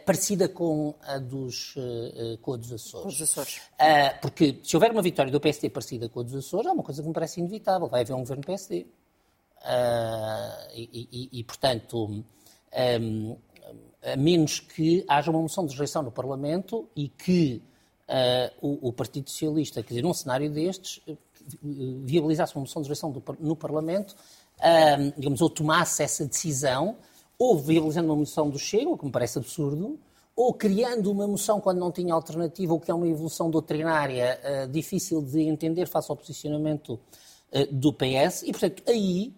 parecida 0.05 0.49
com 0.49 0.95
a 1.03 1.17
dos, 1.17 1.75
uh, 1.75 2.37
com 2.41 2.53
a 2.53 2.57
dos 2.57 2.73
Açores. 2.73 3.21
Açores. 3.21 3.61
porque 4.21 4.59
se 4.63 4.75
houver 4.75 4.91
uma 4.91 5.01
vitória 5.01 5.31
do 5.31 5.39
PSD 5.39 5.69
parecida 5.69 6.09
com 6.09 6.21
a 6.21 6.23
dos 6.23 6.35
Açores, 6.35 6.67
é 6.67 6.71
uma 6.71 6.83
coisa 6.83 7.01
que 7.01 7.07
me 7.07 7.13
parece 7.13 7.39
inevitável. 7.39 7.87
Vai 7.87 8.01
haver 8.01 8.13
um 8.13 8.19
governo 8.19 8.43
PSD. 8.43 8.87
E, 10.73 11.07
e, 11.11 11.29
e, 11.39 11.43
portanto, 11.43 12.23
um, 13.01 13.37
a 14.03 14.15
menos 14.15 14.59
que 14.59 15.03
haja 15.07 15.31
uma 15.31 15.41
moção 15.41 15.65
de 15.65 15.73
rejeição 15.73 16.01
no 16.01 16.11
Parlamento 16.11 16.87
e 16.95 17.09
que 17.09 17.61
uh, 18.07 18.67
o, 18.67 18.89
o, 18.89 18.93
Partido 18.93 19.29
Socialista, 19.29 19.81
quer 19.81 19.89
dizer, 19.89 20.01
num 20.01 20.13
cenário 20.13 20.49
destes, 20.49 21.01
viabilizasse 22.03 22.55
uma 22.55 22.61
moção 22.61 22.81
de 22.81 22.87
rejeição 22.87 23.11
do, 23.11 23.23
no 23.39 23.55
Parlamento, 23.55 24.15
uh, 24.59 25.13
digamos, 25.17 25.41
ou 25.41 25.49
tomasse 25.49 26.03
essa 26.03 26.25
decisão, 26.25 26.97
ou 27.37 27.57
viabilizando 27.57 28.07
uma 28.07 28.15
moção 28.15 28.49
do 28.49 28.57
Chega, 28.57 28.89
o 28.89 28.97
que 28.97 29.05
me 29.05 29.11
parece 29.11 29.37
absurdo, 29.37 29.99
ou 30.35 30.53
criando 30.53 31.11
uma 31.11 31.27
moção 31.27 31.59
quando 31.59 31.79
não 31.79 31.91
tinha 31.91 32.13
alternativa, 32.13 32.73
ou 32.73 32.79
que 32.79 32.91
é 32.91 32.93
uma 32.93 33.07
evolução 33.07 33.49
doutrinária 33.49 34.39
uh, 34.43 34.67
difícil 34.67 35.21
de 35.21 35.41
entender 35.41 35.87
face 35.87 36.11
ao 36.11 36.17
posicionamento 36.17 36.99
uh, 37.51 37.71
do 37.71 37.91
PS. 37.91 38.43
E, 38.43 38.51
portanto, 38.51 38.83
aí, 38.87 39.33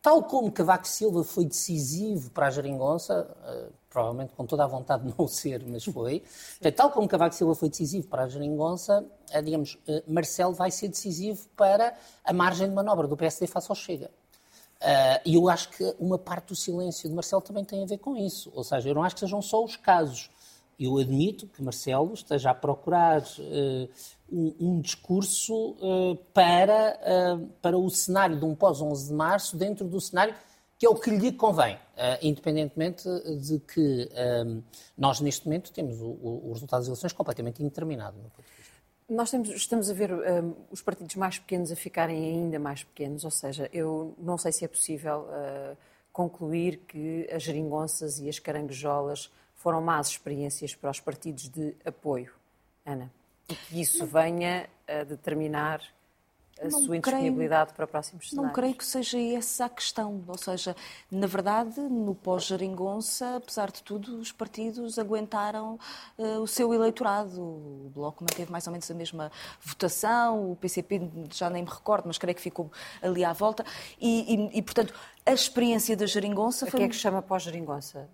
tal 0.00 0.22
como 0.22 0.50
Cavaco 0.50 0.88
Silva 0.88 1.22
foi 1.22 1.44
decisivo 1.44 2.30
para 2.30 2.46
a 2.46 2.50
geringonça, 2.50 3.28
uh, 3.44 3.72
provavelmente 3.90 4.32
com 4.34 4.46
toda 4.46 4.64
a 4.64 4.66
vontade 4.66 5.04
de 5.04 5.14
não 5.18 5.26
ser, 5.26 5.62
mas 5.66 5.84
foi. 5.84 6.22
Portanto, 6.60 6.74
tal 6.76 6.90
como 6.90 7.08
Cavaco 7.08 7.34
Silva 7.34 7.54
foi 7.54 7.68
decisivo 7.68 8.06
para 8.06 8.24
a 8.24 8.28
Geringonça, 8.28 9.04
eh, 9.30 9.42
digamos, 9.42 9.78
eh, 9.88 10.02
Marcelo 10.06 10.52
vai 10.52 10.70
ser 10.70 10.88
decisivo 10.88 11.48
para 11.56 11.94
a 12.24 12.32
margem 12.32 12.68
de 12.68 12.74
manobra 12.74 13.08
do 13.08 13.16
PSD 13.16 13.46
face 13.46 13.66
ao 13.70 13.74
Chega. 13.74 14.10
Eh, 14.80 15.22
e 15.26 15.34
eu 15.34 15.48
acho 15.48 15.70
que 15.70 15.94
uma 15.98 16.18
parte 16.18 16.48
do 16.48 16.56
silêncio 16.56 17.08
de 17.08 17.14
Marcelo 17.14 17.42
também 17.42 17.64
tem 17.64 17.82
a 17.82 17.86
ver 17.86 17.98
com 17.98 18.16
isso. 18.16 18.50
Ou 18.54 18.62
seja, 18.62 18.88
eu 18.88 18.94
não 18.94 19.02
acho 19.02 19.16
que 19.16 19.20
sejam 19.20 19.42
só 19.42 19.62
os 19.62 19.76
casos. 19.76 20.30
Eu 20.78 20.96
admito 20.98 21.48
que 21.48 21.62
Marcelo 21.62 22.14
esteja 22.14 22.50
a 22.50 22.54
procurar 22.54 23.20
uh, 23.20 23.88
um, 24.30 24.54
um, 24.60 24.80
discurso 24.80 25.70
uh, 25.72 26.16
para, 26.32 26.96
para 27.60 27.76
o 27.76 27.90
cenário 27.90 28.38
de 28.38 28.44
um 28.44 28.54
pós-11 28.54 29.08
de 29.08 29.12
março, 29.12 29.56
dentro 29.56 29.88
do 29.88 30.00
cenário 30.00 30.34
que 30.78 30.86
é 30.86 30.88
o 30.88 30.94
que 30.94 31.10
lhe 31.10 31.32
convém, 31.32 31.76
independentemente 32.22 33.02
de 33.40 33.58
que 33.58 34.08
nós, 34.96 35.18
neste 35.18 35.44
momento, 35.44 35.72
temos 35.72 36.00
o, 36.00 36.06
o, 36.06 36.50
o, 36.50 36.52
resultado 36.52 36.78
das 36.78 36.86
eleições 36.86 37.12
completamente 37.12 37.60
indeterminado. 37.60 38.16
Nós 39.08 39.30
temos, 39.30 39.48
estamos 39.48 39.88
a 39.88 39.94
ver 39.94 40.12
um, 40.12 40.54
os 40.70 40.82
partidos 40.82 41.14
mais 41.16 41.38
pequenos 41.38 41.72
a 41.72 41.76
ficarem 41.76 42.26
ainda 42.26 42.58
mais 42.58 42.84
pequenos, 42.84 43.24
ou 43.24 43.30
seja, 43.30 43.70
eu 43.72 44.14
não 44.18 44.36
sei 44.36 44.52
se 44.52 44.66
é 44.66 44.68
possível 44.68 45.20
uh, 45.20 45.76
concluir 46.12 46.80
que 46.86 47.26
as 47.32 47.42
geringonças 47.42 48.18
e 48.18 48.28
as 48.28 48.38
caranguejolas 48.38 49.32
foram 49.54 49.80
más 49.80 50.08
experiências 50.08 50.74
para 50.74 50.90
os 50.90 51.00
partidos 51.00 51.48
de 51.48 51.74
apoio, 51.86 52.34
Ana, 52.84 53.10
e 53.48 53.54
que 53.54 53.80
isso 53.80 54.04
venha 54.04 54.68
a 54.86 55.04
determinar 55.04 55.80
a 56.60 56.68
não 56.68 56.82
sua 56.82 56.96
indisponibilidade 56.96 57.66
creio, 57.66 57.76
para 57.76 57.86
próximos 57.86 58.30
cenários? 58.30 58.48
Não 58.48 58.54
creio 58.54 58.74
que 58.74 58.84
seja 58.84 59.18
essa 59.18 59.66
a 59.66 59.68
questão. 59.68 60.22
Ou 60.26 60.38
seja, 60.38 60.74
na 61.10 61.26
verdade, 61.26 61.80
no 61.80 62.14
pós-Jeringonça, 62.14 63.36
apesar 63.36 63.70
de 63.70 63.82
tudo, 63.82 64.18
os 64.18 64.32
partidos 64.32 64.98
aguentaram 64.98 65.78
uh, 66.18 66.40
o 66.40 66.46
seu 66.46 66.72
eleitorado. 66.74 67.40
O 67.40 67.90
Bloco 67.94 68.24
manteve 68.24 68.50
mais 68.50 68.66
ou 68.66 68.72
menos 68.72 68.90
a 68.90 68.94
mesma 68.94 69.32
votação, 69.60 70.52
o 70.52 70.56
PCP 70.56 71.10
já 71.32 71.48
nem 71.48 71.62
me 71.62 71.70
recordo, 71.70 72.06
mas 72.06 72.18
creio 72.18 72.34
que 72.34 72.42
ficou 72.42 72.70
ali 73.02 73.24
à 73.24 73.32
volta. 73.32 73.64
E, 74.00 74.34
e, 74.34 74.58
e 74.58 74.62
portanto, 74.62 74.94
a 75.24 75.32
experiência 75.32 75.96
da 75.96 76.06
Jeringonça 76.06 76.66
foi... 76.66 76.78
O 76.78 76.80
que 76.80 76.86
é 76.86 76.88
que 76.88 76.96
chama 76.96 77.22
pós-Jeringonça? 77.22 78.08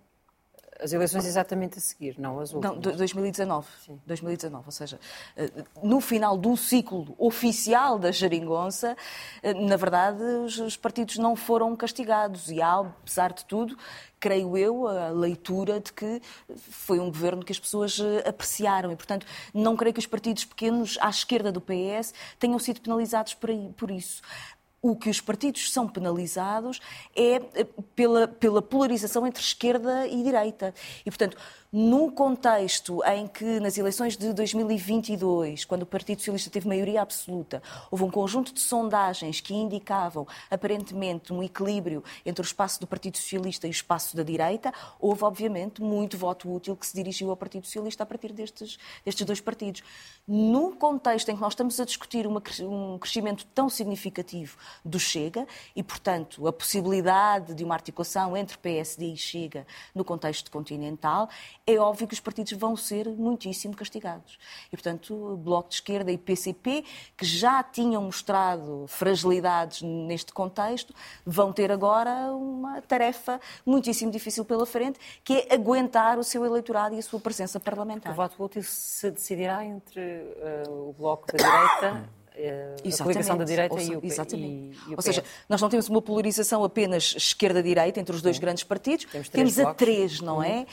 As 0.85 0.93
eleições 0.93 1.25
exatamente 1.25 1.79
a 1.79 1.81
seguir, 1.81 2.15
não 2.19 2.39
as 2.39 2.53
últimas. 2.53 2.75
Não, 2.75 2.79
2019. 2.79 3.67
Sim. 3.83 3.99
2019, 4.05 4.65
ou 4.67 4.71
seja, 4.71 4.99
eh, 5.35 5.49
no 5.81 5.99
final 5.99 6.37
do 6.37 6.55
ciclo 6.55 7.15
oficial 7.17 7.97
da 7.97 8.11
geringonça, 8.11 8.95
eh, 9.41 9.53
na 9.53 9.75
verdade, 9.75 10.21
os 10.21 10.77
partidos 10.77 11.17
não 11.17 11.35
foram 11.35 11.75
castigados 11.75 12.51
e 12.51 12.61
há, 12.61 12.81
apesar 12.81 13.33
de 13.33 13.45
tudo, 13.45 13.75
creio 14.19 14.55
eu, 14.55 14.87
a 14.87 15.09
leitura 15.09 15.79
de 15.79 15.91
que 15.91 16.21
foi 16.55 16.99
um 16.99 17.07
governo 17.07 17.43
que 17.43 17.51
as 17.51 17.59
pessoas 17.59 17.99
eh, 17.99 18.29
apreciaram 18.29 18.91
e, 18.91 18.95
portanto, 18.95 19.25
não 19.53 19.75
creio 19.75 19.93
que 19.93 19.99
os 19.99 20.05
partidos 20.07 20.45
pequenos 20.45 20.99
à 21.01 21.09
esquerda 21.09 21.51
do 21.51 21.59
PS 21.59 22.13
tenham 22.37 22.59
sido 22.59 22.79
penalizados 22.79 23.33
por 23.33 23.89
isso 23.89 24.21
o 24.89 24.95
que 24.95 25.09
os 25.09 25.19
partidos 25.19 25.71
são 25.71 25.87
penalizados 25.87 26.79
é 27.15 27.41
eh, 27.55 27.67
pela, 27.95 28.27
pela 28.27 28.61
polarização 28.61 29.25
entre 29.25 29.41
esquerda 29.41 30.07
e 30.07 30.21
direita. 30.21 30.75
E, 31.03 31.09
portanto, 31.09 31.35
num 31.77 32.09
contexto 32.09 33.03
em 33.03 33.27
que, 33.27 33.59
nas 33.59 33.77
eleições 33.77 34.15
de 34.15 34.31
2022, 34.31 35.65
quando 35.65 35.81
o 35.81 35.85
Partido 35.85 36.19
Socialista 36.19 36.49
teve 36.49 36.69
maioria 36.69 37.01
absoluta, 37.01 37.61
houve 37.91 38.05
um 38.05 38.09
conjunto 38.09 38.53
de 38.53 38.61
sondagens 38.61 39.41
que 39.41 39.53
indicavam, 39.53 40.25
aparentemente, 40.49 41.33
um 41.33 41.43
equilíbrio 41.43 42.01
entre 42.25 42.41
o 42.41 42.45
espaço 42.47 42.79
do 42.79 42.87
Partido 42.87 43.17
Socialista 43.17 43.67
e 43.67 43.69
o 43.69 43.71
espaço 43.71 44.15
da 44.15 44.23
direita, 44.23 44.73
houve, 44.97 45.25
obviamente, 45.25 45.81
muito 45.81 46.17
voto 46.17 46.49
útil 46.49 46.77
que 46.77 46.87
se 46.87 46.95
dirigiu 46.95 47.29
ao 47.29 47.35
Partido 47.35 47.65
Socialista 47.65 48.03
a 48.03 48.05
partir 48.05 48.31
destes, 48.31 48.79
destes 49.03 49.25
dois 49.25 49.41
partidos. 49.41 49.83
Num 50.25 50.73
contexto 50.73 51.27
em 51.27 51.35
que 51.35 51.41
nós 51.41 51.51
estamos 51.51 51.77
a 51.77 51.83
discutir 51.83 52.25
uma, 52.25 52.41
um 52.61 52.97
crescimento 52.97 53.45
tão 53.53 53.67
significativo 53.67 54.55
do 54.85 54.97
Chega 54.97 55.45
e, 55.75 55.83
portanto, 55.83 56.47
a 56.47 56.53
possibilidade 56.53 57.53
de 57.53 57.65
uma 57.65 57.75
articulação 57.75 58.37
entre 58.37 58.57
PSD 58.57 59.11
e 59.11 59.17
Chega 59.17 59.67
no 59.93 60.05
contexto 60.05 60.49
continental, 60.49 61.27
é 61.67 61.77
óbvio 61.77 62.07
que 62.07 62.13
os 62.13 62.19
partidos 62.19 62.51
vão 62.53 62.75
ser 62.75 63.07
muitíssimo 63.09 63.75
castigados. 63.75 64.37
E, 64.67 64.75
portanto, 64.75 65.39
Bloco 65.43 65.69
de 65.69 65.75
Esquerda 65.75 66.11
e 66.11 66.17
PCP, 66.17 66.83
que 67.17 67.25
já 67.25 67.63
tinham 67.63 68.03
mostrado 68.03 68.85
fragilidades 68.87 69.81
neste 69.81 70.31
contexto, 70.31 70.93
vão 71.25 71.51
ter 71.51 71.71
agora 71.71 72.31
uma 72.33 72.81
tarefa 72.81 73.41
muitíssimo 73.65 74.11
difícil 74.11 74.45
pela 74.45 74.65
frente, 74.65 74.99
que 75.23 75.33
é 75.33 75.55
aguentar 75.55 76.19
o 76.19 76.23
seu 76.23 76.45
eleitorado 76.45 76.93
e 76.93 76.99
a 76.99 77.03
sua 77.03 77.19
presença 77.19 77.59
parlamentar. 77.59 78.13
O 78.13 78.15
voto 78.15 78.43
útil 78.43 78.61
se 78.63 79.09
decidirá 79.09 79.65
entre 79.65 80.01
uh, 80.67 80.89
o 80.89 80.93
Bloco 80.93 81.25
da 81.27 81.37
direita 81.37 82.09
a 82.93 83.03
coligação 83.03 83.37
da 83.37 83.45
direita 83.45 83.81
e 83.81 83.95
o, 83.95 84.01
exatamente. 84.03 84.77
E, 84.87 84.91
e 84.91 84.93
o 84.93 84.97
Ou 84.97 85.01
seja, 85.01 85.23
nós 85.47 85.61
não 85.61 85.69
temos 85.69 85.87
uma 85.87 86.01
polarização 86.01 86.63
apenas 86.63 87.15
esquerda-direita 87.15 87.99
entre 87.99 88.13
os 88.13 88.21
dois 88.21 88.37
grandes 88.37 88.63
partidos, 88.63 89.05
temos, 89.05 89.29
temos 89.29 89.59
a 89.59 89.73
três, 89.73 90.19
não 90.19 90.43
é? 90.43 90.65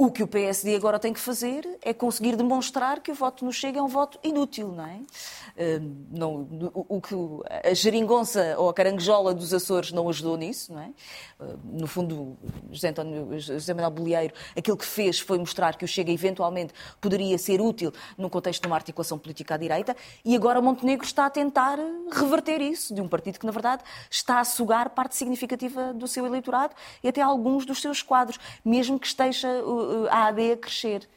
O 0.00 0.12
que 0.12 0.22
o 0.22 0.28
PSD 0.28 0.76
agora 0.76 0.96
tem 0.96 1.12
que 1.12 1.18
fazer 1.18 1.76
é 1.82 1.92
conseguir 1.92 2.36
demonstrar 2.36 3.00
que 3.00 3.10
o 3.10 3.14
voto 3.16 3.44
no 3.44 3.52
Chega 3.52 3.80
é 3.80 3.82
um 3.82 3.88
voto 3.88 4.16
inútil, 4.22 4.68
não 4.68 4.86
é? 4.86 5.00
Hum, 5.80 6.06
não, 6.12 6.48
o, 6.72 7.00
que 7.00 7.16
a 7.68 7.74
geringonça 7.74 8.54
ou 8.58 8.68
a 8.68 8.74
caranguejola 8.74 9.34
dos 9.34 9.52
Açores 9.52 9.90
não 9.90 10.08
ajudou 10.08 10.36
nisso, 10.36 10.72
não 10.72 10.80
é? 10.80 10.90
Hum, 11.40 11.80
no 11.80 11.88
fundo, 11.88 12.38
José, 12.70 12.90
António, 12.90 13.40
José 13.40 13.74
Manuel 13.74 13.90
Bolieiro, 13.90 14.34
aquilo 14.56 14.76
que 14.76 14.86
fez 14.86 15.18
foi 15.18 15.36
mostrar 15.36 15.76
que 15.76 15.84
o 15.84 15.88
Chega 15.88 16.12
eventualmente 16.12 16.72
poderia 17.00 17.36
ser 17.36 17.60
útil 17.60 17.92
no 18.16 18.30
contexto 18.30 18.62
de 18.62 18.68
uma 18.68 18.76
articulação 18.76 19.18
política 19.18 19.56
à 19.56 19.56
direita 19.56 19.96
e 20.24 20.36
agora 20.36 20.62
Montenegro 20.62 21.04
está 21.04 21.26
a 21.26 21.30
tentar 21.30 21.76
reverter 22.12 22.60
isso 22.60 22.94
de 22.94 23.00
um 23.00 23.08
partido 23.08 23.40
que, 23.40 23.46
na 23.46 23.50
verdade, 23.50 23.82
está 24.08 24.38
a 24.38 24.44
sugar 24.44 24.90
parte 24.90 25.16
significativa 25.16 25.92
do 25.92 26.06
seu 26.06 26.24
eleitorado 26.24 26.72
e 27.02 27.08
até 27.08 27.20
alguns 27.20 27.66
dos 27.66 27.82
seus 27.82 28.00
quadros, 28.00 28.38
mesmo 28.64 28.96
que 28.96 29.08
esteja 29.08 29.48
a 30.10 30.26
AD 30.26 30.52
a 30.52 30.56
crescer. 30.56 31.08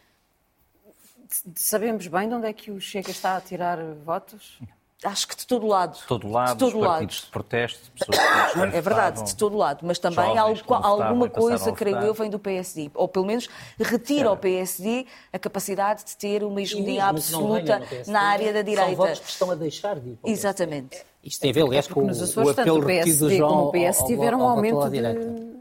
Sabemos 1.56 2.08
bem 2.08 2.28
de 2.28 2.36
onde 2.36 2.48
é 2.48 2.54
que 2.54 2.72
o 2.72 2.80
Chega 2.80 3.12
está 3.12 3.38
a 3.38 3.42
tirar 3.42 3.78
votos? 4.06 4.60
Acho 5.04 5.28
que 5.28 5.36
de 5.36 5.48
todo 5.48 5.66
lado. 5.66 5.98
De 5.98 6.06
todo 6.06 6.30
lado, 6.30 6.54
de 6.54 6.60
todo 6.60 6.80
partidos 6.80 7.16
lado. 7.16 7.26
de 7.26 7.32
protesto, 7.32 7.92
de 7.96 8.06
pessoas 8.06 8.54
que 8.54 8.60
É 8.78 8.82
verdade, 8.82 9.24
de 9.24 9.36
todo 9.36 9.58
lado. 9.58 9.80
Mas 9.84 9.98
também 9.98 10.38
algo, 10.38 10.62
alguma 10.70 11.28
coisa, 11.28 11.72
creio 11.72 11.98
eu, 11.98 12.14
vem 12.14 12.30
do 12.30 12.38
PSD. 12.38 12.92
Ou 12.94 13.08
pelo 13.08 13.26
menos 13.26 13.50
retira 13.80 14.30
ao 14.30 14.38
PSD 14.38 15.08
a 15.34 15.40
capacidade 15.40 16.06
de 16.06 16.16
ter 16.16 16.44
uma 16.44 16.62
hegemonia 16.62 17.06
absoluta 17.06 17.82
na 18.06 18.22
área 18.22 18.54
da 18.54 18.62
direita. 18.62 18.90
São 18.90 18.96
votos 18.96 19.20
que 19.20 19.30
estão 19.30 19.52
a 19.52 19.56
deixar 19.56 20.00
de 20.00 20.12
ir 20.12 20.16
para 20.18 20.30
o 20.30 20.32
Exatamente. 20.32 21.04
Isto 21.24 21.42
tem 21.42 21.50
a 21.50 21.54
ver, 21.54 21.64
aliás, 21.64 21.88
com 21.88 22.06
o, 22.06 22.50
apelo 22.50 22.80
repetido 22.80 23.28
do 23.28 23.36
João 23.36 23.50
como 23.50 23.68
o 23.70 23.72
PS 23.72 24.04
tiveram 24.06 24.42
um 24.42 24.48
aumento 24.48 24.88
de, 24.90 25.02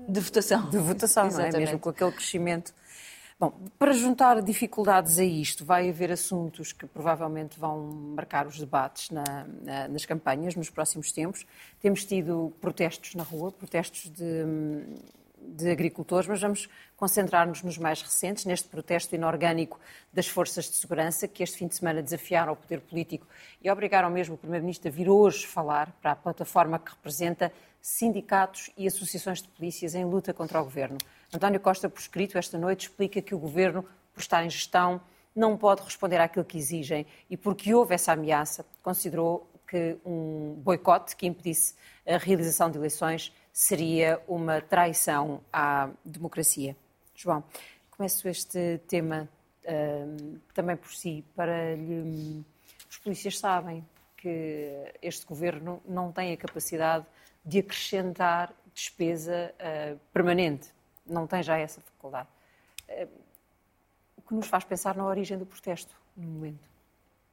de 0.07 0.21
votação. 0.21 0.69
De 0.69 0.79
votação, 0.79 1.31
não 1.31 1.41
é? 1.41 1.51
Mesmo 1.51 1.79
com 1.79 1.89
aquele 1.89 2.13
crescimento 2.13 2.75
Bom, 3.41 3.55
para 3.79 3.95
juntar 3.95 4.43
dificuldades 4.43 5.19
a 5.19 5.25
isto, 5.25 5.65
vai 5.65 5.89
haver 5.89 6.13
assuntos 6.13 6.75
que 6.75 6.87
provavelmente 6.87 7.59
vão 7.59 7.91
marcar 8.15 8.47
os 8.47 8.59
debates 8.59 9.09
na, 9.09 9.47
na, 9.63 9.89
nas 9.89 10.05
campanhas 10.05 10.55
nos 10.55 10.69
próximos 10.69 11.11
tempos. 11.11 11.47
Temos 11.81 12.05
tido 12.05 12.53
protestos 12.61 13.15
na 13.15 13.23
rua, 13.23 13.51
protestos 13.51 14.11
de, 14.11 14.45
de 15.39 15.71
agricultores, 15.71 16.29
mas 16.29 16.43
vamos 16.43 16.69
concentrar-nos 16.99 17.63
nos 17.63 17.79
mais 17.79 18.03
recentes, 18.03 18.45
neste 18.45 18.69
protesto 18.69 19.15
inorgânico 19.15 19.81
das 20.13 20.29
forças 20.29 20.67
de 20.67 20.77
segurança, 20.77 21.27
que 21.27 21.43
este 21.43 21.57
fim 21.57 21.67
de 21.67 21.77
semana 21.77 22.03
desafiaram 22.03 22.53
o 22.53 22.57
poder 22.57 22.83
político 22.83 23.27
e 23.65 23.71
obrigaram 23.71 24.11
mesmo 24.11 24.35
o 24.35 24.39
Primeiro-Ministro 24.39 24.91
a 24.91 24.93
vir 24.93 25.09
hoje 25.09 25.47
falar 25.47 25.97
para 26.03 26.13
a 26.13 26.17
plataforma 26.17 26.79
que 26.79 26.91
representa 26.91 27.51
sindicatos 27.81 28.71
e 28.77 28.87
associações 28.87 29.41
de 29.41 29.49
polícias 29.49 29.95
em 29.95 30.05
luta 30.05 30.35
contra 30.35 30.61
o 30.61 30.65
governo. 30.65 30.99
António 31.33 31.61
Costa, 31.61 31.89
por 31.89 32.01
escrito, 32.01 32.37
esta 32.37 32.59
noite, 32.59 32.89
explica 32.89 33.23
que 33.23 33.35
o 33.35 33.39
governo, 33.39 33.85
por 34.13 34.21
estar 34.21 34.45
em 34.45 34.51
gestão, 34.51 35.01
não 35.35 35.57
pode 35.57 35.83
responder 35.83 36.19
àquilo 36.19 36.45
que 36.45 36.59
exigem 36.59 37.07
e 37.29 37.37
porque 37.37 37.73
houve 37.73 37.95
essa 37.95 38.13
ameaça, 38.13 38.67
considerou 38.83 39.49
que 39.67 39.97
um 40.05 40.55
boicote 40.55 41.15
que 41.15 41.27
impedisse 41.27 41.75
a 42.05 42.17
realização 42.17 42.69
de 42.69 42.79
eleições 42.79 43.33
seria 43.53 44.21
uma 44.27 44.61
traição 44.61 45.41
à 45.53 45.89
democracia. 46.05 46.77
João, 47.15 47.45
começo 47.93 48.29
este 48.29 48.81
tema 48.89 49.29
uh, 49.65 50.41
também 50.53 50.77
por 50.77 50.93
si, 50.93 51.25
para 51.37 51.77
lhe... 51.77 52.45
Os 52.89 52.99
polícias 52.99 53.39
sabem 53.39 53.87
que 54.17 54.93
este 55.01 55.25
governo 55.25 55.81
não 55.87 56.11
tem 56.11 56.33
a 56.33 56.37
capacidade 56.37 57.07
de 57.45 57.61
acrescentar 57.61 58.53
despesa 58.75 59.55
uh, 59.55 59.99
permanente 60.13 60.73
não 61.11 61.27
tem 61.27 61.43
já 61.43 61.59
essa 61.59 61.81
faculdade. 61.81 62.29
Eh, 62.89 63.09
o 64.17 64.23
que 64.23 64.35
nos 64.35 64.47
faz 64.47 64.65
pensar 64.65 64.97
na 64.97 65.05
origem 65.05 65.37
do 65.37 65.45
protesto, 65.45 65.95
no 66.17 66.27
momento, 66.27 66.69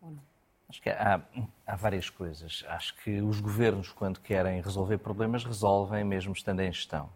ou 0.02 0.12
não? 0.12 0.22
Acho 0.70 0.82
que 0.82 0.90
há, 0.90 1.22
há, 1.66 1.76
várias 1.78 2.10
coisas. 2.10 2.66
Acho 2.68 2.94
que 2.98 3.22
os 3.22 3.40
governos, 3.40 3.90
quando 3.90 4.20
querem 4.20 4.60
resolver 4.60 4.98
problemas, 4.98 5.46
resolvem 5.46 6.04
mesmo 6.04 6.34
estando 6.34 6.60
em 6.60 6.72
gestão. 6.72 7.10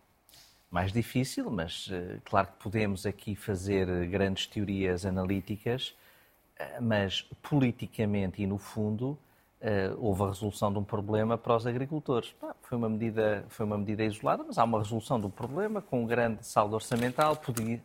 Mais 0.69 0.93
difícil, 0.93 1.51
mas 1.51 1.89
eh, 1.91 2.19
claro 2.23 2.47
que 2.47 2.63
podemos 2.63 3.05
aqui 3.05 3.35
fazer 3.35 4.07
grandes 4.07 4.47
teorias 4.47 5.05
analíticas, 5.05 5.93
eh, 6.57 6.79
mas 6.79 7.23
politicamente 7.41 8.41
e 8.41 8.47
no 8.47 8.57
fundo 8.57 9.19
Uh, 9.61 9.95
houve 9.99 10.23
a 10.23 10.27
resolução 10.29 10.73
de 10.73 10.79
um 10.79 10.83
problema 10.83 11.37
para 11.37 11.55
os 11.55 11.67
agricultores. 11.67 12.33
foi, 12.63 12.77
uma 12.77 12.89
medida, 12.89 13.45
foi 13.47 13.63
uma 13.63 13.77
medida 13.77 14.03
isolada, 14.03 14.43
mas 14.43 14.57
há 14.57 14.63
uma 14.63 14.79
resolução 14.79 15.19
do 15.19 15.29
problema 15.29 15.83
com 15.83 16.03
um 16.03 16.07
grande 16.07 16.45
saldo 16.45 16.73
orçamental. 16.73 17.39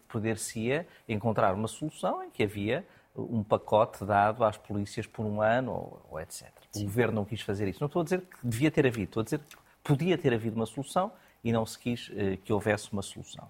Poder-se-ia 0.09 0.87
encontrar 1.07 1.55
uma 1.55 1.69
solução 1.69 2.23
em 2.23 2.31
que 2.31 2.43
havia 2.43 2.87
um 3.15 3.43
pacote 3.43 4.05
dado 4.05 4.45
às 4.45 4.57
polícias 4.57 5.07
por 5.07 5.25
um 5.27 5.43
ano, 5.43 5.73
ou, 5.73 6.07
ou 6.13 6.21
etc. 6.21 6.51
Sim. 6.73 6.83
O 6.83 6.85
governo 6.85 7.15
não 7.17 7.25
quis 7.25 7.41
fazer 7.41 7.69
isso. 7.69 7.81
Não 7.81 7.87
estou 7.87 8.01
a 8.01 8.05
dizer 8.05 8.23
que 8.23 8.39
devia 8.43 8.71
ter 8.71 8.87
havido, 8.87 9.05
estou 9.05 9.21
a 9.21 9.25
dizer 9.25 9.39
que 9.39 9.57
podia 9.83 10.17
ter 10.19 10.33
havido 10.33 10.57
uma 10.57 10.67
solução 10.67 11.13
e 11.45 11.53
não 11.53 11.65
se 11.65 11.79
quis 11.79 12.09
uh, 12.09 12.37
que 12.43 12.53
houvesse 12.53 12.93
uma 12.93 13.03
solução. 13.03 13.49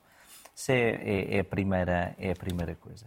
Isso 0.55 0.72
é, 0.72 0.91
é, 0.91 1.37
é, 1.37 1.41
a, 1.41 1.45
primeira, 1.45 2.14
é 2.18 2.31
a 2.31 2.35
primeira 2.35 2.74
coisa. 2.74 3.07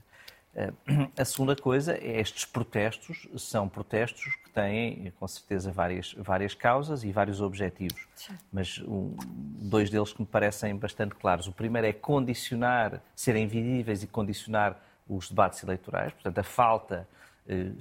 Eh, 0.60 0.74
a 1.18 1.26
segunda 1.26 1.55
coisa 1.55 1.93
é 1.93 2.20
estes 2.20 2.43
protestos 2.43 3.28
são 3.38 3.70
protestos 3.70 4.26
que 4.43 4.49
têm, 4.49 5.14
com 5.18 5.28
certeza, 5.28 5.72
várias, 5.72 6.14
várias 6.14 6.53
causas 6.53 7.03
e 7.03 7.12
vários 7.12 7.39
objetivos. 7.39 8.05
Sim. 8.16 8.38
Mas 8.51 8.80
um, 8.80 9.16
dois 9.18 9.89
deles 9.89 10.12
que 10.12 10.22
me 10.22 10.28
parecem 10.28 10.76
bastante 10.76 11.16
claros. 11.16 11.47
O 11.47 11.53
primeiro 11.53 11.88
é 11.88 11.93
condicionar, 11.93 13.01
serem 13.16 13.47
visíveis 13.47 14.03
e 14.03 14.07
condicionar 14.07 14.78
os 15.07 15.30
debates 15.30 15.64
eleitorais, 15.64 16.14
portanto, 16.14 16.38
a 16.38 16.43
falta, 16.43 17.07
eh, 17.47 17.72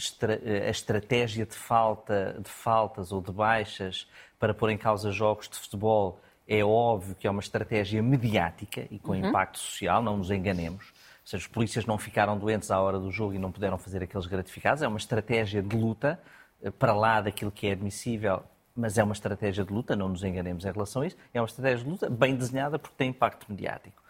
eh, 0.45 0.69
a 0.69 0.71
estratégia 0.71 1.45
de 1.45 1.55
falta 1.55 2.41
de 2.43 2.49
faltas 2.49 3.13
ou 3.13 3.21
de 3.21 3.31
baixas 3.31 4.09
para 4.39 4.55
pôr 4.55 4.71
em 4.71 4.79
causa 4.79 5.11
jogos 5.11 5.47
de 5.49 5.57
futebol 5.57 6.21
é 6.47 6.65
óbvio 6.65 7.15
que 7.15 7.27
é 7.27 7.31
uma 7.31 7.43
estratégia 7.43 8.03
mediática 8.03 8.87
e 8.91 8.99
com 8.99 9.13
uhum. 9.13 9.29
impacto 9.29 9.59
social, 9.59 10.03
não 10.03 10.17
nos 10.17 10.31
enganemos 10.31 10.95
seja, 11.29 11.43
os 11.43 11.47
polícias 11.47 11.85
não 11.85 11.99
ficaram 11.99 12.39
doentes 12.39 12.71
à 12.71 12.81
hora 12.81 12.99
do 12.99 13.11
jogo 13.11 13.35
e 13.35 13.39
não 13.39 13.53
puderam 13.53 13.77
fazer 13.77 14.03
aqueles 14.03 14.27
gratificados. 14.27 14.83
É 14.83 14.89
uma 14.89 14.97
estratégia 14.97 15.63
de 15.63 15.77
luta 15.77 16.19
eh, 16.63 16.71
para 16.71 16.95
lá 16.95 17.21
daquilo 17.21 17.51
que 17.51 17.67
é 17.67 17.73
admissível, 17.73 18.43
mas 18.75 18.97
é 18.97 19.05
uma 19.05 19.13
estratégia 19.13 19.63
de 19.63 19.73
luta, 19.73 19.95
não 19.95 20.09
nos 20.09 20.25
enganemos 20.25 20.65
em 20.65 20.73
relação 20.73 21.03
a 21.03 21.07
isso. 21.07 21.17
É 21.35 21.41
uma 21.41 21.47
estratégia 21.47 21.85
de 21.85 21.91
luta 21.91 22.09
bem 22.09 22.35
desenhada 22.35 22.79
porque 22.79 22.95
tem 22.97 23.11
impacto 23.11 23.47
mediático. 23.49 24.03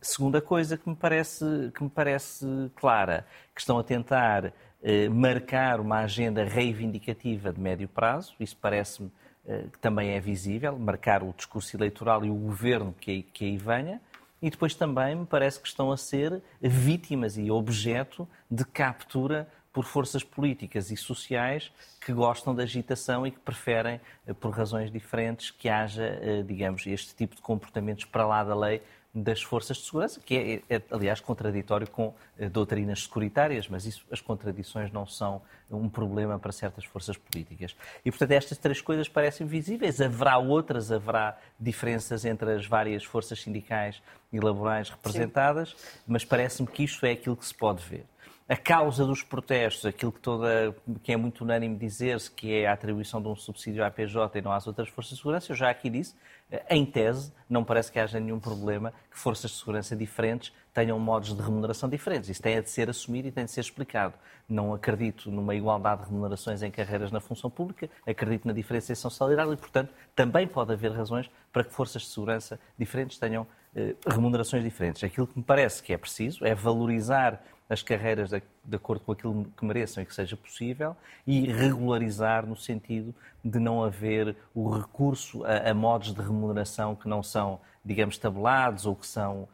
Segunda 0.00 0.42
coisa 0.42 0.76
que 0.76 0.86
me 0.88 0.96
parece, 0.96 1.72
que 1.74 1.82
me 1.82 1.88
parece 1.88 2.44
clara, 2.76 3.24
que 3.54 3.60
estão 3.60 3.78
a 3.78 3.84
tentar 3.84 4.52
eh, 4.82 5.08
marcar 5.08 5.80
uma 5.80 6.00
agenda 6.00 6.44
reivindicativa 6.44 7.50
de 7.50 7.60
médio 7.60 7.88
prazo, 7.88 8.34
isso 8.38 8.56
parece-me 8.60 9.10
eh, 9.46 9.68
que 9.72 9.78
também 9.78 10.10
é 10.10 10.20
visível, 10.20 10.78
marcar 10.78 11.22
o 11.22 11.32
discurso 11.32 11.74
eleitoral 11.76 12.26
e 12.26 12.30
o 12.30 12.34
governo 12.34 12.94
que, 13.00 13.22
que 13.22 13.46
aí 13.46 13.56
venha 13.56 14.02
e 14.42 14.50
depois 14.50 14.74
também 14.74 15.14
me 15.14 15.24
parece 15.24 15.60
que 15.60 15.68
estão 15.68 15.92
a 15.92 15.96
ser 15.96 16.42
vítimas 16.60 17.38
e 17.38 17.50
objeto 17.50 18.28
de 18.50 18.64
captura 18.64 19.48
por 19.72 19.84
forças 19.84 20.22
políticas 20.22 20.90
e 20.90 20.96
sociais 20.96 21.72
que 22.04 22.12
gostam 22.12 22.54
da 22.54 22.64
agitação 22.64 23.26
e 23.26 23.30
que 23.30 23.38
preferem, 23.38 24.00
eh, 24.26 24.34
por 24.34 24.50
razões 24.50 24.90
diferentes, 24.90 25.50
que 25.50 25.68
haja, 25.68 26.18
eh, 26.20 26.42
digamos, 26.42 26.86
este 26.86 27.14
tipo 27.14 27.34
de 27.34 27.40
comportamentos 27.40 28.04
para 28.04 28.26
lá 28.26 28.44
da 28.44 28.54
lei 28.54 28.82
das 29.14 29.42
forças 29.42 29.76
de 29.76 29.84
segurança, 29.84 30.20
que 30.20 30.62
é, 30.68 30.74
é, 30.74 30.82
aliás, 30.90 31.20
contraditório 31.20 31.88
com 31.88 32.14
eh, 32.38 32.48
doutrinas 32.48 33.02
securitárias, 33.02 33.68
mas 33.68 33.84
isso, 33.84 34.02
as 34.10 34.22
contradições 34.22 34.90
não 34.90 35.06
são 35.06 35.42
um 35.70 35.88
problema 35.88 36.38
para 36.38 36.50
certas 36.50 36.84
forças 36.84 37.16
políticas. 37.18 37.76
E, 38.04 38.10
portanto, 38.10 38.30
estas 38.30 38.56
três 38.56 38.80
coisas 38.80 39.08
parecem 39.08 39.46
visíveis. 39.46 40.00
Haverá 40.00 40.38
outras, 40.38 40.90
haverá 40.90 41.38
diferenças 41.60 42.24
entre 42.24 42.52
as 42.52 42.66
várias 42.66 43.04
forças 43.04 43.40
sindicais 43.42 44.02
e 44.32 44.40
laborais 44.40 44.88
representadas, 44.88 45.70
Sim. 45.76 45.98
mas 46.06 46.24
parece-me 46.24 46.66
que 46.68 46.84
isto 46.84 47.04
é 47.04 47.10
aquilo 47.10 47.36
que 47.36 47.44
se 47.44 47.54
pode 47.54 47.82
ver 47.82 48.06
a 48.48 48.56
causa 48.56 49.06
dos 49.06 49.22
protestos, 49.22 49.86
aquilo 49.86 50.12
que, 50.12 50.20
toda, 50.20 50.74
que 51.02 51.12
é 51.12 51.16
muito 51.16 51.42
unânime 51.42 51.76
dizer-se, 51.76 52.30
que 52.30 52.52
é 52.52 52.66
a 52.66 52.72
atribuição 52.72 53.22
de 53.22 53.28
um 53.28 53.36
subsídio 53.36 53.84
à 53.84 53.90
PJ 53.90 54.38
e 54.38 54.42
não 54.42 54.52
às 54.52 54.66
outras 54.66 54.88
forças 54.88 55.12
de 55.12 55.18
segurança, 55.18 55.52
eu 55.52 55.56
já 55.56 55.70
aqui 55.70 55.88
disse, 55.88 56.14
eh, 56.50 56.64
em 56.70 56.84
tese, 56.84 57.32
não 57.48 57.64
parece 57.64 57.90
que 57.90 57.98
haja 57.98 58.18
nenhum 58.20 58.38
problema 58.38 58.92
que 59.10 59.18
forças 59.18 59.50
de 59.50 59.56
segurança 59.58 59.96
diferentes 59.96 60.52
tenham 60.74 60.98
modos 60.98 61.34
de 61.34 61.42
remuneração 61.42 61.88
diferentes. 61.88 62.28
Isso 62.28 62.42
tem 62.42 62.60
de 62.60 62.68
ser 62.68 62.88
assumido 62.88 63.28
e 63.28 63.32
tem 63.32 63.44
de 63.44 63.50
ser 63.50 63.60
explicado. 63.60 64.14
Não 64.48 64.74
acredito 64.74 65.30
numa 65.30 65.54
igualdade 65.54 66.02
de 66.02 66.08
remunerações 66.08 66.62
em 66.62 66.70
carreiras 66.70 67.10
na 67.10 67.20
função 67.20 67.50
pública, 67.50 67.88
acredito 68.06 68.46
na 68.46 68.52
diferenciação 68.54 69.10
salarial 69.10 69.52
e, 69.52 69.56
portanto, 69.56 69.92
também 70.14 70.46
pode 70.46 70.72
haver 70.72 70.92
razões 70.92 71.30
para 71.52 71.64
que 71.64 71.72
forças 71.72 72.02
de 72.02 72.08
segurança 72.08 72.58
diferentes 72.78 73.18
tenham 73.18 73.46
eh, 73.74 73.94
remunerações 74.06 74.62
diferentes. 74.62 75.04
Aquilo 75.04 75.26
que 75.26 75.38
me 75.38 75.44
parece 75.44 75.82
que 75.82 75.92
é 75.92 75.96
preciso 75.96 76.44
é 76.44 76.54
valorizar 76.54 77.42
as 77.72 77.82
carreiras 77.82 78.28
de, 78.28 78.42
de, 78.64 78.76
acordo 78.76 79.02
com 79.02 79.12
aquilo 79.12 79.46
que 79.56 79.64
mereçam 79.64 80.02
e 80.02 80.06
que 80.06 80.14
seja 80.14 80.36
possível 80.36 80.94
e 81.26 81.50
regularizar 81.50 82.46
no 82.46 82.54
sentido 82.54 83.14
de 83.42 83.58
não 83.58 83.82
haver 83.82 84.36
o 84.54 84.68
recurso 84.68 85.42
a, 85.44 85.70
a 85.70 85.74
modos 85.74 86.12
de 86.12 86.20
remuneração 86.20 86.94
que 86.94 87.08
não 87.08 87.22
são, 87.22 87.58
digamos, 87.82 88.18
tabulados 88.18 88.84
ou 88.84 88.94
que 88.94 89.06
são 89.06 89.48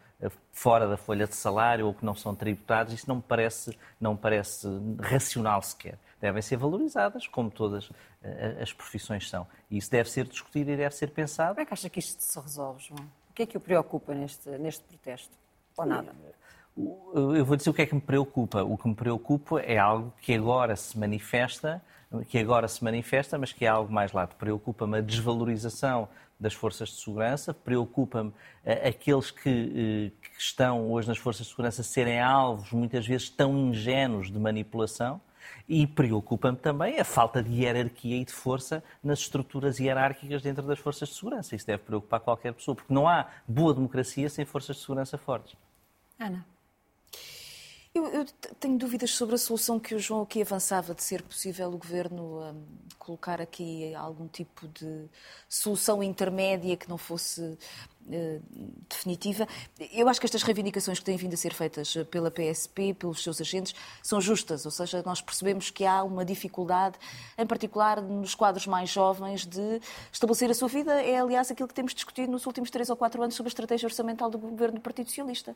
fora 0.50 0.88
da 0.88 0.96
folha 0.96 1.28
de 1.28 1.36
salário 1.36 1.86
ou 1.86 1.94
que 1.94 2.04
não 2.04 2.14
são 2.14 2.34
tributados, 2.34 2.92
isso 2.92 3.08
não 3.08 3.16
me 3.16 3.22
parece, 3.22 3.78
não 4.00 4.16
parece 4.16 4.66
racional 5.00 5.62
sequer. 5.62 5.96
Devem 6.20 6.42
ser 6.42 6.56
valorizadas, 6.56 7.28
como 7.28 7.48
todas 7.48 7.88
as 8.60 8.72
profissões 8.72 9.30
são. 9.30 9.46
E 9.70 9.78
isso 9.78 9.88
deve 9.88 10.10
ser 10.10 10.26
discutido 10.26 10.72
e 10.72 10.76
deve 10.76 10.92
ser 10.92 11.10
pensado. 11.10 11.50
Como 11.50 11.60
é 11.60 11.64
que 11.64 11.72
acha 11.72 11.88
que 11.88 12.00
isto 12.00 12.20
se 12.20 12.40
resolve, 12.40 12.82
João? 12.82 13.08
O 13.30 13.32
que 13.32 13.42
é 13.44 13.46
que 13.46 13.56
o 13.56 13.60
preocupa 13.60 14.12
neste, 14.12 14.50
neste 14.58 14.82
protesto? 14.82 15.38
Ou 15.76 15.86
nada? 15.86 16.12
Eu 17.14 17.45
vou 17.45 17.57
dizer 17.57 17.70
o 17.70 17.74
que 17.74 17.83
é 17.83 17.87
que 17.87 17.95
me 17.95 18.01
preocupa. 18.01 18.62
O 18.62 18.76
que 18.76 18.89
me 18.89 18.95
preocupa 18.95 19.61
é 19.61 19.79
algo 19.79 20.12
que 20.22 20.33
agora 20.35 20.76
se 20.76 20.97
manifesta, 20.99 21.83
que 22.29 22.39
agora 22.39 22.68
se 22.68 22.83
manifesta, 22.85 23.37
mas 23.37 23.53
que 23.53 23.64
é 23.64 23.68
algo 23.68 23.93
mais 23.93 24.12
lado. 24.12 24.37
Preocupa-me 24.37 24.99
a 24.99 25.01
desvalorização 25.01 26.09
das 26.39 26.55
forças 26.55 26.91
de 26.91 27.01
segurança, 27.01 27.53
preocupa-me 27.53 28.33
eh, 28.64 28.89
aqueles 28.91 29.31
que, 29.31 30.12
eh, 30.14 30.29
que 30.29 30.41
estão 30.41 30.89
hoje 30.93 31.09
nas 31.09 31.18
forças 31.18 31.47
de 31.47 31.51
segurança 31.51 31.83
serem 31.83 32.20
alvos 32.20 32.70
muitas 32.70 33.05
vezes 33.05 33.29
tão 33.29 33.59
ingênuos 33.59 34.31
de 34.31 34.39
manipulação 34.39 35.20
e 35.68 35.85
preocupa-me 35.85 36.57
também 36.57 37.01
a 37.01 37.05
falta 37.05 37.43
de 37.43 37.51
hierarquia 37.51 38.16
e 38.16 38.24
de 38.24 38.33
força 38.33 38.85
nas 39.03 39.18
estruturas 39.18 39.81
hierárquicas 39.81 40.41
dentro 40.41 40.62
das 40.62 40.79
forças 40.79 41.09
de 41.09 41.16
segurança. 41.16 41.57
Isso 41.57 41.66
deve 41.66 41.83
preocupar 41.83 42.20
qualquer 42.20 42.53
pessoa, 42.55 42.76
porque 42.76 42.95
não 42.95 43.09
há 43.09 43.26
boa 43.47 43.74
democracia 43.74 44.29
sem 44.29 44.45
forças 44.45 44.76
de 44.76 44.83
segurança 44.83 45.18
fortes. 45.18 45.57
Ana. 46.20 46.57
Eu, 47.99 48.07
eu, 48.07 48.26
tenho 48.61 48.78
dúvidas 48.78 49.11
sobre 49.11 49.34
a 49.34 49.38
solução 49.38 49.80
que 49.80 49.92
o 49.92 49.99
João 49.99 50.22
aqui 50.22 50.40
avançava, 50.40 50.94
de 50.94 51.03
ser 51.03 51.20
possível 51.20 51.68
o 51.68 51.76
Governo 51.76 52.40
um, 52.40 52.64
colocar 52.96 53.40
aqui 53.40 53.92
algum 53.96 54.28
tipo 54.28 54.68
de 54.68 55.09
solução 55.49 56.01
intermédia 56.01 56.76
que 56.76 56.88
não 56.88 56.96
fosse 56.96 57.59
definitiva. 58.88 59.46
Eu 59.92 60.09
acho 60.09 60.20
que 60.20 60.26
estas 60.26 60.42
reivindicações 60.42 60.98
que 60.98 61.04
têm 61.04 61.16
vindo 61.16 61.34
a 61.34 61.36
ser 61.36 61.52
feitas 61.52 61.94
pela 62.11 62.30
PSP, 62.30 62.94
pelos 62.94 63.22
seus 63.22 63.40
agentes, 63.40 63.74
são 64.02 64.20
justas, 64.20 64.64
ou 64.64 64.70
seja, 64.70 65.02
nós 65.04 65.20
percebemos 65.20 65.70
que 65.70 65.84
há 65.84 66.02
uma 66.02 66.24
dificuldade, 66.24 66.96
em 67.36 67.46
particular 67.46 68.00
nos 68.00 68.34
quadros 68.34 68.66
mais 68.66 68.90
jovens, 68.90 69.46
de 69.46 69.80
estabelecer 70.12 70.50
a 70.50 70.54
sua 70.54 70.68
vida. 70.68 71.02
É, 71.02 71.18
aliás, 71.18 71.50
aquilo 71.50 71.68
que 71.68 71.74
temos 71.74 71.94
discutido 71.94 72.32
nos 72.32 72.46
últimos 72.46 72.70
três 72.70 72.88
ou 72.90 72.96
quatro 72.96 73.22
anos 73.22 73.34
sobre 73.34 73.48
a 73.48 73.52
estratégia 73.52 73.86
orçamental 73.86 74.30
do 74.30 74.38
governo 74.38 74.76
do 74.76 74.80
Partido 74.80 75.09
Socialista, 75.09 75.54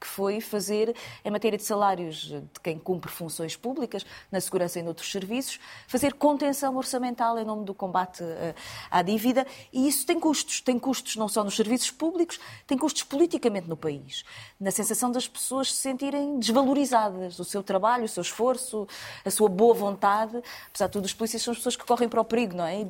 que 0.00 0.06
foi 0.06 0.40
fazer, 0.40 0.94
em 1.24 1.30
matéria 1.30 1.56
de 1.56 1.64
salários 1.64 2.16
de 2.16 2.60
quem 2.62 2.78
cumpre 2.78 3.10
funções 3.10 3.56
públicas, 3.56 4.04
na 4.30 4.40
segurança 4.40 4.78
e 4.78 4.82
noutros 4.82 5.10
serviços, 5.10 5.58
fazer 5.86 6.14
contenção 6.14 6.76
orçamental 6.76 7.38
em 7.38 7.44
nome 7.44 7.64
do 7.64 7.74
combate 7.74 8.22
eh, 8.22 8.54
à 8.90 9.02
dívida, 9.02 9.46
e 9.72 9.88
isso 9.88 10.06
tem 10.06 10.18
custos. 10.18 10.60
Tem 10.60 10.78
custos 10.78 11.16
não 11.16 11.28
só 11.28 11.42
nos 11.42 11.56
serviços 11.56 11.90
públicos 11.94 12.38
têm 12.66 12.76
custos 12.76 13.02
politicamente 13.04 13.68
no 13.68 13.76
país. 13.76 14.24
Na 14.60 14.70
sensação 14.70 15.10
das 15.10 15.26
pessoas 15.26 15.72
se 15.72 15.80
sentirem 15.80 16.38
desvalorizadas, 16.38 17.38
o 17.38 17.44
seu 17.44 17.62
trabalho, 17.62 18.04
o 18.04 18.08
seu 18.08 18.20
esforço, 18.20 18.86
a 19.24 19.30
sua 19.30 19.48
boa 19.48 19.72
vontade. 19.72 20.42
Apesar 20.68 20.86
de 20.86 20.92
tudo, 20.92 21.06
os 21.06 21.14
polícias 21.14 21.42
são 21.42 21.52
as 21.52 21.58
pessoas 21.58 21.76
que 21.76 21.84
correm 21.84 22.08
para 22.08 22.20
o 22.20 22.24
perigo, 22.24 22.56
não 22.56 22.66
é? 22.66 22.80
E, 22.80 22.86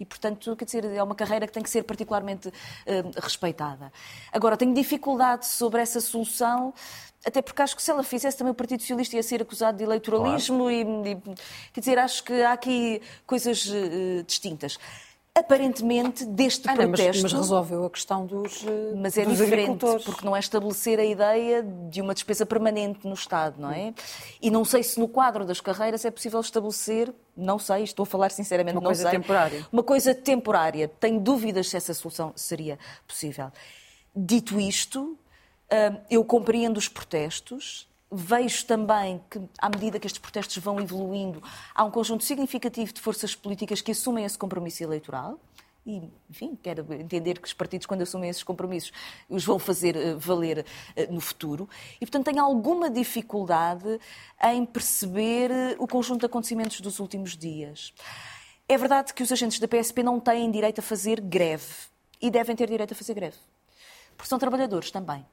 e 0.00 0.06
portanto, 0.06 0.54
quer 0.54 0.64
dizer, 0.64 0.84
é 0.84 1.02
uma 1.02 1.14
carreira 1.14 1.46
que 1.46 1.52
tem 1.52 1.62
que 1.62 1.70
ser 1.70 1.82
particularmente 1.82 2.48
uh, 2.48 3.20
respeitada. 3.20 3.92
Agora, 4.30 4.56
tenho 4.56 4.72
dificuldade 4.74 5.46
sobre 5.46 5.80
essa 5.80 6.00
solução 6.00 6.72
até 7.24 7.40
porque 7.40 7.62
acho 7.62 7.74
que 7.74 7.82
se 7.82 7.90
ela 7.90 8.02
fizesse 8.02 8.36
também 8.36 8.50
o 8.50 8.54
Partido 8.54 8.80
Socialista 8.80 9.16
ia 9.16 9.22
ser 9.22 9.40
acusado 9.40 9.78
de 9.78 9.84
eleitoralismo 9.84 10.64
claro. 10.64 11.06
e, 11.06 11.12
e, 11.12 11.16
quer 11.72 11.80
dizer, 11.80 11.98
acho 11.98 12.22
que 12.22 12.42
há 12.42 12.52
aqui 12.52 13.00
coisas 13.26 13.64
uh, 13.66 14.22
distintas 14.26 14.78
aparentemente 15.36 16.24
deste 16.24 16.68
ah, 16.68 16.74
protesto. 16.74 17.22
Mas, 17.22 17.32
mas, 17.32 17.32
resolveu 17.32 17.84
a 17.84 17.90
questão 17.90 18.24
dos 18.24 18.64
eh, 18.64 18.94
Mas 18.94 19.18
é 19.18 19.24
dos 19.24 19.38
diferente, 19.38 19.84
porque 20.04 20.24
não 20.24 20.36
é 20.36 20.38
estabelecer 20.38 21.00
a 21.00 21.04
ideia 21.04 21.60
de 21.62 22.00
uma 22.00 22.14
despesa 22.14 22.46
permanente 22.46 23.04
no 23.04 23.14
Estado, 23.14 23.60
não 23.60 23.70
é? 23.70 23.92
E 24.40 24.48
não 24.48 24.64
sei 24.64 24.84
se 24.84 24.98
no 25.00 25.08
quadro 25.08 25.44
das 25.44 25.60
carreiras 25.60 26.04
é 26.04 26.10
possível 26.10 26.40
estabelecer, 26.40 27.12
não 27.36 27.58
sei, 27.58 27.82
estou 27.82 28.04
a 28.04 28.06
falar 28.06 28.30
sinceramente, 28.30 28.76
uma 28.76 28.82
não 28.82 28.88
coisa 28.88 29.02
sei. 29.02 29.10
temporária. 29.10 29.66
Uma 29.72 29.82
coisa 29.82 30.14
temporária. 30.14 30.86
Tenho 30.86 31.20
dúvidas 31.20 31.68
se 31.68 31.76
essa 31.76 31.92
solução 31.92 32.32
seria 32.36 32.78
possível. 33.06 33.50
Dito 34.14 34.60
isto, 34.60 35.18
eh, 35.68 35.94
eu 36.08 36.24
compreendo 36.24 36.76
os 36.76 36.88
protestos, 36.88 37.88
Vejo 38.16 38.64
também 38.66 39.20
que, 39.28 39.40
à 39.58 39.68
medida 39.68 39.98
que 39.98 40.06
estes 40.06 40.20
protestos 40.20 40.56
vão 40.58 40.78
evoluindo, 40.78 41.42
há 41.74 41.82
um 41.82 41.90
conjunto 41.90 42.22
significativo 42.22 42.92
de 42.92 43.00
forças 43.00 43.34
políticas 43.34 43.80
que 43.80 43.90
assumem 43.90 44.24
esse 44.24 44.38
compromisso 44.38 44.84
eleitoral. 44.84 45.36
E, 45.84 46.00
enfim, 46.30 46.56
quero 46.62 46.86
entender 46.94 47.40
que 47.40 47.48
os 47.48 47.52
partidos, 47.52 47.86
quando 47.88 48.02
assumem 48.02 48.30
esses 48.30 48.44
compromissos, 48.44 48.92
os 49.28 49.44
vão 49.44 49.58
fazer 49.58 49.96
uh, 49.96 50.16
valer 50.16 50.60
uh, 50.96 51.12
no 51.12 51.20
futuro. 51.20 51.68
E, 51.96 52.06
portanto, 52.06 52.26
tenho 52.26 52.40
alguma 52.40 52.88
dificuldade 52.88 54.00
em 54.44 54.64
perceber 54.64 55.50
uh, 55.50 55.82
o 55.82 55.88
conjunto 55.88 56.20
de 56.20 56.26
acontecimentos 56.26 56.80
dos 56.80 57.00
últimos 57.00 57.36
dias. 57.36 57.92
É 58.68 58.78
verdade 58.78 59.12
que 59.12 59.24
os 59.24 59.32
agentes 59.32 59.58
da 59.58 59.66
PSP 59.66 60.04
não 60.04 60.20
têm 60.20 60.52
direito 60.52 60.78
a 60.78 60.82
fazer 60.82 61.20
greve. 61.20 61.74
E 62.22 62.30
devem 62.30 62.54
ter 62.54 62.68
direito 62.68 62.92
a 62.92 62.96
fazer 62.96 63.12
greve. 63.12 63.36
Porque 64.16 64.28
são 64.28 64.38
trabalhadores 64.38 64.92
também. 64.92 65.26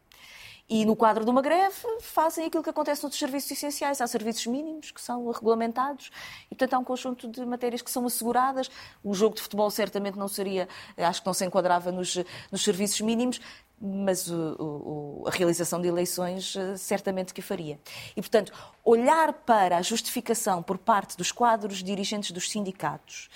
E 0.73 0.85
no 0.85 0.95
quadro 0.95 1.25
de 1.25 1.29
uma 1.29 1.41
greve 1.41 1.75
fazem 1.99 2.45
aquilo 2.45 2.63
que 2.63 2.69
acontece 2.69 3.03
noutros 3.03 3.19
serviços 3.19 3.51
essenciais. 3.51 3.99
Há 3.99 4.07
serviços 4.07 4.47
mínimos 4.47 4.89
que 4.89 5.01
são 5.01 5.29
regulamentados 5.29 6.09
e, 6.45 6.55
portanto, 6.55 6.75
há 6.75 6.79
um 6.79 6.83
conjunto 6.85 7.27
de 7.27 7.45
matérias 7.45 7.81
que 7.81 7.91
são 7.91 8.05
asseguradas. 8.05 8.71
O 9.03 9.13
jogo 9.13 9.35
de 9.35 9.41
futebol 9.41 9.69
certamente 9.69 10.17
não 10.17 10.29
seria, 10.29 10.69
acho 10.95 11.19
que 11.19 11.27
não 11.27 11.33
se 11.33 11.43
enquadrava 11.43 11.91
nos, 11.91 12.17
nos 12.49 12.63
serviços 12.63 13.01
mínimos, 13.01 13.41
mas 13.81 14.29
o, 14.29 14.55
o, 14.57 15.23
a 15.27 15.31
realização 15.31 15.81
de 15.81 15.89
eleições 15.89 16.55
eh, 16.55 16.77
certamente 16.77 17.33
que 17.33 17.41
faria. 17.41 17.77
E, 18.15 18.21
portanto, 18.21 18.53
olhar 18.81 19.33
para 19.33 19.75
a 19.75 19.81
justificação 19.81 20.63
por 20.63 20.77
parte 20.77 21.17
dos 21.17 21.33
quadros 21.33 21.83
dirigentes 21.83 22.31
dos 22.31 22.49
sindicatos 22.49 23.29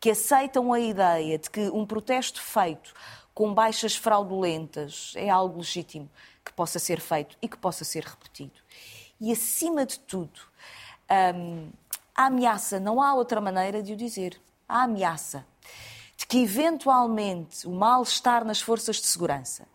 que 0.00 0.10
aceitam 0.10 0.72
a 0.72 0.80
ideia 0.80 1.38
de 1.38 1.48
que 1.48 1.70
um 1.70 1.86
protesto 1.86 2.42
feito 2.42 2.92
com 3.32 3.54
baixas 3.54 3.94
fraudulentas 3.94 5.12
é 5.14 5.30
algo 5.30 5.58
legítimo 5.58 6.10
que 6.44 6.52
possa 6.52 6.78
ser 6.78 7.00
feito 7.00 7.36
e 7.40 7.48
que 7.48 7.56
possa 7.56 7.84
ser 7.84 8.04
repetido. 8.04 8.60
E, 9.20 9.32
acima 9.32 9.84
de 9.84 9.98
tudo, 9.98 10.40
hum, 11.34 11.70
a 12.14 12.26
ameaça, 12.26 12.80
não 12.80 13.02
há 13.02 13.14
outra 13.14 13.40
maneira 13.40 13.82
de 13.82 13.92
o 13.92 13.96
dizer, 13.96 14.40
a 14.68 14.82
ameaça 14.82 15.44
de 16.16 16.26
que, 16.26 16.38
eventualmente, 16.38 17.66
o 17.66 17.70
mal-estar 17.70 18.44
nas 18.44 18.60
forças 18.60 18.96
de 18.96 19.06
segurança 19.06 19.66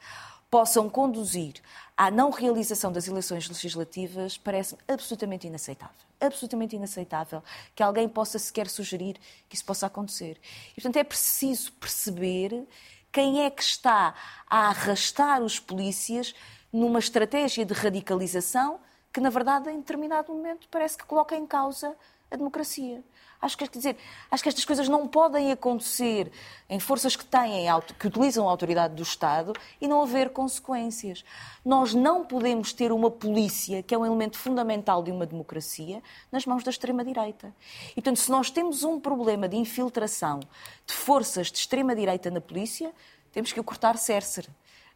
possam 0.49 0.89
conduzir 0.89 1.55
à 1.97 2.11
não 2.11 2.29
realização 2.29 2.91
das 2.91 3.07
eleições 3.07 3.47
legislativas 3.47 4.37
parece 4.37 4.77
absolutamente 4.87 5.47
inaceitável. 5.47 5.95
Absolutamente 6.19 6.75
inaceitável 6.75 7.43
que 7.73 7.83
alguém 7.83 8.07
possa 8.07 8.39
sequer 8.39 8.69
sugerir 8.69 9.17
que 9.49 9.55
isso 9.55 9.65
possa 9.65 9.87
acontecer. 9.87 10.39
E, 10.71 10.75
portanto, 10.75 10.97
é 10.97 11.03
preciso 11.03 11.71
perceber 11.73 12.67
quem 13.11 13.43
é 13.43 13.49
que 13.49 13.63
está 13.63 14.13
a 14.47 14.67
arrastar 14.67 15.41
os 15.41 15.57
polícias 15.59 16.35
numa 16.75 16.99
estratégia 16.99 17.65
de 17.65 17.73
radicalização 17.73 18.79
que, 19.13 19.21
na 19.21 19.29
verdade, 19.29 19.69
em 19.69 19.77
determinado 19.77 20.33
momento, 20.33 20.67
parece 20.69 20.97
que 20.97 21.05
coloca 21.05 21.33
em 21.33 21.47
causa 21.47 21.95
a 22.29 22.35
democracia. 22.35 23.01
Acho 23.41 23.57
que, 23.57 23.65
quer 23.65 23.77
dizer, 23.77 23.97
acho 24.29 24.43
que 24.43 24.49
estas 24.49 24.65
coisas 24.65 24.89
não 24.89 25.07
podem 25.07 25.53
acontecer 25.53 26.29
em 26.69 26.77
forças 26.77 27.15
que 27.15 27.23
têm, 27.23 27.67
que 27.97 28.07
utilizam 28.07 28.47
a 28.47 28.51
autoridade 28.51 28.93
do 28.93 29.03
Estado 29.03 29.53
e 29.79 29.87
não 29.87 30.01
haver 30.01 30.31
consequências. 30.31 31.23
Nós 31.63 31.93
não 31.93 32.25
podemos 32.25 32.73
ter 32.73 32.91
uma 32.91 33.09
polícia, 33.09 33.81
que 33.81 33.95
é 33.95 33.97
um 33.97 34.05
elemento 34.05 34.37
fundamental 34.37 35.01
de 35.01 35.11
uma 35.11 35.25
democracia, 35.25 36.03
nas 36.29 36.45
mãos 36.45 36.63
da 36.63 36.71
extrema-direita. 36.71 37.55
E, 37.91 37.95
portanto, 37.95 38.19
se 38.19 38.29
nós 38.29 38.49
temos 38.49 38.83
um 38.83 38.99
problema 38.99 39.47
de 39.47 39.55
infiltração 39.55 40.41
de 40.85 40.93
forças 40.93 41.51
de 41.51 41.57
extrema-direita 41.57 42.29
na 42.29 42.41
polícia, 42.41 42.91
temos 43.31 43.53
que 43.53 43.59
o 43.59 43.63
cortar 43.63 43.97
cércer 43.97 44.49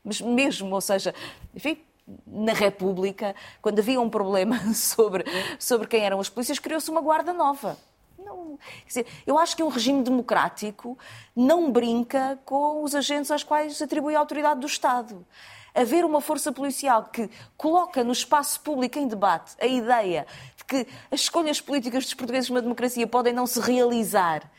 mas 0.03 0.21
mesmo, 0.21 0.73
ou 0.73 0.81
seja, 0.81 1.13
enfim, 1.55 1.77
na 2.25 2.53
República, 2.53 3.35
quando 3.61 3.79
havia 3.79 3.99
um 3.99 4.09
problema 4.09 4.57
sobre, 4.73 5.23
sobre 5.59 5.87
quem 5.87 6.03
eram 6.03 6.19
as 6.19 6.29
polícias, 6.29 6.59
criou-se 6.59 6.89
uma 6.89 7.01
guarda 7.01 7.33
nova. 7.33 7.77
Não, 8.17 8.59
dizer, 8.85 9.05
eu 9.25 9.37
acho 9.37 9.55
que 9.55 9.63
um 9.63 9.69
regime 9.69 10.03
democrático 10.03 10.97
não 11.35 11.71
brinca 11.71 12.37
com 12.45 12.83
os 12.83 12.93
agentes 12.93 13.31
aos 13.31 13.43
quais 13.43 13.81
atribui 13.81 14.15
a 14.15 14.19
autoridade 14.19 14.59
do 14.59 14.67
Estado. 14.67 15.25
Haver 15.73 16.03
uma 16.03 16.19
força 16.19 16.51
policial 16.51 17.05
que 17.05 17.29
coloca 17.55 18.03
no 18.03 18.11
espaço 18.11 18.59
público 18.59 18.99
em 18.99 19.07
debate 19.07 19.55
a 19.59 19.67
ideia 19.67 20.25
de 20.57 20.65
que 20.65 20.87
as 21.09 21.21
escolhas 21.21 21.61
políticas 21.61 22.03
dos 22.03 22.13
portugueses 22.13 22.49
numa 22.49 22.61
democracia 22.61 23.07
podem 23.07 23.31
não 23.31 23.47
se 23.47 23.59
realizar 23.59 24.49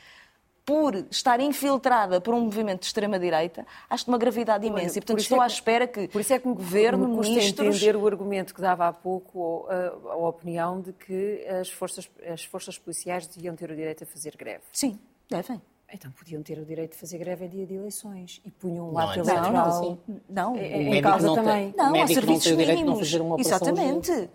por 0.70 0.94
estar 1.10 1.40
infiltrada 1.40 2.20
por 2.20 2.32
um 2.32 2.42
movimento 2.42 2.82
de 2.82 2.86
extrema-direita, 2.86 3.66
acho 3.88 4.04
de 4.04 4.10
uma 4.12 4.18
gravidade 4.18 4.64
imensa. 4.64 4.98
E, 4.98 5.00
portanto, 5.00 5.18
estou 5.18 5.38
é 5.38 5.40
que, 5.40 5.44
à 5.44 5.46
espera 5.48 5.86
que 5.88 6.06
por 6.06 6.20
isso 6.20 6.32
é 6.32 6.38
que 6.38 6.46
o 6.46 6.54
governo, 6.54 7.08
me 7.08 7.28
ministros... 7.28 7.76
entender 7.76 7.96
o 7.96 8.06
argumento 8.06 8.54
que 8.54 8.60
dava 8.60 8.86
há 8.86 8.92
pouco, 8.92 9.66
a, 9.68 10.12
a 10.12 10.28
opinião 10.28 10.80
de 10.80 10.92
que 10.92 11.44
as 11.48 11.68
forças, 11.68 12.08
as 12.24 12.44
forças 12.44 12.78
policiais 12.78 13.26
deviam 13.26 13.56
ter 13.56 13.68
o 13.68 13.74
direito 13.74 14.04
a 14.04 14.06
fazer 14.06 14.36
greve. 14.36 14.62
Sim, 14.72 14.96
devem. 15.28 15.60
Então 15.92 16.10
podiam 16.12 16.40
ter 16.42 16.56
o 16.58 16.64
direito 16.64 16.92
de 16.92 16.98
fazer 16.98 17.18
greve 17.18 17.46
em 17.46 17.48
dia 17.48 17.66
de 17.66 17.74
eleições 17.74 18.40
e 18.44 18.50
punham 18.50 18.92
um 18.92 18.98
ato 18.98 19.18
é 19.18 19.22
eleitoral. 19.22 19.52
Não, 19.52 19.64
assim. 19.64 19.98
não. 20.28 20.56
É, 20.56 20.68
é, 20.68 20.96
em 20.96 21.02
causa 21.02 21.26
não 21.26 21.34
também. 21.34 21.72
Tem, 21.72 21.84
não, 21.84 22.02
há 22.02 22.06
serviços 22.06 22.52
mínimos. 22.52 23.14
Exatamente. 23.38 24.30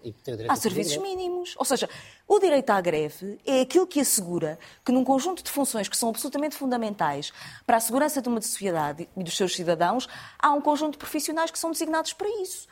Há 0.50 0.56
serviços 0.58 0.98
mínimos. 0.98 1.56
Ou 1.58 1.64
seja, 1.64 1.90
o 2.28 2.40
direito 2.40 2.70
à 2.72 2.82
greve 2.82 3.40
é 3.46 3.62
aquilo 3.62 3.88
que 3.88 4.02
assegura 4.02 4.60
que 4.84 4.92
num 4.92 5.06
conjunto 5.06 5.42
de 5.42 5.50
funções 5.50 5.88
que 5.88 5.96
são 5.96 6.10
absolutamente 6.10 6.56
fundamentais 6.56 7.32
para 7.66 7.78
a 7.78 7.80
segurança 7.80 8.22
de 8.22 8.28
uma 8.28 8.42
sociedade 8.42 9.08
e 9.16 9.24
dos 9.24 9.38
seus 9.38 9.56
cidadãos, 9.56 10.10
há 10.38 10.52
um 10.52 10.60
conjunto 10.60 10.94
de 10.94 10.98
profissionais 10.98 11.52
que 11.52 11.60
são 11.60 11.72
designados 11.72 12.12
para 12.12 12.28
isso. 12.42 12.68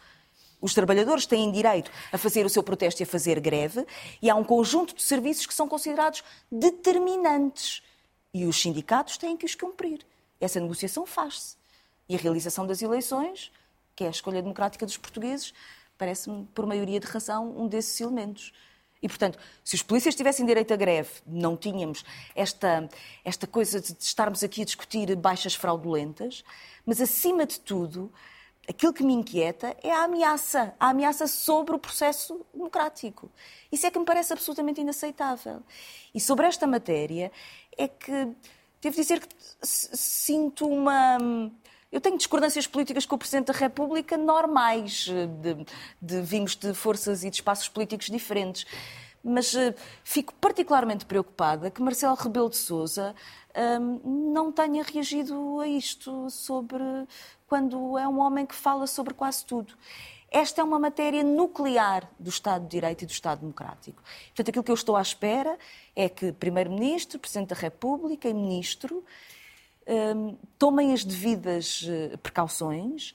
Os 0.60 0.74
trabalhadores 0.74 1.26
têm 1.26 1.52
direito 1.52 1.92
a 2.12 2.18
fazer 2.18 2.46
o 2.46 2.50
seu 2.50 2.64
protesto 2.64 3.02
e 3.02 3.04
a 3.04 3.06
fazer 3.06 3.40
greve, 3.40 3.86
e 4.22 4.30
há 4.30 4.36
um 4.36 4.46
conjunto 4.46 4.96
de 4.96 5.04
serviços 5.04 5.46
que 5.46 5.54
são 5.54 5.68
considerados 5.68 6.24
determinantes. 6.50 7.82
E 8.34 8.46
os 8.46 8.60
sindicatos 8.60 9.18
têm 9.18 9.38
que 9.38 9.46
os 9.46 9.56
cumprir. 9.56 10.06
Essa 10.40 10.60
negociação 10.60 11.06
faz-se. 11.06 11.56
E 12.10 12.16
a 12.16 12.18
realização 12.18 12.66
das 12.66 12.82
eleições, 12.82 13.52
que 13.96 14.04
é 14.04 14.08
a 14.08 14.12
escolha 14.12 14.42
democrática 14.42 14.86
dos 14.86 14.98
portugueses, 14.98 15.54
parece-me, 15.98 16.46
por 16.48 16.66
maioria 16.66 17.00
de 17.00 17.08
razão, 17.08 17.56
um 17.58 17.68
desses 17.68 18.00
elementos. 18.02 18.52
E, 19.02 19.08
portanto, 19.08 19.38
se 19.64 19.76
os 19.76 19.84
polícias 19.84 20.16
tivessem 20.16 20.46
direito 20.46 20.74
à 20.74 20.78
greve, 20.78 21.12
não 21.28 21.58
tínhamos 21.58 22.06
esta, 22.34 22.90
esta 23.24 23.46
coisa 23.46 23.80
de 23.80 23.96
estarmos 24.00 24.44
aqui 24.44 24.62
a 24.62 24.66
discutir 24.66 25.14
baixas 25.16 25.54
fraudulentas, 25.54 26.44
mas, 26.86 27.02
acima 27.02 27.46
de 27.46 27.60
tudo, 27.60 28.12
aquilo 28.68 28.94
que 28.94 29.04
me 29.04 29.14
inquieta 29.14 29.76
é 29.84 29.92
a 29.92 30.04
ameaça, 30.04 30.74
a 30.80 30.90
ameaça 30.90 31.28
sobre 31.28 31.76
o 31.76 31.80
processo 31.80 32.46
democrático. 32.54 33.30
Isso 33.72 33.86
é 33.86 33.92
que 33.92 34.00
me 34.00 34.06
parece 34.06 34.32
absolutamente 34.32 34.80
inaceitável. 34.80 35.62
E 36.16 36.20
sobre 36.20 36.48
esta 36.48 36.66
matéria 36.66 37.32
é 37.78 37.88
que 37.88 38.36
devo 38.82 38.96
dizer 38.96 39.20
que 39.20 39.36
sinto 39.62 40.68
uma. 40.68 41.18
Eu 41.92 42.02
tenho 42.02 42.18
discordâncias 42.18 42.66
políticas 42.66 43.06
com 43.06 43.16
o 43.16 43.20
Presidente 43.20 43.48
da 43.48 43.54
República 43.54 44.18
normais, 44.18 45.06
de, 45.06 45.66
de 46.02 46.22
vimos 46.22 46.56
de 46.56 46.74
forças 46.74 47.24
e 47.24 47.30
de 47.30 47.36
espaços 47.36 47.70
políticos 47.70 48.08
diferentes. 48.08 48.66
Mas 49.24 49.54
uh, 49.54 49.74
fico 50.04 50.34
particularmente 50.34 51.06
preocupada 51.06 51.72
que 51.72 51.82
Marcelo 51.82 52.16
Rebelo 52.16 52.50
de 52.50 52.58
Sousa 52.58 53.16
um, 53.80 54.32
não 54.34 54.52
tenha 54.52 54.84
reagido 54.84 55.62
a 55.62 55.68
isto 55.68 56.30
sobre 56.30 56.84
quando 57.48 57.98
é 57.98 58.08
um 58.08 58.20
homem 58.20 58.46
que 58.46 58.56
fala 58.56 58.86
sobre 58.88 59.14
quase 59.14 59.46
tudo. 59.46 59.74
Esta 60.36 60.62
é 60.62 60.64
uma 60.64 60.80
matéria 60.80 61.22
nuclear 61.24 62.10
do 62.20 62.32
Estado 62.32 62.64
de 62.64 62.72
Direito 62.72 63.04
e 63.04 63.06
do 63.06 63.12
Estado 63.12 63.42
Democrático. 63.42 64.02
Portanto, 64.02 64.50
aquilo 64.50 64.64
que 64.64 64.72
eu 64.72 64.76
estou 64.76 64.96
à 64.96 65.02
espera 65.02 65.60
é 65.96 66.10
que 66.10 66.32
Primeiro-Ministro, 66.32 67.20
Presidente 67.20 67.50
da 67.50 67.56
República 67.56 68.28
e 68.28 68.34
Ministro 68.34 69.06
um, 69.88 70.36
tomem 70.58 70.92
as 70.92 71.04
devidas 71.04 71.84
uh, 71.84 72.18
precauções 72.18 73.14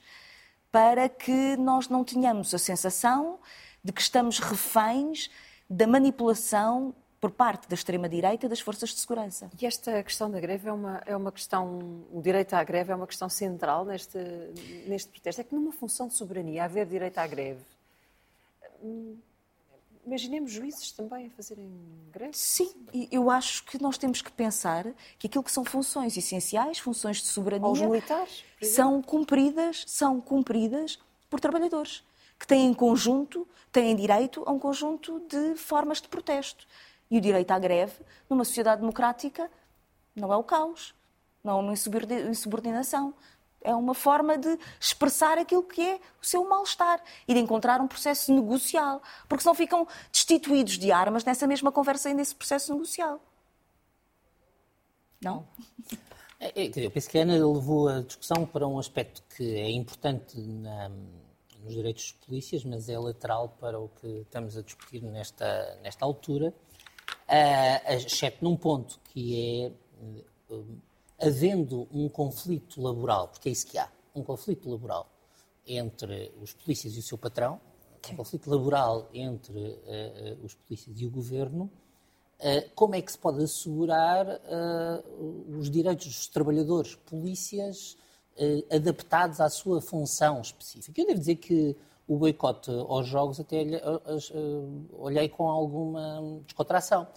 para 0.71 1.09
que 1.09 1.57
nós 1.57 1.89
não 1.89 2.05
tenhamos 2.05 2.53
a 2.53 2.57
sensação 2.57 3.37
de 3.83 3.91
que 3.91 4.01
estamos 4.01 4.39
reféns 4.39 5.29
da 5.69 5.85
manipulação 5.85 6.95
por 7.19 7.31
parte 7.31 7.67
da 7.67 7.75
extrema-direita 7.75 8.47
das 8.47 8.59
forças 8.59 8.89
de 8.89 8.99
segurança. 8.99 9.49
E 9.59 9.65
esta 9.65 10.01
questão 10.03 10.31
da 10.31 10.39
greve 10.39 10.69
é 10.69 10.71
uma, 10.71 11.01
é 11.05 11.15
uma 11.15 11.31
questão, 11.31 12.05
o 12.11 12.21
direito 12.21 12.53
à 12.53 12.63
greve 12.63 12.91
é 12.91 12.95
uma 12.95 13.07
questão 13.07 13.27
central 13.29 13.83
neste, 13.85 14.17
neste 14.87 15.09
protesto. 15.09 15.41
É 15.41 15.43
que 15.43 15.53
numa 15.53 15.71
função 15.71 16.07
de 16.07 16.13
soberania, 16.13 16.63
haver 16.63 16.85
direito 16.85 17.17
à 17.17 17.27
greve, 17.27 17.61
hum, 18.81 19.17
imaginemos 20.05 20.51
juízes 20.51 20.91
também 20.91 21.27
a 21.27 21.29
fazerem 21.31 21.69
greve? 22.11 22.31
Sim, 22.33 22.71
eu 23.11 23.29
acho 23.29 23.65
que 23.65 23.81
nós 23.81 23.97
temos 23.97 24.21
que 24.21 24.31
pensar 24.31 24.85
que 25.17 25.27
aquilo 25.27 25.43
que 25.43 25.51
são 25.51 25.65
funções 25.65 26.15
essenciais, 26.15 26.79
funções 26.79 27.17
de 27.17 27.27
soberania, 27.27 27.67
Aos 27.67 27.81
militares, 27.81 28.45
são 28.63 29.01
cumpridas, 29.01 29.83
são 29.87 30.21
cumpridas 30.21 30.97
por 31.29 31.39
trabalhadores 31.39 32.03
que 32.39 32.47
têm 32.47 32.67
em 32.67 32.73
conjunto, 32.73 33.45
têm 33.69 33.93
direito 33.95 34.43
a 34.47 34.51
um 34.51 34.57
conjunto 34.57 35.19
de 35.27 35.55
formas 35.55 36.01
de 36.01 36.07
protesto. 36.07 36.65
E 37.09 37.17
o 37.17 37.21
direito 37.21 37.51
à 37.51 37.59
greve, 37.59 37.93
numa 38.29 38.45
sociedade 38.45 38.81
democrática, 38.81 39.49
não 40.15 40.31
é 40.31 40.35
o 40.35 40.43
caos, 40.43 40.93
não 41.43 41.59
é 41.59 41.61
uma 41.61 41.73
insubordinação. 41.73 43.13
É 43.61 43.75
uma 43.75 43.93
forma 43.93 44.37
de 44.37 44.57
expressar 44.79 45.37
aquilo 45.37 45.63
que 45.63 45.81
é 45.81 45.99
o 46.21 46.25
seu 46.25 46.47
mal-estar 46.47 47.03
e 47.27 47.33
de 47.33 47.39
encontrar 47.39 47.81
um 47.81 47.87
processo 47.87 48.33
negocial. 48.33 49.01
Porque 49.27 49.43
senão 49.43 49.53
ficam 49.53 49.85
destituídos 50.11 50.77
de 50.77 50.91
armas 50.91 51.25
nessa 51.25 51.45
mesma 51.45 51.71
conversa 51.71 52.09
e 52.09 52.13
nesse 52.13 52.33
processo 52.33 52.71
negocial. 52.71 53.19
Não? 55.21 55.45
Eu 56.55 56.89
penso 56.89 57.09
que 57.09 57.17
a 57.17 57.23
Ana 57.23 57.33
levou 57.33 57.89
a 57.89 58.01
discussão 58.01 58.45
para 58.45 58.65
um 58.65 58.79
aspecto 58.79 59.21
que 59.35 59.55
é 59.55 59.69
importante 59.69 60.39
na, 60.39 60.87
nos 61.61 61.73
direitos 61.73 62.13
dos 62.13 62.25
polícias, 62.25 62.63
mas 62.63 62.87
é 62.87 62.97
lateral 62.97 63.49
para 63.59 63.77
o 63.77 63.89
que 63.89 64.07
estamos 64.21 64.55
a 64.55 64.61
discutir 64.61 65.01
nesta, 65.03 65.77
nesta 65.83 66.05
altura, 66.05 66.53
uh, 67.29 67.93
exceto 67.93 68.43
num 68.43 68.57
ponto 68.57 68.99
que 69.05 69.63
é 69.63 69.71
uh, 70.53 70.65
havendo 71.21 71.87
um 71.91 72.09
conflito 72.09 72.81
laboral, 72.81 73.27
porque 73.27 73.49
é 73.49 73.51
isso 73.51 73.67
que 73.67 73.77
há, 73.77 73.89
um 74.15 74.23
conflito 74.23 74.69
laboral 74.69 75.07
entre 75.67 76.31
os 76.41 76.53
polícias 76.53 76.95
e 76.95 76.99
o 76.99 77.03
seu 77.03 77.17
patrão, 77.17 77.61
um 78.11 78.15
conflito 78.15 78.49
laboral 78.49 79.09
entre 79.13 79.59
uh, 79.59 80.43
os 80.43 80.55
polícias 80.55 80.99
e 80.99 81.05
o 81.05 81.09
governo, 81.09 81.69
como 82.73 82.95
é 82.95 83.01
que 83.01 83.11
se 83.11 83.17
pode 83.17 83.43
assegurar 83.43 84.25
os 85.57 85.69
direitos 85.69 86.05
dos 86.07 86.27
trabalhadores 86.29 86.95
polícias 86.95 87.97
adaptados 88.71 89.41
à 89.41 89.49
sua 89.49 89.81
função 89.81 90.39
específica? 90.39 91.01
Eu 91.01 91.07
devo 91.07 91.19
dizer 91.19 91.35
que 91.35 91.75
o 92.09 92.17
boicote 92.17 92.71
aos 92.71 93.07
jogos 93.07 93.39
até 93.39 93.63
olhei 94.93 95.29
com 95.29 95.47
alguma 95.47 96.41
descontração. 96.43 97.07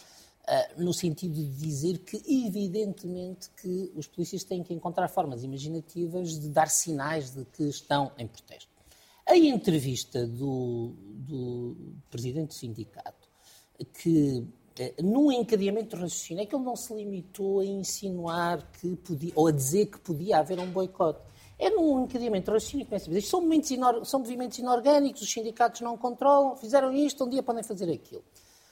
No 0.76 0.93
sentido 0.93 1.34
de 1.34 1.49
dizer 1.49 1.99
que, 1.99 2.16
evidentemente, 2.28 3.49
que 3.57 3.90
os 3.97 4.07
polícias 4.07 4.45
têm 4.45 4.62
que 4.62 4.74
encontrar 4.74 5.09
formas 5.09 5.43
imaginativas 5.43 6.38
de 6.38 6.51
dar 6.51 6.68
sinais 6.68 7.30
de 7.30 7.45
que 7.47 7.62
estão 7.62 8.12
em 8.18 8.26
protesto. 8.26 8.70
A 9.26 9.34
entrevista 9.34 10.26
do, 10.26 10.95
do 10.99 11.76
presidente 12.11 12.49
do 12.49 12.55
sindicato, 12.55 13.28
que 14.03 14.47
num 15.03 15.32
encadeamento 15.32 15.97
de 15.97 16.03
raciocínio, 16.03 16.43
é 16.43 16.47
que 16.47 16.55
ele 16.55 16.64
não 16.64 16.76
se 16.76 16.93
limitou 16.93 17.61
a 17.61 17.64
insinuar 17.64 18.70
que 18.72 18.95
podia, 18.97 19.32
ou 19.34 19.47
a 19.47 19.53
dizer 19.53 19.86
que 19.86 20.01
podia 20.01 20.38
haver 20.38 20.59
um 20.59 20.70
boicote 20.70 21.31
é 21.59 21.70
num 21.70 22.05
encadeamento 22.05 22.50
raciocínio 22.50 22.84
que 22.84 22.90
começa 22.90 23.07
a 23.07 23.09
dizer 23.09 23.18
isto 23.20 23.30
são, 23.30 23.53
inor, 23.76 24.05
são 24.05 24.20
movimentos 24.20 24.59
inorgânicos, 24.59 25.22
os 25.22 25.30
sindicatos 25.30 25.80
não 25.80 25.96
controlam, 25.96 26.57
fizeram 26.57 26.92
isto, 26.92 27.24
um 27.24 27.28
dia 27.28 27.42
podem 27.42 27.62
fazer 27.62 27.90
aquilo. 27.92 28.24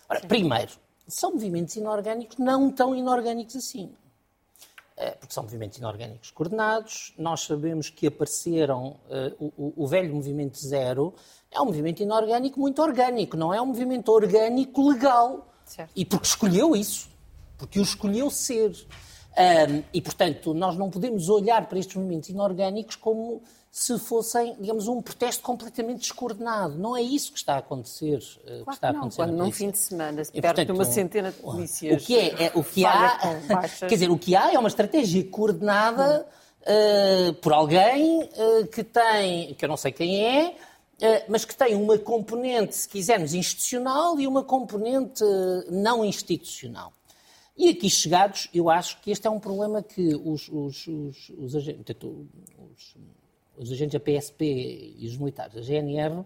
Ora, 0.08 0.20
Sim. 0.20 0.26
primeiro, 0.26 0.72
são 1.06 1.32
movimentos 1.32 1.76
inorgânicos 1.76 2.38
não 2.38 2.70
tão 2.70 2.94
inorgânicos 2.94 3.56
assim. 3.56 3.94
É, 4.96 5.12
porque 5.12 5.32
são 5.32 5.44
movimentos 5.44 5.78
inorgânicos 5.78 6.30
coordenados, 6.30 7.14
nós 7.16 7.40
sabemos 7.40 7.88
que 7.88 8.06
apareceram, 8.06 8.98
uh, 9.08 9.52
o, 9.56 9.84
o, 9.84 9.86
velho 9.86 10.14
movimento 10.14 10.58
zero 10.58 11.14
é 11.50 11.58
um 11.58 11.64
movimento 11.64 12.02
inorgânico 12.02 12.60
muito 12.60 12.82
orgânico, 12.82 13.34
não 13.34 13.54
é 13.54 13.62
um 13.62 13.66
movimento 13.66 14.12
orgânico 14.12 14.90
legal. 14.90 15.50
Certo. 15.64 15.90
E 15.96 16.04
porque 16.04 16.26
escolheu 16.26 16.76
isso, 16.76 17.08
porque 17.56 17.80
o 17.80 17.82
escolheu 17.82 18.30
ser. 18.30 18.72
Um, 19.38 19.82
e, 19.94 20.02
portanto, 20.02 20.52
nós 20.52 20.76
não 20.76 20.90
podemos 20.90 21.28
olhar 21.28 21.68
para 21.68 21.78
estes 21.78 21.96
movimentos 21.96 22.28
inorgânicos 22.28 22.96
como 22.96 23.42
se 23.70 23.96
fossem, 24.00 24.56
digamos, 24.58 24.88
um 24.88 25.00
protesto 25.00 25.42
completamente 25.42 26.00
descoordenado. 26.00 26.76
Não 26.76 26.96
é 26.96 27.02
isso 27.02 27.32
que 27.32 27.38
está 27.38 27.54
a 27.54 27.58
acontecer. 27.58 28.18
Eh, 28.44 28.46
claro 28.46 28.64
que 28.64 28.72
está 28.72 28.88
a 28.88 28.90
acontecer 28.90 29.22
quando 29.22 29.36
num 29.36 29.52
fim 29.52 29.70
de 29.70 29.78
semana 29.78 30.24
se 30.24 30.32
perde 30.32 30.72
uma 30.72 30.84
centena 30.84 31.30
de 31.30 31.38
polícias. 31.38 32.02
O 32.02 32.06
que 32.06 32.18
é, 32.18 32.46
é 32.46 32.52
o 32.54 32.64
que 32.64 32.84
há, 32.84 33.18
quer 33.78 33.86
dizer, 33.86 34.10
o 34.10 34.18
que 34.18 34.34
há 34.34 34.52
é 34.52 34.58
uma 34.58 34.68
estratégia 34.68 35.22
coordenada 35.30 36.26
uh, 36.62 37.32
por 37.34 37.52
alguém 37.52 38.24
uh, 38.24 38.66
que 38.66 38.82
tem, 38.82 39.54
que 39.54 39.64
eu 39.64 39.68
não 39.68 39.76
sei 39.76 39.92
quem 39.92 40.26
é, 40.26 40.56
mas 41.28 41.46
que 41.46 41.56
tem 41.56 41.74
uma 41.74 41.96
componente, 41.96 42.74
se 42.74 42.86
quisermos, 42.86 43.32
institucional 43.32 44.20
e 44.20 44.26
uma 44.26 44.44
componente 44.44 45.24
não 45.70 46.04
institucional. 46.04 46.92
E 47.60 47.68
aqui 47.68 47.90
chegados, 47.90 48.48
eu 48.54 48.70
acho 48.70 48.98
que 49.02 49.10
este 49.10 49.26
é 49.26 49.30
um 49.30 49.38
problema 49.38 49.82
que 49.82 50.14
os, 50.14 50.48
os, 50.48 50.86
os, 50.86 51.30
os, 51.36 51.54
agentes, 51.54 51.94
os 53.54 53.70
agentes 53.70 53.92
da 53.92 54.00
PSP 54.00 54.94
e 54.96 55.06
os 55.06 55.18
militares 55.18 55.52
da 55.52 55.60
GNR, 55.60 56.24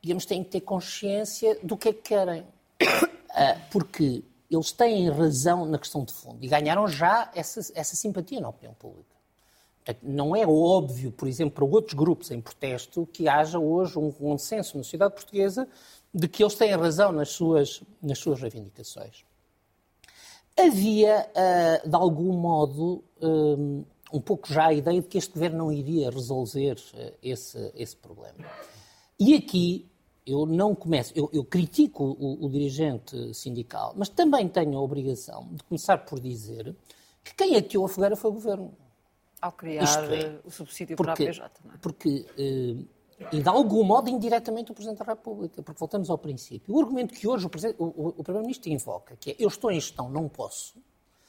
digamos, 0.00 0.24
têm 0.24 0.44
que 0.44 0.50
ter 0.50 0.60
consciência 0.60 1.58
do 1.64 1.76
que 1.76 1.88
é 1.88 1.92
que 1.92 2.02
querem. 2.02 2.46
Ah, 3.34 3.58
porque 3.70 4.22
eles 4.50 4.72
têm 4.72 5.08
razão 5.08 5.64
na 5.64 5.78
questão 5.78 6.04
de 6.04 6.12
fundo 6.12 6.44
e 6.44 6.48
ganharam 6.48 6.86
já 6.86 7.32
essa, 7.34 7.60
essa 7.74 7.96
simpatia 7.96 8.42
na 8.42 8.50
opinião 8.50 8.74
pública. 8.74 9.16
Não 10.02 10.36
é 10.36 10.46
óbvio, 10.46 11.10
por 11.10 11.26
exemplo, 11.26 11.54
para 11.54 11.64
outros 11.64 11.94
grupos 11.94 12.30
em 12.30 12.42
protesto 12.42 13.08
que 13.10 13.26
haja 13.26 13.58
hoje 13.58 13.98
um 13.98 14.12
consenso 14.12 14.76
na 14.76 14.84
sociedade 14.84 15.14
portuguesa 15.14 15.66
de 16.12 16.28
que 16.28 16.42
eles 16.44 16.54
têm 16.54 16.76
razão 16.76 17.10
nas 17.10 17.30
suas, 17.30 17.82
nas 18.02 18.18
suas 18.18 18.38
reivindicações. 18.38 19.24
Havia, 20.58 21.28
uh, 21.30 21.88
de 21.88 21.94
algum 21.94 22.32
modo, 22.32 23.02
um, 23.20 23.84
um, 24.12 24.20
pouco 24.20 24.52
já 24.52 24.66
a 24.66 24.72
ideia 24.72 25.00
de 25.00 25.08
que 25.08 25.18
este 25.18 25.32
governo 25.32 25.58
não 25.58 25.72
iria 25.72 26.10
resolver 26.10 26.76
uh, 26.94 27.12
esse, 27.22 27.72
esse 27.74 27.96
problema. 27.96 28.46
E 29.18 29.34
aqui 29.34 29.88
eu 30.26 30.46
não 30.46 30.74
começo, 30.74 31.12
eu, 31.16 31.28
eu 31.32 31.44
critico 31.44 32.04
o, 32.04 32.44
o, 32.44 32.50
dirigente 32.50 33.34
sindical, 33.34 33.92
mas 33.96 34.08
também 34.08 34.48
tenho 34.48 34.78
a 34.78 34.80
obrigação 34.80 35.48
de 35.52 35.62
começar 35.64 35.98
por 35.98 36.20
dizer 36.20 36.74
que 37.24 37.34
quem 37.34 37.56
ateou 37.56 37.84
a 37.84 37.88
fogueira 37.88 38.16
foi 38.16 38.30
o 38.30 38.34
governo. 38.34 38.72
Ao 39.40 39.50
criar 39.50 39.82
é, 40.12 40.38
o 40.44 40.50
subsídio 40.50 40.96
porque, 40.96 41.12
para 41.12 41.24
a 41.24 41.26
PJ, 41.26 41.60
é? 41.66 41.78
Porque 41.80 42.24
e 43.30 43.42
de 43.42 43.48
algum 43.48 43.84
modo 43.84 44.08
indiretamente 44.08 44.70
o 44.70 44.74
Presidente 44.74 44.98
da 44.98 45.04
República, 45.04 45.62
porque 45.62 45.78
voltamos 45.78 46.10
ao 46.10 46.18
princípio. 46.18 46.74
O 46.74 46.80
argumento 46.80 47.14
que 47.14 47.28
hoje 47.28 47.46
o, 47.46 47.84
o, 47.84 48.08
o 48.08 48.22
Primeiro-Ministro 48.22 48.70
invoca, 48.70 49.16
que 49.16 49.30
é 49.32 49.36
eu 49.38 49.48
estou 49.48 49.70
em 49.70 49.80
gestão, 49.80 50.08
não 50.08 50.28
posso, 50.28 50.74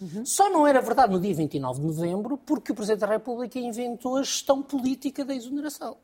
uhum. 0.01 0.25
só 0.25 0.49
não 0.49 0.65
era 0.65 0.81
verdade 0.81 1.11
no 1.11 1.19
dia 1.19 1.33
29 1.33 1.79
de 1.79 1.85
novembro 1.87 2.37
porque 2.37 2.71
o 2.71 2.75
Presidente 2.75 3.01
da 3.01 3.07
República 3.07 3.59
inventou 3.59 4.17
a 4.17 4.23
gestão 4.23 4.61
política 4.61 5.23
da 5.25 5.35
exoneração. 5.35 5.97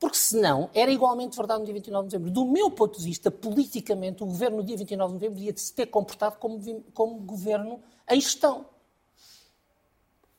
Porque 0.00 0.16
senão 0.16 0.70
era 0.72 0.90
igualmente 0.90 1.36
verdade 1.36 1.60
no 1.60 1.66
dia 1.66 1.74
29 1.74 2.08
de 2.08 2.16
novembro. 2.16 2.32
Do 2.32 2.50
meu 2.50 2.70
ponto 2.70 2.98
de 2.98 3.04
vista, 3.04 3.30
politicamente, 3.30 4.22
o 4.22 4.26
governo 4.26 4.56
no 4.56 4.64
dia 4.64 4.76
29 4.76 5.12
de 5.12 5.14
novembro 5.14 5.38
devia 5.38 5.54
se 5.54 5.74
ter 5.74 5.86
comportado 5.86 6.36
como, 6.38 6.58
como 6.94 7.16
governo 7.20 7.80
em 8.08 8.18
gestão. 8.18 8.64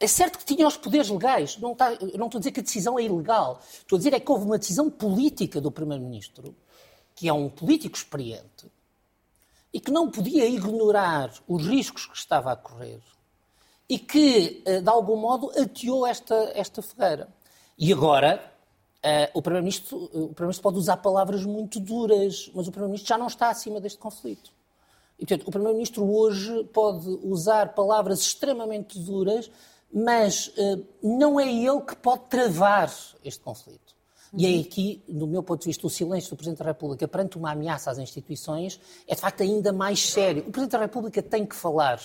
É 0.01 0.07
certo 0.07 0.39
que 0.39 0.45
tinha 0.45 0.67
os 0.67 0.75
poderes 0.75 1.09
legais, 1.09 1.57
não, 1.59 1.73
está, 1.73 1.91
não 1.91 2.25
estou 2.25 2.37
a 2.37 2.39
dizer 2.39 2.51
que 2.51 2.59
a 2.59 2.63
decisão 2.63 2.97
é 2.97 3.03
ilegal. 3.03 3.61
Estou 3.71 3.95
a 3.95 3.99
dizer 3.99 4.13
é 4.13 4.19
que 4.19 4.31
houve 4.31 4.45
uma 4.45 4.57
decisão 4.57 4.89
política 4.89 5.61
do 5.61 5.71
Primeiro-Ministro, 5.71 6.55
que 7.15 7.29
é 7.29 7.33
um 7.33 7.47
político 7.47 7.95
experiente, 7.95 8.65
e 9.71 9.79
que 9.79 9.91
não 9.91 10.09
podia 10.09 10.47
ignorar 10.47 11.31
os 11.47 11.67
riscos 11.67 12.07
que 12.07 12.17
estava 12.17 12.51
a 12.51 12.55
correr 12.55 12.99
e 13.87 13.99
que, 13.99 14.63
eh, 14.65 14.81
de 14.81 14.89
algum 14.89 15.17
modo, 15.17 15.51
ateou 15.51 16.07
esta, 16.07 16.35
esta 16.55 16.81
fogueira. 16.81 17.27
E 17.77 17.91
agora, 17.91 18.41
uh, 19.03 19.37
o 19.37 19.41
Primeiro-Ministro 19.41 20.31
Primeiro 20.33 20.61
pode 20.61 20.77
usar 20.77 20.97
palavras 20.97 21.43
muito 21.43 21.79
duras, 21.79 22.49
mas 22.55 22.67
o 22.67 22.71
Primeiro-Ministro 22.71 23.09
já 23.09 23.17
não 23.17 23.27
está 23.27 23.49
acima 23.49 23.81
deste 23.81 23.99
conflito. 23.99 24.51
E, 25.19 25.25
portanto, 25.25 25.47
o 25.47 25.51
Primeiro-Ministro 25.51 26.09
hoje 26.09 26.63
pode 26.73 27.07
usar 27.21 27.73
palavras 27.73 28.21
extremamente 28.21 28.97
duras, 28.97 29.51
mas 29.93 30.47
uh, 30.47 30.85
não 31.01 31.39
é 31.39 31.51
ele 31.51 31.81
que 31.81 31.95
pode 31.95 32.23
travar 32.29 32.91
este 33.23 33.41
conflito. 33.41 33.91
Uhum. 34.31 34.39
E 34.39 34.45
é 34.45 34.61
aqui, 34.61 35.03
do 35.07 35.27
meu 35.27 35.43
ponto 35.43 35.61
de 35.61 35.67
vista, 35.67 35.85
o 35.85 35.89
silêncio 35.89 36.29
do 36.29 36.37
Presidente 36.37 36.59
da 36.59 36.65
República 36.65 37.07
perante 37.07 37.37
uma 37.37 37.51
ameaça 37.51 37.91
às 37.91 37.97
instituições 37.97 38.79
é, 39.07 39.15
de 39.15 39.21
facto, 39.21 39.43
ainda 39.43 39.73
mais 39.73 40.09
sério. 40.09 40.43
O 40.47 40.51
Presidente 40.51 40.71
da 40.71 40.79
República 40.79 41.21
tem 41.21 41.45
que 41.45 41.55
falar. 41.55 41.99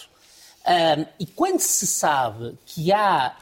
Um, 0.67 1.07
e 1.21 1.27
quando 1.27 1.61
se 1.61 1.87
sabe 1.87 2.59
que 2.67 2.93
há, 2.93 3.37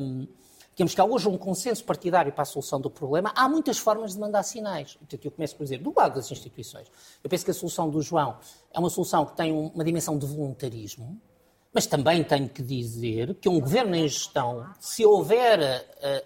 um, 0.00 0.26
digamos 0.72 0.92
que 0.92 1.00
há 1.00 1.04
hoje 1.04 1.28
um 1.28 1.38
consenso 1.38 1.84
partidário 1.84 2.32
para 2.32 2.42
a 2.42 2.46
solução 2.46 2.80
do 2.80 2.90
problema, 2.90 3.32
há 3.36 3.48
muitas 3.48 3.78
formas 3.78 4.14
de 4.14 4.18
mandar 4.18 4.42
sinais. 4.42 4.94
Portanto, 4.94 5.24
eu 5.24 5.30
começo 5.30 5.54
por 5.54 5.62
dizer, 5.62 5.78
do 5.78 5.94
lado 5.96 6.16
das 6.16 6.28
instituições. 6.32 6.90
Eu 7.22 7.30
penso 7.30 7.44
que 7.44 7.52
a 7.52 7.54
solução 7.54 7.88
do 7.88 8.02
João 8.02 8.36
é 8.72 8.80
uma 8.80 8.90
solução 8.90 9.24
que 9.24 9.36
tem 9.36 9.52
uma 9.52 9.84
dimensão 9.84 10.18
de 10.18 10.26
voluntarismo, 10.26 11.20
mas 11.74 11.86
também 11.86 12.22
tenho 12.22 12.48
que 12.48 12.62
dizer 12.62 13.34
que 13.34 13.48
um 13.48 13.58
governo 13.58 13.96
em 13.96 14.06
gestão, 14.06 14.64
se 14.78 15.04
houver 15.04 15.58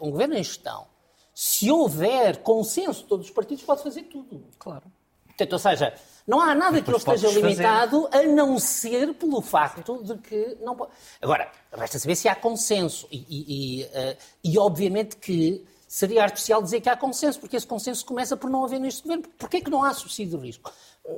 uh, 0.01 0.07
um 0.07 0.11
governo 0.11 0.35
em 0.35 0.45
gestão, 0.45 0.87
se 1.35 1.71
houver 1.71 2.39
consenso 2.39 3.03
de 3.03 3.09
todos 3.09 3.27
os 3.27 3.33
partidos, 3.33 3.65
pode 3.65 3.83
fazer 3.83 4.03
tudo. 4.03 4.45
Claro. 4.59 4.85
Portanto, 5.27 5.53
ou 5.53 5.59
seja, 5.59 5.95
não 6.27 6.41
há 6.41 6.55
nada 6.55 6.83
que 6.83 6.91
ele 6.91 6.97
esteja 6.97 7.31
limitado 7.31 8.09
fazer. 8.11 8.27
a 8.27 8.29
não 8.29 8.59
ser 8.59 9.15
pelo 9.15 9.41
facto 9.41 10.03
de 10.03 10.19
que 10.19 10.59
não 10.61 10.77
pode. 10.77 10.91
Agora, 11.23 11.51
resta 11.73 11.99
saber 11.99 12.17
se 12.17 12.29
há 12.29 12.35
consenso. 12.35 13.09
E, 13.11 13.25
e, 13.29 13.81
e, 13.81 13.85
uh, 13.85 14.17
e, 14.45 14.59
obviamente 14.59 15.17
que 15.17 15.65
seria 15.87 16.25
artificial 16.25 16.61
dizer 16.63 16.81
que 16.83 16.91
há 16.91 16.97
consenso, 16.97 17.41
porque 17.41 17.57
esse 17.57 17.67
consenso 17.67 18.05
começa 18.05 18.37
por 18.37 18.51
não 18.51 18.65
haver 18.65 18.81
neste 18.81 19.03
governo. 19.03 19.25
Porquê 19.39 19.61
que 19.61 19.71
não 19.71 19.83
há 19.83 19.95
subsídio 19.95 20.39
de 20.39 20.47
risco? 20.47 20.73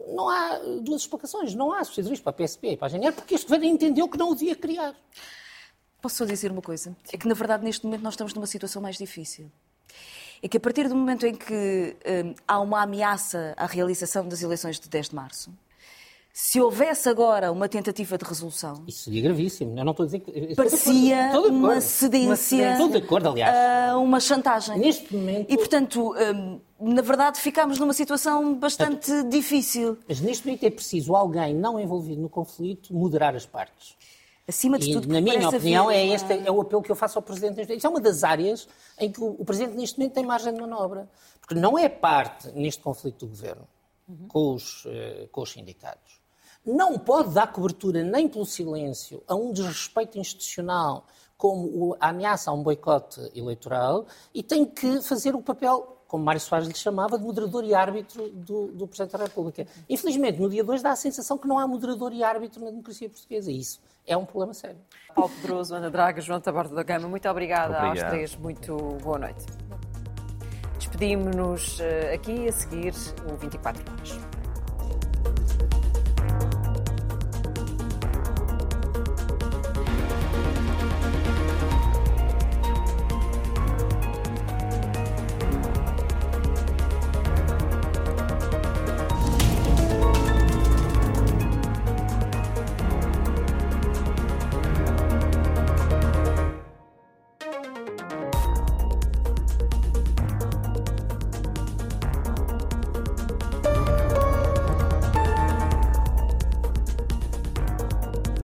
Não 0.08 0.28
há 0.28 0.58
duas 0.82 1.02
explicações. 1.02 1.54
Não 1.54 1.72
há 1.72 1.82
subsídios 1.84 2.20
para 2.20 2.30
a 2.30 2.32
PSP 2.32 2.72
e 2.72 2.76
para 2.76 2.86
a 2.86 2.90
GNR, 2.90 3.12
porque 3.12 3.34
este 3.34 3.46
governo 3.46 3.66
entendeu 3.66 4.08
que 4.08 4.18
não 4.18 4.30
o 4.30 4.34
devia 4.34 4.54
criar. 4.54 4.94
Posso 6.00 6.16
só 6.16 6.24
dizer 6.24 6.50
uma 6.50 6.62
coisa? 6.62 6.96
É 7.12 7.18
que, 7.18 7.28
na 7.28 7.34
verdade, 7.34 7.64
neste 7.64 7.84
momento 7.84 8.02
nós 8.02 8.14
estamos 8.14 8.32
numa 8.32 8.46
situação 8.46 8.80
mais 8.80 8.96
difícil. 8.96 9.50
É 10.42 10.48
que 10.48 10.56
a 10.56 10.60
partir 10.60 10.88
do 10.88 10.94
momento 10.94 11.26
em 11.26 11.34
que 11.34 11.96
hum, 12.24 12.34
há 12.48 12.60
uma 12.60 12.82
ameaça 12.82 13.52
à 13.56 13.66
realização 13.66 14.26
das 14.26 14.42
eleições 14.42 14.80
de 14.80 14.88
10 14.88 15.10
de 15.10 15.14
março, 15.14 15.52
se 16.32 16.60
houvesse 16.60 17.08
agora 17.08 17.52
uma 17.52 17.68
tentativa 17.68 18.16
de 18.16 18.24
resolução. 18.24 18.84
Isso 18.86 19.04
seria 19.04 19.20
gravíssimo. 19.22 19.78
Eu 19.78 19.84
não 19.84 19.90
estou 19.90 20.04
a 20.04 20.06
dizer 20.06 20.20
que. 20.20 20.54
Parecia 20.54 21.32
uma 21.48 21.80
cedência. 21.80 22.72
Estou 22.72 22.88
de 22.88 22.98
acordo, 22.98 23.28
aliás. 23.28 23.94
uma 23.96 24.20
chantagem. 24.20 24.78
Neste 24.78 25.14
momento. 25.14 25.52
E, 25.52 25.56
portanto, 25.58 26.14
hum, 26.14 26.60
na 26.80 27.02
verdade, 27.02 27.40
ficámos 27.40 27.78
numa 27.78 27.92
situação 27.92 28.54
bastante 28.54 29.22
difícil. 29.24 29.98
Mas 30.08 30.20
neste 30.20 30.46
momento 30.46 30.64
é 30.64 30.70
preciso 30.70 31.14
alguém 31.14 31.54
não 31.54 31.78
envolvido 31.78 32.20
no 32.20 32.28
conflito 32.28 32.94
moderar 32.94 33.34
as 33.34 33.46
partes. 33.46 33.96
Acima 34.48 34.78
de 34.78 34.90
e, 34.90 34.92
tudo, 34.94 35.08
na 35.08 35.20
minha 35.20 35.48
opinião, 35.48 35.90
é 35.90 36.06
este 36.06 36.32
é 36.32 36.50
o 36.50 36.60
apelo 36.60 36.82
que 36.82 36.90
eu 36.90 36.96
faço 36.96 37.18
ao 37.18 37.22
Presidente. 37.22 37.72
Isso 37.72 37.86
é 37.86 37.90
uma 37.90 38.00
das 38.00 38.24
áreas 38.24 38.66
em 38.98 39.12
que 39.12 39.20
o, 39.20 39.36
o 39.38 39.44
Presidente, 39.44 39.76
neste 39.76 39.98
momento, 39.98 40.14
tem 40.14 40.26
margem 40.26 40.52
de 40.52 40.60
manobra. 40.60 41.08
Porque 41.40 41.54
não 41.54 41.78
é 41.78 41.88
parte 41.88 42.48
neste 42.52 42.82
conflito 42.82 43.26
do 43.26 43.28
Governo 43.28 43.68
uhum. 44.08 44.26
com, 44.28 44.54
os, 44.54 44.84
uh, 44.86 45.28
com 45.30 45.42
os 45.42 45.52
sindicatos 45.52 46.20
não 46.64 46.98
pode 46.98 47.32
dar 47.32 47.50
cobertura 47.50 48.02
nem 48.02 48.28
pelo 48.28 48.44
silêncio 48.44 49.22
a 49.26 49.34
um 49.34 49.52
desrespeito 49.52 50.18
institucional 50.18 51.06
como 51.36 51.96
a 51.98 52.10
ameaça 52.10 52.50
a 52.50 52.54
um 52.54 52.62
boicote 52.62 53.18
eleitoral 53.34 54.06
e 54.34 54.42
tem 54.42 54.64
que 54.64 55.00
fazer 55.00 55.34
o 55.34 55.40
papel, 55.40 55.96
como 56.10 56.24
Mário 56.24 56.40
Soares 56.40 56.66
lhe 56.66 56.74
chamava, 56.74 57.16
de 57.16 57.24
moderador 57.24 57.62
e 57.62 57.72
árbitro 57.72 58.28
do, 58.30 58.66
do 58.72 58.88
Presidente 58.88 59.16
da 59.16 59.24
República. 59.24 59.64
Infelizmente, 59.88 60.40
no 60.40 60.50
dia 60.50 60.64
2 60.64 60.82
dá 60.82 60.90
a 60.90 60.96
sensação 60.96 61.38
que 61.38 61.46
não 61.46 61.56
há 61.56 61.68
moderador 61.68 62.12
e 62.12 62.24
árbitro 62.24 62.64
na 62.64 62.70
democracia 62.70 63.08
portuguesa 63.08 63.48
e 63.52 63.60
isso 63.60 63.80
é 64.04 64.16
um 64.16 64.24
problema 64.24 64.52
sério. 64.52 64.78
Paulo 65.14 65.30
Pedroso, 65.40 65.72
Ana 65.72 65.88
Draga, 65.88 66.20
João 66.20 66.40
Taborda 66.40 66.74
da 66.74 66.82
Gama, 66.82 67.06
muito 67.06 67.28
obrigada 67.28 67.86
Obrigado. 67.86 68.06
aos 68.06 68.12
três. 68.12 68.36
Muito 68.36 68.76
boa 69.04 69.18
noite. 69.20 69.46
Despedimos-nos 70.78 71.78
eh, 71.78 72.14
aqui 72.14 72.48
a 72.48 72.52
seguir 72.52 72.92
o 73.32 73.36
24 73.36 73.84
horas. 73.92 74.29